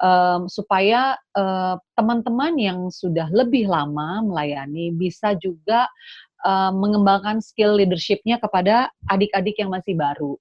um, 0.00 0.48
supaya 0.48 1.20
uh, 1.36 1.76
teman-teman 1.92 2.56
yang 2.56 2.78
sudah 2.88 3.28
lebih 3.28 3.68
lama 3.68 4.24
melayani 4.24 4.88
bisa 4.96 5.36
juga 5.36 5.84
uh, 6.44 6.72
mengembangkan 6.74 7.40
skill 7.42 7.76
leadershipnya 7.76 8.40
kepada 8.40 8.92
adik-adik 9.08 9.56
yang 9.60 9.70
masih 9.72 9.94
baru 9.96 10.36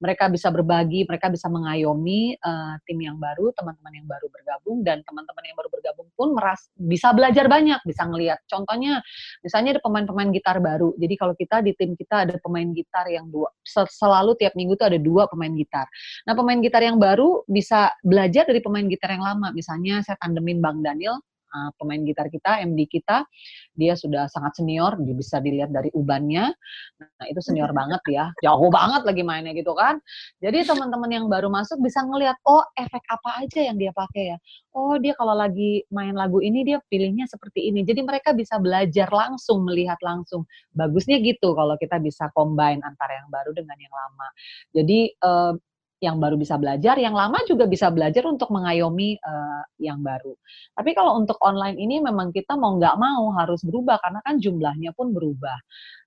mereka 0.00 0.32
bisa 0.32 0.48
berbagi, 0.48 1.04
mereka 1.04 1.28
bisa 1.28 1.46
mengayomi 1.52 2.32
uh, 2.40 2.80
tim 2.88 2.98
yang 3.04 3.20
baru, 3.20 3.52
teman-teman 3.52 3.92
yang 4.00 4.08
baru 4.08 4.26
bergabung, 4.32 4.80
dan 4.80 5.04
teman-teman 5.04 5.44
yang 5.44 5.56
baru 5.60 5.68
bergabung 5.68 6.08
pun 6.16 6.32
meras 6.32 6.72
bisa 6.72 7.12
belajar 7.12 7.46
banyak, 7.46 7.76
bisa 7.84 8.08
ngelihat. 8.08 8.40
Contohnya, 8.48 9.04
misalnya 9.44 9.76
ada 9.76 9.82
pemain-pemain 9.84 10.32
gitar 10.32 10.56
baru. 10.58 10.96
Jadi 10.96 11.14
kalau 11.20 11.36
kita 11.36 11.60
di 11.60 11.76
tim 11.76 11.92
kita 11.92 12.24
ada 12.24 12.40
pemain 12.40 12.64
gitar 12.72 13.12
yang 13.12 13.28
dua, 13.28 13.52
selalu 13.68 14.40
tiap 14.40 14.56
minggu 14.56 14.74
tuh 14.80 14.88
ada 14.88 14.98
dua 14.98 15.28
pemain 15.28 15.52
gitar. 15.52 15.84
Nah 16.24 16.32
pemain 16.32 16.58
gitar 16.64 16.80
yang 16.80 16.96
baru 16.96 17.44
bisa 17.44 17.92
belajar 18.00 18.48
dari 18.48 18.64
pemain 18.64 18.88
gitar 18.88 19.12
yang 19.12 19.22
lama. 19.22 19.52
Misalnya 19.52 20.00
saya 20.00 20.16
tandemin 20.16 20.64
Bang 20.64 20.80
Daniel, 20.80 21.20
uh, 21.50 21.70
pemain 21.76 22.00
gitar 22.06 22.30
kita, 22.30 22.62
MD 22.64 22.86
kita, 22.86 23.26
dia 23.74 23.94
sudah 23.98 24.26
sangat 24.30 24.58
senior, 24.58 24.96
dia 25.02 25.14
bisa 25.14 25.42
dilihat 25.42 25.70
dari 25.74 25.90
ubannya. 25.92 26.50
Nah, 26.98 27.26
itu 27.28 27.40
senior 27.42 27.70
banget 27.80 28.02
ya, 28.10 28.30
jauh 28.42 28.70
banget 28.70 29.02
lagi 29.06 29.22
mainnya 29.26 29.52
gitu 29.54 29.74
kan. 29.74 29.98
Jadi 30.38 30.66
teman-teman 30.66 31.10
yang 31.10 31.26
baru 31.26 31.50
masuk 31.50 31.82
bisa 31.82 32.02
ngelihat, 32.06 32.38
oh 32.46 32.62
efek 32.78 33.02
apa 33.10 33.46
aja 33.46 33.60
yang 33.70 33.76
dia 33.76 33.92
pakai 33.94 34.34
ya. 34.34 34.38
Oh 34.70 34.94
dia 35.02 35.18
kalau 35.18 35.34
lagi 35.34 35.82
main 35.90 36.14
lagu 36.14 36.38
ini 36.38 36.62
dia 36.62 36.78
pilihnya 36.86 37.26
seperti 37.26 37.70
ini. 37.70 37.82
Jadi 37.82 38.06
mereka 38.06 38.30
bisa 38.30 38.56
belajar 38.62 39.10
langsung, 39.10 39.66
melihat 39.66 39.98
langsung. 40.00 40.46
Bagusnya 40.74 41.18
gitu 41.18 41.52
kalau 41.58 41.74
kita 41.74 41.98
bisa 41.98 42.30
combine 42.32 42.78
antara 42.86 43.18
yang 43.18 43.28
baru 43.28 43.50
dengan 43.50 43.76
yang 43.82 43.94
lama. 43.94 44.28
Jadi 44.70 44.98
uh, 45.26 45.54
yang 46.00 46.16
baru 46.16 46.40
bisa 46.40 46.56
belajar, 46.56 46.96
yang 46.96 47.12
lama 47.12 47.36
juga 47.44 47.68
bisa 47.68 47.92
belajar 47.92 48.24
untuk 48.24 48.48
mengayomi 48.48 49.20
uh, 49.20 49.62
yang 49.76 50.00
baru. 50.00 50.32
Tapi 50.72 50.90
kalau 50.96 51.20
untuk 51.20 51.36
online 51.44 51.76
ini 51.76 52.00
memang 52.00 52.32
kita 52.32 52.56
mau 52.56 52.80
nggak 52.80 52.96
mau 52.96 53.28
harus 53.36 53.60
berubah 53.60 54.00
karena 54.00 54.20
kan 54.24 54.40
jumlahnya 54.40 54.96
pun 54.96 55.12
berubah 55.12 55.60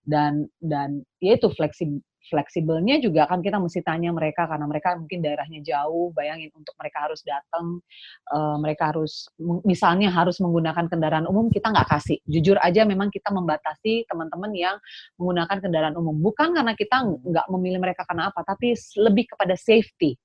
dan 0.04 0.50
dan 0.60 1.06
ya 1.22 1.38
itu 1.38 1.48
fleksibel 1.54 2.02
fleksibelnya 2.28 3.04
juga 3.04 3.28
kan 3.28 3.44
kita 3.44 3.60
mesti 3.60 3.84
tanya 3.84 4.16
mereka 4.16 4.48
karena 4.48 4.64
mereka 4.64 4.96
mungkin 4.96 5.20
daerahnya 5.20 5.60
jauh 5.60 6.16
bayangin 6.16 6.50
untuk 6.56 6.72
mereka 6.80 7.10
harus 7.10 7.20
datang 7.24 7.84
uh, 8.32 8.58
mereka 8.60 8.96
harus 8.96 9.28
misalnya 9.68 10.08
harus 10.12 10.40
menggunakan 10.40 10.88
kendaraan 10.88 11.28
umum 11.28 11.52
kita 11.52 11.72
nggak 11.72 11.90
kasih. 11.90 12.18
Jujur 12.28 12.56
aja 12.64 12.88
memang 12.88 13.12
kita 13.12 13.32
membatasi 13.32 14.08
teman-teman 14.08 14.52
yang 14.56 14.76
menggunakan 15.20 15.58
kendaraan 15.60 15.96
umum. 16.00 16.16
Bukan 16.20 16.56
karena 16.56 16.74
kita 16.76 17.04
nggak 17.04 17.48
memilih 17.52 17.80
mereka 17.84 18.08
karena 18.08 18.32
apa 18.32 18.42
tapi 18.48 18.76
lebih 19.00 19.36
kepada 19.36 19.56
safety. 19.60 20.16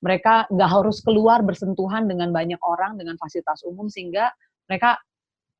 Mereka 0.00 0.52
nggak 0.52 0.70
harus 0.70 1.00
keluar 1.00 1.40
bersentuhan 1.40 2.04
dengan 2.08 2.28
banyak 2.32 2.60
orang 2.60 3.00
dengan 3.00 3.16
fasilitas 3.16 3.64
umum 3.64 3.88
sehingga 3.88 4.32
mereka 4.68 5.00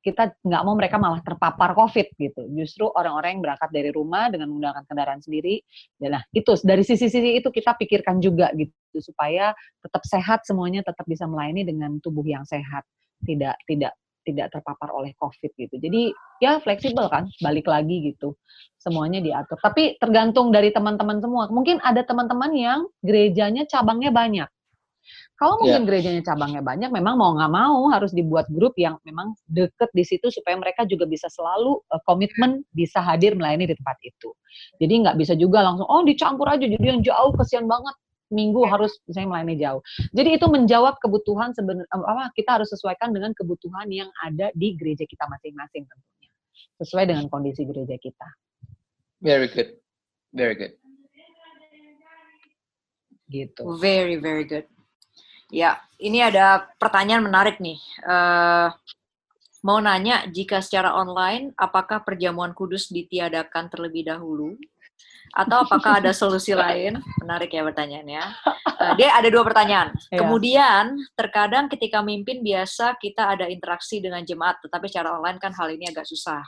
kita 0.05 0.37
nggak 0.45 0.61
mau 0.61 0.77
mereka 0.77 1.01
malah 1.01 1.17
terpapar 1.25 1.73
COVID 1.73 2.13
gitu. 2.21 2.45
Justru 2.53 2.85
orang-orang 2.93 3.37
yang 3.37 3.41
berangkat 3.41 3.69
dari 3.73 3.89
rumah 3.89 4.29
dengan 4.29 4.53
menggunakan 4.53 4.85
kendaraan 4.85 5.25
sendiri, 5.25 5.65
nah 6.05 6.21
itu 6.29 6.53
dari 6.61 6.85
sisi-sisi 6.85 7.41
itu 7.41 7.49
kita 7.49 7.73
pikirkan 7.73 8.21
juga 8.21 8.53
gitu 8.53 9.01
supaya 9.01 9.57
tetap 9.81 10.05
sehat 10.05 10.45
semuanya, 10.45 10.85
tetap 10.85 11.09
bisa 11.09 11.25
melayani 11.25 11.65
dengan 11.65 11.97
tubuh 11.97 12.21
yang 12.21 12.45
sehat, 12.45 12.85
tidak 13.25 13.57
tidak 13.65 13.97
tidak 14.25 14.49
terpapar 14.53 14.89
oleh 14.93 15.13
COVID 15.17 15.51
gitu. 15.53 15.75
Jadi 15.77 16.13
ya 16.41 16.57
fleksibel 16.61 17.05
kan, 17.09 17.29
balik 17.41 17.69
lagi 17.69 18.13
gitu. 18.13 18.33
Semuanya 18.81 19.21
diatur. 19.21 19.57
Tapi 19.61 20.01
tergantung 20.01 20.49
dari 20.49 20.73
teman-teman 20.73 21.21
semua. 21.21 21.45
Mungkin 21.49 21.81
ada 21.85 22.01
teman-teman 22.01 22.51
yang 22.57 22.79
gerejanya 23.05 23.69
cabangnya 23.69 24.09
banyak. 24.09 24.49
Kalau 25.35 25.59
mungkin 25.59 25.83
yeah. 25.83 25.87
gerejanya 25.87 26.23
cabangnya 26.23 26.63
banyak, 26.63 26.95
memang 26.95 27.19
mau 27.19 27.35
nggak 27.35 27.51
mau 27.51 27.91
harus 27.91 28.15
dibuat 28.15 28.47
grup 28.47 28.71
yang 28.79 28.95
memang 29.03 29.35
deket 29.51 29.91
di 29.91 30.07
situ 30.07 30.31
supaya 30.31 30.55
mereka 30.55 30.87
juga 30.87 31.03
bisa 31.03 31.27
selalu 31.27 31.83
uh, 31.91 31.99
komitmen 32.07 32.63
bisa 32.71 33.03
hadir 33.03 33.35
melayani 33.35 33.67
di 33.67 33.75
tempat 33.75 33.99
itu. 34.07 34.31
Jadi 34.79 34.93
nggak 35.03 35.19
bisa 35.19 35.35
juga 35.35 35.59
langsung 35.59 35.91
oh 35.91 36.07
dicampur 36.07 36.47
aja 36.47 36.63
jadi 36.63 36.79
yang 36.79 37.03
jauh 37.03 37.35
kesian 37.35 37.67
banget 37.67 37.95
minggu 38.31 38.63
yeah. 38.63 38.71
harus 38.79 38.95
misalnya 39.11 39.29
melayani 39.35 39.55
jauh. 39.59 39.81
Jadi 40.15 40.29
itu 40.39 40.45
menjawab 40.47 40.95
kebutuhan 41.03 41.51
sebenarnya 41.51 41.91
apa 41.91 42.31
kita 42.31 42.49
harus 42.55 42.71
sesuaikan 42.71 43.11
dengan 43.11 43.35
kebutuhan 43.35 43.91
yang 43.91 44.07
ada 44.23 44.55
di 44.55 44.71
gereja 44.79 45.03
kita 45.03 45.27
masing-masing 45.27 45.83
tentunya. 45.83 46.31
Sesuai 46.79 47.11
dengan 47.11 47.27
kondisi 47.27 47.67
gereja 47.67 47.99
kita. 47.99 48.27
Very 49.19 49.51
good. 49.51 49.75
Very 50.31 50.55
good. 50.55 50.79
Gitu. 53.27 53.61
Very 53.83 54.15
very 54.15 54.47
good. 54.47 54.63
Ya, 55.53 55.77
ini 56.01 56.25
ada 56.25 56.65
pertanyaan 56.81 57.21
menarik 57.21 57.61
nih. 57.61 57.77
Uh, 58.01 58.73
mau 59.61 59.77
nanya, 59.77 60.25
jika 60.29 60.57
secara 60.61 60.97
online, 60.97 61.53
apakah 61.53 62.01
perjamuan 62.01 62.57
kudus 62.57 62.89
ditiadakan 62.89 63.69
terlebih 63.69 64.09
dahulu? 64.09 64.57
Atau 65.35 65.67
apakah 65.67 66.01
ada 66.01 66.15
solusi 66.17 66.55
lain? 66.57 66.97
Menarik 67.21 67.53
ya 67.53 67.61
pertanyaannya. 67.61 68.23
Uh, 68.65 68.93
dia 68.97 69.13
ada 69.13 69.29
dua 69.29 69.45
pertanyaan. 69.45 69.93
Yeah. 70.09 70.25
Kemudian, 70.25 70.97
terkadang 71.13 71.69
ketika 71.69 72.01
mimpin 72.01 72.41
biasa 72.41 72.97
kita 72.97 73.37
ada 73.37 73.45
interaksi 73.45 74.01
dengan 74.01 74.25
jemaat, 74.25 74.65
tetapi 74.65 74.89
secara 74.89 75.13
online 75.13 75.37
kan 75.37 75.53
hal 75.53 75.69
ini 75.69 75.93
agak 75.93 76.09
susah. 76.09 76.41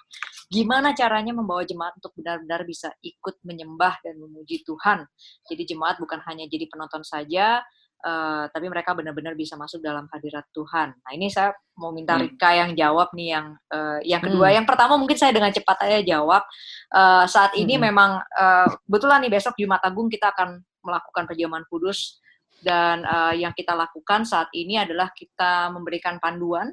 Gimana 0.47 0.95
caranya 0.95 1.35
membawa 1.35 1.67
jemaat 1.67 1.99
untuk 1.99 2.15
benar-benar 2.15 2.63
bisa 2.63 2.89
ikut 3.03 3.43
menyembah 3.43 3.99
dan 3.99 4.15
memuji 4.15 4.63
Tuhan? 4.63 5.03
Jadi 5.43 5.75
jemaat 5.75 5.99
bukan 5.99 6.23
hanya 6.23 6.47
jadi 6.47 6.71
penonton 6.71 7.03
saja, 7.03 7.59
Uh, 7.97 8.45
tapi 8.53 8.69
mereka 8.69 8.93
benar-benar 8.93 9.33
bisa 9.33 9.57
masuk 9.57 9.81
dalam 9.81 10.05
hadirat 10.13 10.45
Tuhan. 10.53 10.93
Nah 10.93 11.11
ini 11.17 11.33
saya 11.33 11.49
mau 11.81 11.89
minta 11.89 12.13
hmm. 12.13 12.29
Rika 12.29 12.49
yang 12.53 12.71
jawab 12.77 13.09
nih 13.17 13.33
yang 13.33 13.47
uh, 13.73 13.97
yang 14.05 14.21
kedua. 14.21 14.53
Hmm. 14.53 14.55
Yang 14.61 14.65
pertama 14.69 14.93
mungkin 15.01 15.17
saya 15.17 15.33
dengan 15.33 15.49
cepat 15.49 15.77
aja 15.81 15.99
jawab. 16.05 16.45
Uh, 16.93 17.25
saat 17.25 17.57
ini 17.57 17.73
hmm. 17.73 17.83
memang 17.89 18.21
uh, 18.21 18.69
betulan 18.85 19.17
nih 19.25 19.33
besok 19.33 19.57
Jumat 19.57 19.81
Agung 19.81 20.13
kita 20.13 20.29
akan 20.29 20.61
melakukan 20.85 21.25
perjamuan 21.25 21.65
kudus 21.67 22.21
dan 22.61 23.01
uh, 23.01 23.33
yang 23.33 23.51
kita 23.57 23.73
lakukan 23.73 24.25
saat 24.29 24.49
ini 24.53 24.77
adalah 24.77 25.09
kita 25.13 25.73
memberikan 25.73 26.21
panduan. 26.21 26.69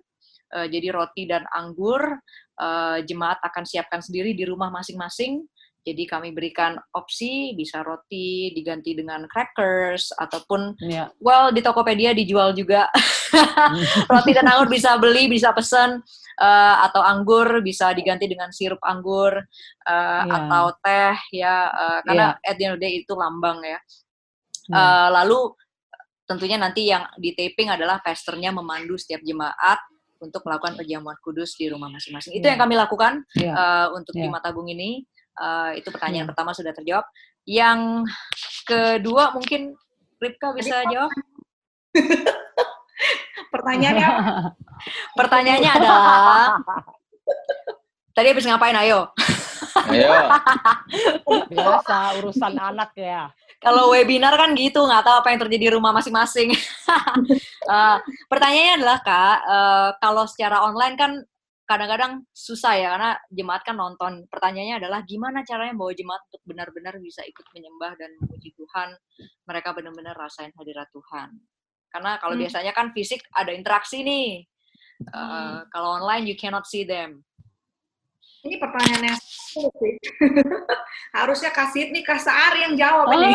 Uh, 0.52 0.68
jadi 0.68 0.92
roti 0.92 1.24
dan 1.24 1.48
anggur 1.50 2.20
uh, 2.60 2.98
jemaat 3.02 3.40
akan 3.42 3.64
siapkan 3.64 4.04
sendiri 4.04 4.36
di 4.36 4.44
rumah 4.44 4.68
masing-masing 4.70 5.42
jadi 5.84 6.08
kami 6.08 6.32
berikan 6.32 6.80
opsi 6.96 7.52
bisa 7.52 7.84
roti 7.84 8.50
diganti 8.56 8.96
dengan 8.96 9.28
crackers 9.28 10.16
ataupun 10.16 10.80
yeah. 10.80 11.12
well 11.20 11.52
di 11.52 11.60
Tokopedia 11.60 12.16
dijual 12.16 12.56
juga 12.56 12.88
roti 14.12 14.32
dan 14.32 14.48
anggur 14.48 14.72
bisa 14.72 14.96
beli 14.96 15.28
bisa 15.28 15.52
pesan 15.52 16.00
uh, 16.40 16.74
atau 16.88 17.04
anggur 17.04 17.60
bisa 17.60 17.92
diganti 17.92 18.26
dengan 18.26 18.50
sirup 18.50 18.80
anggur 18.82 19.38
uh, 19.38 19.92
eh, 19.92 20.22
yeah. 20.24 20.36
atau 20.40 20.64
teh 20.80 21.16
ya 21.36 21.56
uh, 21.70 21.98
karena 22.08 22.26
yeah. 22.34 22.48
at 22.48 22.54
the 22.58 22.64
end 22.64 22.74
of 22.74 22.78
the 22.80 22.84
day 22.88 22.92
itu 23.04 23.12
lambang 23.14 23.60
ya. 23.62 23.78
Yeah. 24.72 24.74
Uh, 24.74 25.08
lalu 25.20 25.40
tentunya 26.24 26.56
nanti 26.56 26.88
yang 26.88 27.04
di 27.20 27.36
taping 27.36 27.68
adalah 27.68 28.00
pastornya 28.00 28.48
memandu 28.48 28.96
setiap 28.96 29.20
jemaat 29.20 29.76
untuk 30.24 30.40
melakukan 30.48 30.80
perjamuan 30.80 31.20
kudus 31.20 31.52
di 31.60 31.68
rumah 31.68 31.92
masing-masing. 31.92 32.32
Itu 32.32 32.48
yeah. 32.48 32.56
yang 32.56 32.60
kami 32.64 32.74
lakukan 32.80 33.14
yeah. 33.36 33.54
uh, 33.54 33.86
untuk 33.92 34.16
yeah. 34.16 34.26
di 34.26 34.28
Matagung 34.32 34.68
ini. 34.72 35.04
Uh, 35.34 35.74
itu 35.74 35.90
pertanyaan 35.90 36.26
hmm. 36.26 36.32
pertama 36.34 36.50
sudah 36.54 36.72
terjawab. 36.74 37.06
Yang 37.44 38.08
kedua 38.64 39.34
mungkin 39.36 39.74
Ripka 40.22 40.54
bisa 40.56 40.86
jawab. 40.88 41.10
Pertanyaannya 43.54 44.08
Pertanyaannya 45.18 45.70
adalah 45.70 46.58
Tadi 48.14 48.30
habis 48.30 48.46
ngapain 48.46 48.78
ayo? 48.78 49.10
Ayo. 49.90 50.06
Biasa 51.50 52.14
urusan 52.22 52.54
anak 52.54 52.94
ya. 52.94 53.26
Kalau 53.58 53.90
webinar 53.90 54.38
kan 54.38 54.54
gitu, 54.54 54.86
nggak 54.86 55.02
tahu 55.02 55.16
apa 55.18 55.28
yang 55.34 55.40
terjadi 55.42 55.64
di 55.66 55.74
rumah 55.74 55.90
masing-masing. 55.90 56.54
uh, 57.66 57.98
pertanyaannya 58.30 58.74
adalah 58.78 58.98
kak, 59.02 59.38
uh, 59.50 59.88
kalau 59.98 60.24
secara 60.30 60.62
online 60.62 60.94
kan 60.94 61.12
kadang-kadang 61.64 62.28
susah 62.30 62.76
ya 62.76 62.92
karena 62.92 63.10
jemaat 63.28 63.62
kan 63.64 63.76
nonton. 63.76 64.28
Pertanyaannya 64.28 64.76
adalah 64.78 65.00
gimana 65.02 65.40
caranya 65.42 65.72
bawa 65.72 65.92
jemaat 65.92 66.20
untuk 66.28 66.42
benar-benar 66.44 67.00
bisa 67.00 67.24
ikut 67.24 67.46
menyembah 67.50 67.96
dan 67.96 68.10
memuji 68.20 68.52
Tuhan. 68.52 68.92
Mereka 69.44 69.72
benar-benar 69.72 70.12
rasain 70.14 70.52
hadirat 70.54 70.88
Tuhan. 70.92 71.32
Karena 71.88 72.18
kalau 72.18 72.34
Hmm. 72.36 72.42
biasanya 72.44 72.72
kan 72.72 72.92
fisik 72.92 73.24
ada 73.32 73.50
interaksi 73.50 74.02
nih. 74.02 74.44
Uh, 75.10 75.18
Hmm. 75.18 75.58
Kalau 75.68 75.98
online 75.98 76.28
you 76.28 76.36
cannot 76.36 76.64
see 76.64 76.84
them. 76.84 77.24
Ini 78.44 78.60
pertanyaan 78.60 79.02
yang 79.08 79.18
sih. 79.18 79.64
Harusnya 81.16 81.48
kasih 81.48 81.88
nih 81.88 82.04
Kak 82.04 82.20
Sari 82.20 82.68
yang 82.68 82.74
jawab 82.76 83.08
Ah, 83.08 83.16
ini. 83.16 83.32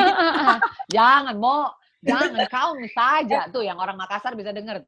jangan 0.88 1.36
mau, 1.36 1.65
jangan 1.99 2.45
kau 2.45 2.77
saja 2.93 3.49
tuh 3.49 3.65
yang 3.65 3.75
orang 3.75 3.97
Makassar 3.97 4.38
bisa 4.38 4.53
denger. 4.53 4.86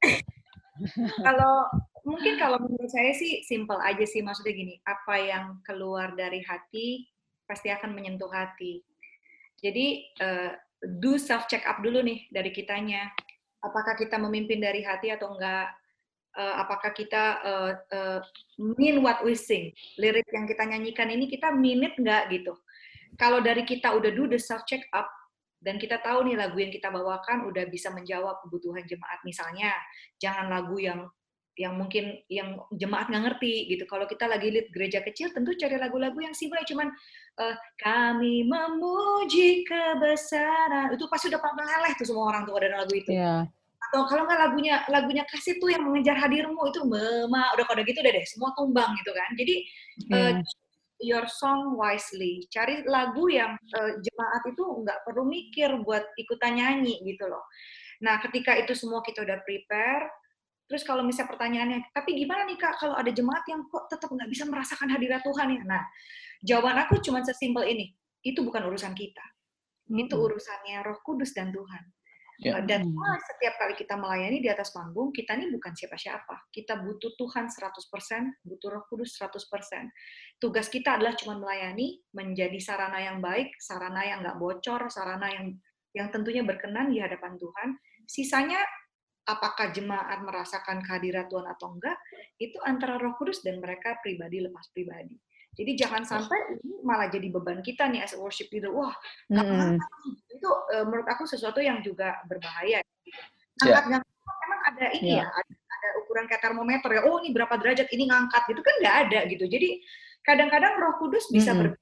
kalau 1.20 1.66
mungkin 2.08 2.38
kalau 2.42 2.58
menurut 2.62 2.90
saya 2.90 3.14
sih 3.14 3.46
simple 3.46 3.78
aja 3.82 4.04
sih 4.06 4.22
maksudnya 4.26 4.54
gini, 4.54 4.76
apa 4.86 5.16
yang 5.18 5.46
keluar 5.66 6.14
dari 6.18 6.42
hati 6.42 7.08
pasti 7.46 7.68
akan 7.68 7.92
menyentuh 7.92 8.30
hati. 8.32 8.82
Jadi 9.62 10.10
eh, 10.18 10.52
do 11.02 11.20
self 11.20 11.46
check 11.46 11.62
up 11.68 11.84
dulu 11.84 12.02
nih 12.02 12.30
dari 12.34 12.50
kitanya. 12.50 13.10
Apakah 13.62 13.94
kita 13.94 14.18
memimpin 14.18 14.58
dari 14.58 14.82
hati 14.82 15.14
atau 15.14 15.38
enggak? 15.38 15.70
Eh, 16.32 16.56
apakah 16.58 16.96
kita 16.96 17.24
eh, 17.44 17.72
eh, 17.94 18.20
mean 18.58 19.04
what 19.06 19.22
we 19.22 19.38
sing? 19.38 19.70
Lirik 20.02 20.26
yang 20.34 20.48
kita 20.50 20.64
nyanyikan 20.66 21.12
ini 21.12 21.30
kita 21.30 21.54
minute 21.54 21.94
nggak 22.00 22.32
gitu? 22.34 22.58
Kalau 23.20 23.44
dari 23.44 23.68
kita 23.68 23.92
udah 23.92 24.12
do 24.16 24.26
the 24.26 24.40
self 24.40 24.64
check 24.66 24.88
up 24.96 25.12
dan 25.62 25.78
kita 25.78 26.02
tahu 26.02 26.26
nih 26.26 26.36
lagu 26.42 26.58
yang 26.58 26.74
kita 26.74 26.90
bawakan 26.90 27.46
udah 27.46 27.70
bisa 27.70 27.94
menjawab 27.94 28.42
kebutuhan 28.42 28.82
jemaat 28.90 29.22
misalnya 29.22 29.70
jangan 30.18 30.50
lagu 30.50 30.82
yang 30.82 31.06
yang 31.62 31.78
mungkin 31.78 32.18
yang 32.26 32.58
jemaat 32.74 33.06
nggak 33.14 33.24
ngerti 33.30 33.70
gitu. 33.70 33.86
Kalau 33.86 34.10
kita 34.10 34.26
lagi 34.26 34.50
lead 34.50 34.68
gereja 34.74 35.06
kecil, 35.06 35.30
tentu 35.30 35.54
cari 35.54 35.78
lagu-lagu 35.78 36.18
yang 36.18 36.34
simpel, 36.34 36.58
cuman 36.66 36.90
eh, 37.38 37.56
kami 37.78 38.42
memuji 38.50 39.62
kebesaran. 39.70 40.98
Itu 40.98 41.06
pasti 41.06 41.30
udah 41.30 41.40
meleleh 41.54 41.94
tuh 42.02 42.10
semua 42.10 42.34
orang 42.34 42.50
tuh 42.50 42.58
ada 42.58 42.82
lagu 42.82 42.94
itu. 42.98 43.14
Iya. 43.14 43.46
Atau 43.90 44.02
kalau 44.10 44.26
nggak 44.26 44.40
lagunya 44.42 44.76
lagunya 44.90 45.24
kasih 45.30 45.62
tuh 45.62 45.70
yang 45.70 45.86
mengejar 45.86 46.18
hadirmu 46.18 46.62
itu 46.74 46.82
mema 46.86 47.54
udah 47.54 47.66
kode 47.70 47.86
gitu 47.86 48.02
deh 48.02 48.14
deh 48.14 48.26
semua 48.26 48.50
tumbang 48.58 48.90
gitu 48.98 49.12
kan. 49.14 49.30
Jadi 49.38 49.56
eh, 50.10 50.34
Iya. 50.42 50.42
your 51.02 51.26
song 51.30 51.78
wisely. 51.78 52.46
Cari 52.50 52.82
lagu 52.90 53.30
yang 53.30 53.54
eh, 53.54 53.94
jemaat 54.02 54.44
itu 54.50 54.64
nggak 54.82 55.06
perlu 55.06 55.30
mikir 55.30 55.70
buat 55.86 56.02
ikutan 56.18 56.58
nyanyi 56.58 56.98
gitu 57.06 57.30
loh. 57.30 57.46
Nah, 58.02 58.18
ketika 58.18 58.58
itu 58.58 58.74
semua 58.74 59.06
kita 59.06 59.22
udah 59.22 59.38
prepare, 59.46 60.10
terus 60.72 60.88
kalau 60.88 61.04
misalnya 61.04 61.36
pertanyaannya, 61.36 61.92
tapi 61.92 62.16
gimana 62.16 62.48
nih 62.48 62.56
kak 62.56 62.80
kalau 62.80 62.96
ada 62.96 63.12
jemaat 63.12 63.44
yang 63.52 63.68
kok 63.68 63.92
tetap 63.92 64.08
nggak 64.08 64.32
bisa 64.32 64.48
merasakan 64.48 64.88
hadirat 64.88 65.20
Tuhan 65.20 65.48
ya? 65.52 65.62
Nah, 65.68 65.84
jawaban 66.40 66.80
aku 66.88 67.04
cuma 67.04 67.20
sesimpel 67.28 67.68
ini, 67.68 67.92
itu 68.24 68.40
bukan 68.40 68.72
urusan 68.72 68.96
kita. 68.96 69.26
Itu 69.92 70.16
Mm-mm. 70.16 70.28
urusannya 70.32 70.80
Roh 70.88 71.04
Kudus 71.04 71.36
dan 71.36 71.52
Tuhan. 71.52 71.84
Ya. 72.42 72.58
Dan 72.64 72.90
Hmm. 72.90 73.20
setiap 73.22 73.54
kali 73.60 73.78
kita 73.78 73.94
melayani 73.94 74.42
di 74.42 74.50
atas 74.50 74.74
panggung, 74.74 75.14
kita 75.14 75.38
ini 75.38 75.54
bukan 75.54 75.78
siapa-siapa. 75.78 76.50
Kita 76.50 76.80
butuh 76.82 77.14
Tuhan 77.14 77.46
100%, 77.52 78.34
butuh 78.42 78.72
Roh 78.72 78.84
Kudus 78.90 79.14
100%. 79.14 79.92
Tugas 80.42 80.66
kita 80.66 80.98
adalah 80.98 81.14
cuma 81.14 81.38
melayani, 81.38 82.02
menjadi 82.16 82.58
sarana 82.58 82.98
yang 82.98 83.22
baik, 83.22 83.54
sarana 83.62 84.02
yang 84.08 84.26
nggak 84.26 84.42
bocor, 84.42 84.90
sarana 84.90 85.30
yang 85.30 85.54
yang 85.92 86.08
tentunya 86.10 86.42
berkenan 86.42 86.90
di 86.90 86.98
hadapan 87.04 87.36
Tuhan. 87.38 87.78
Sisanya 88.08 88.58
apakah 89.32 89.72
jemaat 89.72 90.20
merasakan 90.22 90.84
kehadiran 90.84 91.26
Tuhan 91.32 91.48
atau 91.48 91.72
enggak, 91.72 91.96
itu 92.36 92.60
antara 92.68 93.00
Roh 93.00 93.16
Kudus 93.16 93.40
dan 93.40 93.64
mereka 93.64 93.96
pribadi 94.04 94.44
lepas 94.44 94.68
pribadi. 94.76 95.16
Jadi 95.52 95.72
jangan 95.76 96.08
sampai 96.08 96.64
ini 96.64 96.80
malah 96.80 97.12
jadi 97.12 97.28
beban 97.28 97.60
kita 97.60 97.92
nih 97.92 98.04
as 98.04 98.16
a 98.16 98.20
worship 98.20 98.48
leader. 98.56 98.72
Wah, 98.72 98.96
pernah 99.28 99.76
itu 100.32 100.50
eh, 100.72 100.86
menurut 100.88 101.08
aku 101.08 101.28
sesuatu 101.28 101.60
yang 101.60 101.84
juga 101.84 102.24
berbahaya. 102.24 102.80
Ya. 102.80 102.84
Ngangkat 103.60 103.86
ngangkat 103.92 104.38
emang 104.48 104.62
ada 104.72 104.86
ini 104.96 105.10
Ya. 105.20 105.24
ya, 105.24 105.28
ada, 105.28 105.52
ada 105.52 105.88
ukuran 106.00 106.26
kayak 106.32 106.44
termometer 106.44 106.90
ya. 106.96 107.02
Oh 107.04 107.20
ini 107.20 107.36
berapa 107.36 107.52
derajat 107.60 107.88
ini 107.92 108.08
ngangkat 108.08 108.44
gitu 108.48 108.62
kan 108.64 108.76
nggak 108.80 108.96
ada 109.08 109.20
gitu. 109.28 109.46
Jadi 109.48 109.70
kadang-kadang 110.24 110.74
Roh 110.80 110.96
Kudus 111.04 111.28
bisa 111.28 111.52
Mm-mm. 111.52 111.76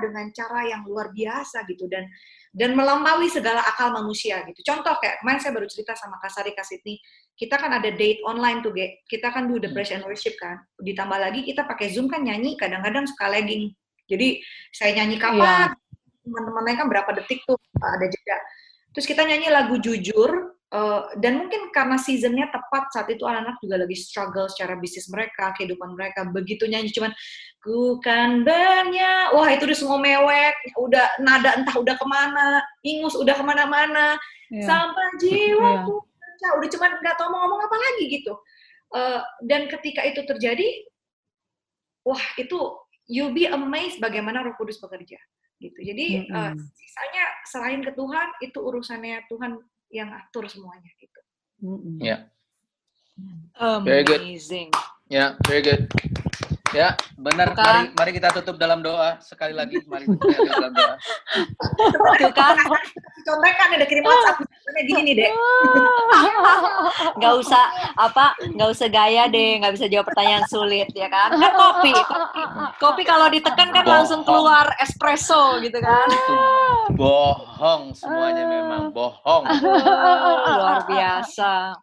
Dengan 0.00 0.30
cara 0.32 0.64
yang 0.64 0.86
luar 0.86 1.12
biasa 1.12 1.66
gitu 1.68 1.90
dan 1.90 2.08
dan 2.52 2.76
melampaui 2.76 3.32
segala 3.32 3.64
akal 3.64 3.92
manusia 3.96 4.44
gitu. 4.44 4.60
Contoh 4.64 4.96
kayak 5.00 5.24
kemarin 5.24 5.40
saya 5.40 5.52
baru 5.56 5.68
cerita 5.68 5.96
sama 5.96 6.20
Kasari 6.20 6.52
Kasitni, 6.52 7.00
kita 7.32 7.56
kan 7.56 7.72
ada 7.72 7.88
date 7.88 8.20
online 8.28 8.60
tuh, 8.60 8.76
Ge. 8.76 9.00
Kita 9.08 9.32
kan 9.32 9.48
do 9.48 9.56
the 9.56 9.72
Hmm. 9.72 9.76
praise 9.76 9.92
and 9.92 10.04
worship 10.04 10.36
kan. 10.36 10.60
Ditambah 10.76 11.16
lagi 11.16 11.48
kita 11.48 11.64
pakai 11.64 11.88
Zoom 11.90 12.12
kan 12.12 12.20
nyanyi 12.20 12.60
kadang-kadang 12.60 13.08
suka 13.08 13.32
lagging. 13.32 13.72
Jadi 14.04 14.44
saya 14.68 15.00
nyanyi 15.00 15.16
kapan, 15.16 15.72
teman-teman 16.22 16.62
lain 16.68 16.76
kan 16.76 16.88
berapa 16.92 17.10
detik 17.16 17.40
tuh 17.48 17.56
ada 17.80 18.06
jeda. 18.06 18.38
Terus 18.92 19.06
kita 19.08 19.24
nyanyi 19.24 19.48
lagu 19.48 19.80
jujur 19.80 20.52
eh, 20.72 21.00
dan 21.20 21.32
mungkin 21.44 21.68
karena 21.68 22.00
seasonnya 22.00 22.48
tepat 22.48 22.88
saat 22.96 23.08
itu 23.12 23.28
anak-anak 23.28 23.60
juga 23.60 23.76
lagi 23.84 23.96
struggle 24.00 24.48
secara 24.48 24.74
bisnis 24.80 25.06
mereka, 25.12 25.52
kehidupan 25.54 25.92
mereka. 25.92 26.24
Begitu 26.24 26.64
nyanyi 26.64 26.88
cuman 26.90 27.12
ku 27.60 28.00
kan 28.00 28.42
bernya, 28.42 29.30
wah 29.36 29.46
itu 29.52 29.68
udah 29.68 29.78
semua 29.78 30.00
mewek, 30.00 30.56
udah 30.80 31.20
nada 31.20 31.60
entah 31.60 31.76
udah 31.76 31.94
ke 31.94 32.06
mana, 32.08 32.64
ingus 32.82 33.14
udah 33.14 33.36
ke 33.36 33.44
mana-mana, 33.44 34.16
Iya. 34.52 34.68
sampai 34.68 35.06
jiwaku 35.16 35.96
pecah, 35.96 36.50
udah 36.60 36.68
cuman 36.68 36.90
nggak 37.00 37.16
tahu 37.16 37.28
mau 37.32 37.40
ngomong 37.48 37.60
apa 37.64 37.76
lagi 37.76 38.04
gitu. 38.20 38.36
Eh, 38.92 39.20
dan 39.48 39.64
ketika 39.72 40.04
itu 40.04 40.20
terjadi, 40.28 40.68
wah 42.04 42.20
itu 42.36 42.58
you'll 43.08 43.32
be 43.32 43.48
amazed 43.48 43.96
bagaimana 43.96 44.44
Roh 44.44 44.52
Kudus 44.60 44.76
bekerja 44.76 45.16
gitu. 45.56 45.78
Jadi 45.80 46.26
eh, 46.28 46.52
Mm-mm. 46.52 46.58
sisanya 46.76 47.24
selain 47.48 47.80
ke 47.80 47.96
Tuhan 47.96 48.28
itu 48.44 48.58
urusannya 48.60 49.24
Tuhan 49.32 49.56
yang 49.92 50.08
atur 50.10 50.48
semuanya 50.48 50.88
gitu. 50.96 51.20
Ya. 52.00 52.32
Very 53.84 54.02
good. 54.02 54.24
Amazing. 54.24 54.72
Ya, 55.12 55.36
very 55.44 55.60
good. 55.60 55.86
Ya, 56.72 56.96
benar. 57.20 57.52
Bukan. 57.52 57.64
Mari, 57.64 57.88
mari 57.92 58.10
kita 58.16 58.28
tutup 58.32 58.56
dalam 58.56 58.80
doa 58.80 59.20
sekali 59.20 59.52
lagi. 59.52 59.76
Mari 59.84 60.08
kita 60.08 60.24
tutup 60.24 60.48
dalam 60.48 60.72
doa. 60.72 60.94
Tuh 62.16 62.32
kan, 62.32 62.56
Contekan 63.22 63.68
ada 63.78 63.86
kirim 63.86 64.02
WhatsApp 64.02 64.42
misalnya 64.42 64.82
gini 64.88 65.00
nih 65.04 65.14
dek. 65.14 65.32
nggak 67.20 67.34
usah 67.38 67.64
apa, 67.94 68.34
nggak 68.56 68.68
usah 68.72 68.88
gaya 68.90 69.30
deh, 69.30 69.62
nggak 69.62 69.72
bisa 69.78 69.86
jawab 69.86 70.10
pertanyaan 70.10 70.44
sulit 70.50 70.88
ya 70.96 71.06
kan? 71.06 71.30
Kan 71.36 71.52
kopi, 71.54 71.92
kopi, 71.94 72.42
kopi 72.82 73.02
kalau 73.06 73.30
ditekan 73.30 73.70
kan 73.70 73.84
Bohong. 73.84 73.94
langsung 74.02 74.20
keluar 74.26 74.66
espresso 74.82 75.60
gitu 75.62 75.78
kan? 75.78 76.08
Bohong 76.98 77.94
semuanya 77.94 78.48
memang 78.48 78.90
bohong. 78.90 79.44
Oh, 79.44 80.56
luar 80.56 80.82
biasa. 80.88 81.76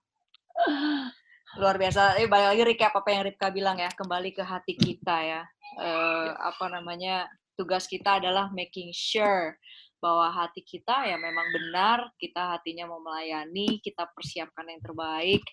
Luar 1.60 1.76
biasa. 1.76 2.16
Eh, 2.24 2.32
balik 2.32 2.56
lagi 2.56 2.64
recap 2.64 2.96
apa 2.96 3.12
yang 3.12 3.28
Ripka 3.28 3.52
bilang 3.52 3.76
ya. 3.76 3.92
Kembali 3.92 4.32
ke 4.32 4.40
hati 4.40 4.80
kita 4.80 5.18
ya. 5.20 5.44
Eh, 5.76 6.32
apa 6.32 6.72
namanya, 6.72 7.28
tugas 7.60 7.84
kita 7.84 8.24
adalah 8.24 8.48
making 8.56 8.96
sure 8.96 9.60
bahwa 10.00 10.32
hati 10.32 10.64
kita 10.64 11.06
ya 11.06 11.20
memang 11.20 11.48
benar, 11.52 12.08
kita 12.16 12.56
hatinya 12.58 12.88
mau 12.88 13.04
melayani, 13.04 13.84
kita 13.84 14.08
persiapkan 14.16 14.66
yang 14.68 14.82
terbaik. 14.82 15.44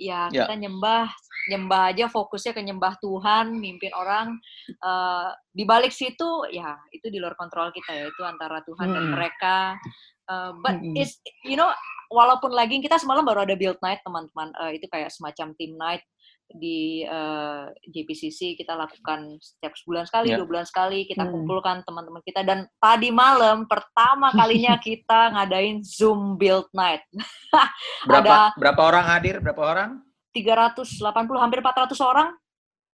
Ya, 0.00 0.30
Ya. 0.32 0.46
kita 0.46 0.54
nyembah, 0.56 1.10
nyembah 1.50 1.82
aja 1.92 2.06
fokusnya 2.08 2.54
ke 2.56 2.62
nyembah 2.64 2.96
Tuhan, 3.02 3.52
mimpin 3.58 3.90
orang. 3.92 4.38
Eh, 4.70 5.28
di 5.50 5.66
balik 5.66 5.90
situ 5.90 6.46
ya 6.54 6.78
itu 6.94 7.10
di 7.10 7.18
luar 7.18 7.34
kontrol 7.34 7.74
kita 7.74 7.90
ya, 7.90 8.04
itu 8.08 8.22
antara 8.22 8.62
Tuhan 8.64 8.88
dan 8.94 9.04
Mm-mm. 9.10 9.14
mereka. 9.18 9.76
Eh, 10.30 10.52
but 10.62 10.78
Mm-mm. 10.78 10.94
it's 10.96 11.18
you 11.44 11.58
know 11.58 11.68
walaupun 12.10 12.50
lagi 12.50 12.78
kita 12.82 12.98
semalam 12.98 13.22
baru 13.26 13.46
ada 13.46 13.54
build 13.54 13.78
night 13.82 14.02
teman-teman 14.06 14.50
Eh, 14.66 14.78
itu 14.78 14.86
kayak 14.90 15.10
semacam 15.14 15.54
team 15.58 15.74
night 15.78 16.02
di 16.50 17.06
eh, 17.06 17.64
JPCC 17.86 18.54
kita 18.54 18.74
lakukan 18.74 19.38
setiap 19.38 19.70
sebulan 19.78 20.04
sekali 20.04 20.30
Ya. 20.30 20.36
dua 20.36 20.46
bulan 20.46 20.66
sekali 20.66 21.06
kita 21.06 21.22
Hmm. 21.22 21.32
kumpulkan 21.32 21.86
teman-teman 21.86 22.22
kita 22.22 22.42
dan 22.42 22.66
tadi 22.76 23.08
malam 23.08 23.64
pertama 23.64 24.34
kalinya 24.34 24.74
kita 24.82 25.30
ngadain 25.30 25.78
Zoom 25.80 26.34
build 26.34 26.66
night 26.74 27.06
Berapa 28.08 28.54
berapa 28.58 28.80
orang 28.82 29.04
hadir? 29.06 29.38
Berapa 29.38 29.62
orang? 29.62 29.90
380 30.30 30.98
hampir 31.38 31.58
400 31.58 31.98
orang 32.00 32.34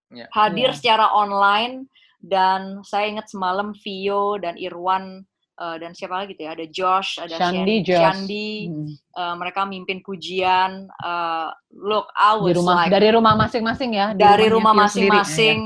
Ya. 0.09 0.29
hadir 0.31 0.71
Ya. 0.71 0.77
secara 0.77 1.11
online 1.11 1.91
dan 2.23 2.81
saya 2.83 3.11
ingat 3.11 3.27
semalam 3.27 3.75
Vio 3.75 4.39
dan 4.39 4.55
Irwan 4.55 5.27
eh, 5.57 5.77
dan 5.81 5.91
siapa 5.93 6.25
lagi 6.25 6.37
tuh 6.37 6.45
ya? 6.47 6.51
Ada 6.53 6.67
Josh 6.69 7.11
ada 7.21 7.37
Shandi, 7.37 7.81
Shan- 7.81 7.87
Josh. 7.89 8.01
Shandi. 8.05 8.49
Hmm. 8.69 8.87
eh, 8.93 9.35
mereka 9.41 9.61
mimpin 9.65 9.99
pujian. 10.05 10.87
Uh, 11.01 11.49
look 11.73 12.07
I 12.15 12.37
was 12.37 12.53
Di 12.53 12.61
rumah 12.61 12.75
like 12.85 12.93
dari 12.93 13.09
rumah 13.13 13.35
masing-masing 13.35 13.91
ya. 13.97 14.07
di 14.13 14.21
dari 14.21 14.47
rumah 14.53 14.73
sendiri. 14.89 15.13
masing-masing. 15.17 15.59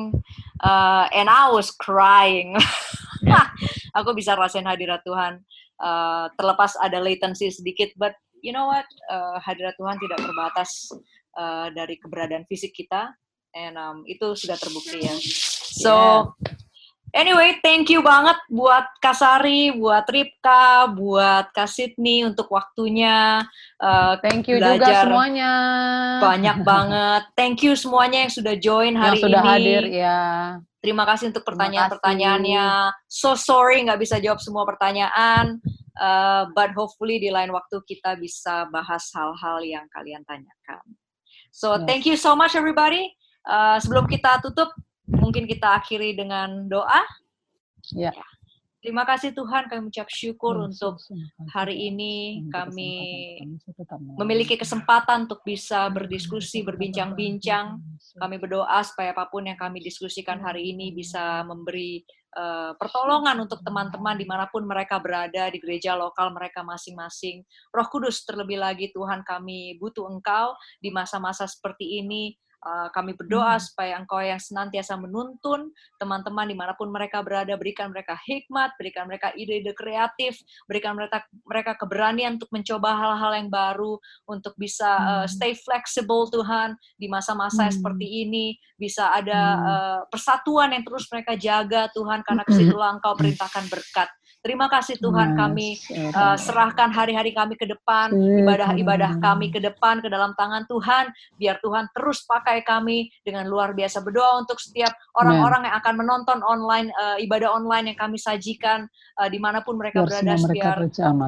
Uh, 0.61 1.09
and 1.17 1.27
I 1.27 1.49
was 1.51 1.73
crying. 1.73 2.53
Aku 3.99 4.13
bisa 4.13 4.37
rasain 4.37 4.69
hadirat 4.69 5.01
Tuhan. 5.03 5.41
Uh, 5.81 6.29
terlepas 6.37 6.77
ada 6.77 7.01
latency 7.01 7.49
sedikit 7.49 7.89
but 7.97 8.13
you 8.45 8.53
know 8.53 8.69
what? 8.69 8.85
Uh, 9.09 9.41
hadirat 9.41 9.73
Tuhan 9.81 9.97
tidak 9.97 10.21
terbatas 10.21 10.71
uh, 11.41 11.73
dari 11.73 11.97
keberadaan 11.97 12.45
fisik 12.47 12.77
kita. 12.77 13.09
And 13.51 13.75
um, 13.75 14.07
itu 14.07 14.37
sudah 14.39 14.55
terbukti 14.55 15.03
ya. 15.03 15.17
So 15.75 15.93
Anyway, 17.11 17.59
thank 17.67 17.91
you 17.91 18.07
banget 18.07 18.39
buat 18.47 18.87
Kasari, 19.03 19.75
buat 19.75 20.07
Ripka, 20.07 20.95
buat 20.95 21.51
Kak 21.51 21.67
Sydney 21.67 22.23
untuk 22.23 22.47
waktunya. 22.55 23.43
Uh, 23.83 24.15
thank 24.23 24.47
you 24.47 24.63
juga 24.63 25.07
semuanya. 25.07 25.53
Banyak 26.23 26.59
banget. 26.71 27.23
Thank 27.35 27.67
you 27.67 27.75
semuanya 27.75 28.27
yang 28.27 28.33
sudah 28.33 28.55
join 28.55 28.95
hari 28.95 29.19
yang 29.19 29.25
sudah 29.27 29.43
ini. 29.43 29.51
hadir 29.51 29.85
ya. 29.91 30.21
Terima 30.81 31.05
kasih 31.05 31.35
untuk 31.35 31.45
pertanyaan-pertanyaannya. 31.45 32.67
So 33.05 33.37
sorry 33.37 33.85
nggak 33.85 34.01
bisa 34.01 34.17
jawab 34.23 34.41
semua 34.41 34.65
pertanyaan, 34.65 35.61
uh, 36.01 36.49
but 36.57 36.73
hopefully 36.73 37.21
di 37.21 37.29
lain 37.29 37.53
waktu 37.53 37.85
kita 37.85 38.17
bisa 38.17 38.71
bahas 38.73 39.11
hal-hal 39.13 39.61
yang 39.61 39.85
kalian 39.93 40.25
tanyakan. 40.25 40.85
So 41.53 41.75
yes. 41.75 41.85
thank 41.85 42.09
you 42.09 42.17
so 42.17 42.33
much 42.33 42.57
everybody. 42.57 43.13
Uh, 43.45 43.77
sebelum 43.83 44.09
kita 44.09 44.41
tutup, 44.41 44.73
mungkin 45.11 45.45
kita 45.51 45.83
akhiri 45.83 46.15
dengan 46.15 46.71
doa. 46.71 47.03
Ya. 47.95 48.15
Terima 48.81 49.05
kasih 49.05 49.37
Tuhan, 49.37 49.69
kami 49.69 49.93
mengucap 49.93 50.09
syukur 50.09 50.57
ya, 50.57 50.73
untuk 50.73 50.97
hari 51.53 51.93
ini 51.93 52.49
kami 52.49 53.37
memiliki 54.17 54.57
kesempatan 54.57 55.29
untuk 55.29 55.45
bisa 55.45 55.85
berdiskusi, 55.93 56.65
berbincang-bincang. 56.65 57.77
Kami 58.17 58.41
berdoa 58.41 58.81
supaya 58.81 59.13
apa 59.13 59.29
pun 59.29 59.45
yang 59.45 59.61
kami 59.61 59.85
diskusikan 59.85 60.41
hari 60.41 60.73
ini 60.73 60.97
bisa 60.97 61.45
memberi 61.45 62.01
uh, 62.41 62.73
pertolongan 62.81 63.45
untuk 63.45 63.61
teman-teman 63.61 64.17
di 64.17 64.25
mana 64.25 64.49
pun 64.49 64.65
mereka 64.65 64.97
berada 64.97 65.53
di 65.53 65.61
gereja 65.61 65.93
lokal 65.93 66.33
mereka 66.33 66.65
masing-masing. 66.65 67.45
Roh 67.77 67.89
Kudus 67.93 68.25
terlebih 68.25 68.57
lagi 68.57 68.89
Tuhan 68.97 69.29
kami 69.29 69.77
butuh 69.77 70.09
Engkau 70.09 70.57
di 70.81 70.89
masa-masa 70.89 71.45
seperti 71.45 72.01
ini 72.01 72.33
kami 72.93 73.17
berdoa 73.17 73.57
hmm. 73.57 73.65
supaya 73.65 73.97
Engkau 73.97 74.21
yang 74.21 74.37
senantiasa 74.37 75.01
menuntun 75.01 75.73
teman-teman 75.97 76.45
di 76.45 76.57
mana 76.57 76.77
pun 76.77 76.93
mereka 76.93 77.25
berada, 77.25 77.57
berikan 77.57 77.89
mereka 77.89 78.21
hikmat, 78.29 78.77
berikan 78.77 79.09
mereka 79.09 79.33
ide-ide 79.33 79.73
kreatif, 79.73 80.37
berikan 80.69 80.93
mereka 80.93 81.25
mereka 81.49 81.73
keberanian 81.81 82.37
untuk 82.37 82.53
mencoba 82.53 82.93
hal-hal 82.93 83.33
yang 83.41 83.49
baru, 83.49 83.97
untuk 84.29 84.53
bisa 84.61 84.91
uh, 85.01 85.27
stay 85.27 85.57
flexible 85.57 86.29
Tuhan 86.29 86.77
di 87.01 87.09
masa-masa 87.09 87.69
hmm. 87.69 87.75
seperti 87.81 88.07
ini, 88.29 88.53
bisa 88.77 89.09
ada 89.09 89.41
uh, 89.57 90.01
persatuan 90.13 90.77
yang 90.77 90.85
terus 90.85 91.09
mereka 91.09 91.33
jaga 91.41 91.89
Tuhan, 91.97 92.21
karena 92.29 92.45
ke 92.45 92.53
situlah 92.53 92.93
Engkau 92.93 93.17
perintahkan 93.17 93.73
berkat. 93.73 94.09
Terima 94.41 94.73
kasih 94.73 94.97
Tuhan 94.97 95.37
kami 95.37 95.77
uh, 96.17 96.33
serahkan 96.33 96.89
hari-hari 96.89 97.37
kami 97.37 97.61
ke 97.61 97.69
depan, 97.69 98.09
ibadah-ibadah 98.41 99.21
kami 99.21 99.53
ke 99.53 99.61
depan 99.61 100.01
ke 100.01 100.09
dalam 100.09 100.33
tangan 100.33 100.65
Tuhan, 100.65 101.13
biar 101.37 101.61
Tuhan 101.61 101.93
terus 101.93 102.25
pakai 102.25 102.65
kami 102.65 103.13
dengan 103.21 103.45
luar 103.45 103.77
biasa. 103.77 104.01
Berdoa 104.01 104.41
untuk 104.41 104.57
setiap 104.57 104.97
orang-orang 105.21 105.69
yang 105.69 105.77
akan 105.77 105.95
menonton 106.01 106.39
online 106.41 106.89
uh, 106.97 107.21
ibadah 107.21 107.53
online 107.53 107.93
yang 107.93 107.99
kami 108.01 108.17
sajikan 108.17 108.89
uh, 109.21 109.29
di 109.29 109.37
mana 109.37 109.61
pun 109.61 109.77
mereka 109.77 110.09
biar 110.09 110.25
berada, 110.25 110.33
mereka 110.41 110.57
biar 110.57 110.79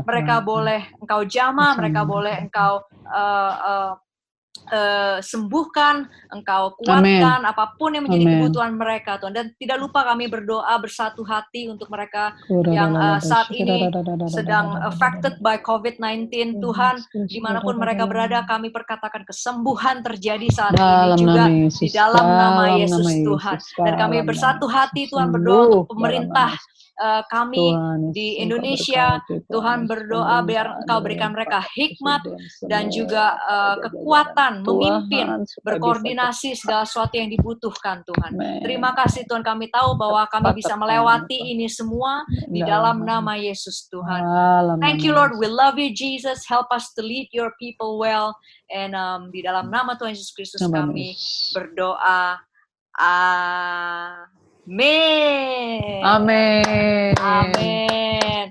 mereka 0.08 0.34
boleh 0.40 0.80
Engkau 0.96 1.22
jamah, 1.28 1.72
mereka 1.76 2.00
boleh 2.08 2.34
Engkau 2.48 2.80
uh, 3.12 3.54
uh, 3.60 3.92
uh, 4.70 5.18
sembuhkan, 5.20 6.06
Engkau 6.32 6.76
kuatkan 6.80 7.40
Amen. 7.42 7.50
apa 7.50 7.74
pun 7.76 7.92
yang 7.96 8.04
menjadi 8.06 8.24
Amen. 8.24 8.34
kebutuhan 8.40 8.72
mereka 8.76 9.18
Tuhan. 9.20 9.34
Dan 9.34 9.46
tidak 9.56 9.78
lupa 9.80 10.06
kami 10.06 10.28
berdoa 10.28 10.74
bersatu 10.78 11.22
hati 11.26 11.68
untuk 11.68 11.88
mereka 11.92 12.36
yang 12.68 12.94
uh, 12.94 13.18
saat 13.18 13.50
ini 13.52 13.88
sedang 14.30 14.78
affected 14.86 15.40
by 15.40 15.60
COVID-19 15.60 16.60
Tuhan, 16.60 16.94
di 17.26 17.38
mana 17.40 17.60
pun 17.60 17.76
mereka 17.76 18.06
berada 18.06 18.44
kami 18.46 18.70
perkatakan 18.70 19.26
kesembuhan 19.26 20.04
terjadi 20.04 20.46
saat 20.52 20.74
ini 20.76 21.16
juga 21.18 21.44
di 21.50 21.88
dalam 21.90 22.26
nama 22.26 22.64
Yesus 22.78 23.06
Tuhan. 23.24 23.56
Dan 23.82 23.94
kami 23.98 24.22
bersatu 24.24 24.68
hati 24.68 25.08
Tuhan 25.08 25.32
berdoa 25.32 25.62
untuk 25.68 25.96
pemerintah 25.96 26.54
uh, 27.02 27.22
kami 27.26 27.58
Tuhan, 27.58 27.98
di 28.14 28.38
Indonesia. 28.38 29.18
Tuhan 29.50 29.90
berdoa 29.90 30.46
biar 30.46 30.86
Engkau 30.86 31.02
berikan 31.02 31.34
mereka 31.34 31.58
hikmat 31.74 32.22
dan 32.70 32.88
juga 32.88 33.34
uh, 33.42 33.76
kekuatan 33.82 34.62
memimpin, 34.62 35.42
berkoordinasi 35.66 36.54
segala 36.54 36.86
sesuatu 36.86 37.18
yang 37.18 37.28
dibutuhkan 37.28 38.06
Tuhan. 38.06 38.38
Terima 38.62 38.94
kasih 38.94 39.26
Tuhan 39.26 39.42
kami 39.42 39.68
tahu 39.74 39.98
bahwa 39.98 40.22
kami 40.30 40.62
bisa 40.62 40.78
melewati 40.78 41.52
ini 41.52 41.66
semua 41.66 42.22
di 42.46 42.62
dalam 42.62 43.02
nama 43.02 43.34
Yesus 43.34 43.90
Tuhan. 43.90 44.22
Thank 44.78 45.02
you 45.02 45.12
Lord, 45.12 45.34
we 45.36 45.50
love 45.50 45.76
you 45.76 45.90
Jesus. 45.90 46.46
Help 46.46 46.70
us 46.70 46.94
to 46.94 47.02
lead 47.02 47.26
your 47.34 47.50
people 47.58 47.98
well. 47.98 48.38
And 48.70 48.94
um, 48.94 49.28
di 49.34 49.42
dalam 49.42 49.68
nama 49.68 49.98
Tuhan 49.98 50.14
Yesus 50.14 50.30
Kristus 50.32 50.62
kami 50.62 51.18
berdoa. 51.52 52.38
Ah. 52.92 54.41
Amin. 54.68 56.04
Amin. 56.04 57.14
Amin. 57.18 58.50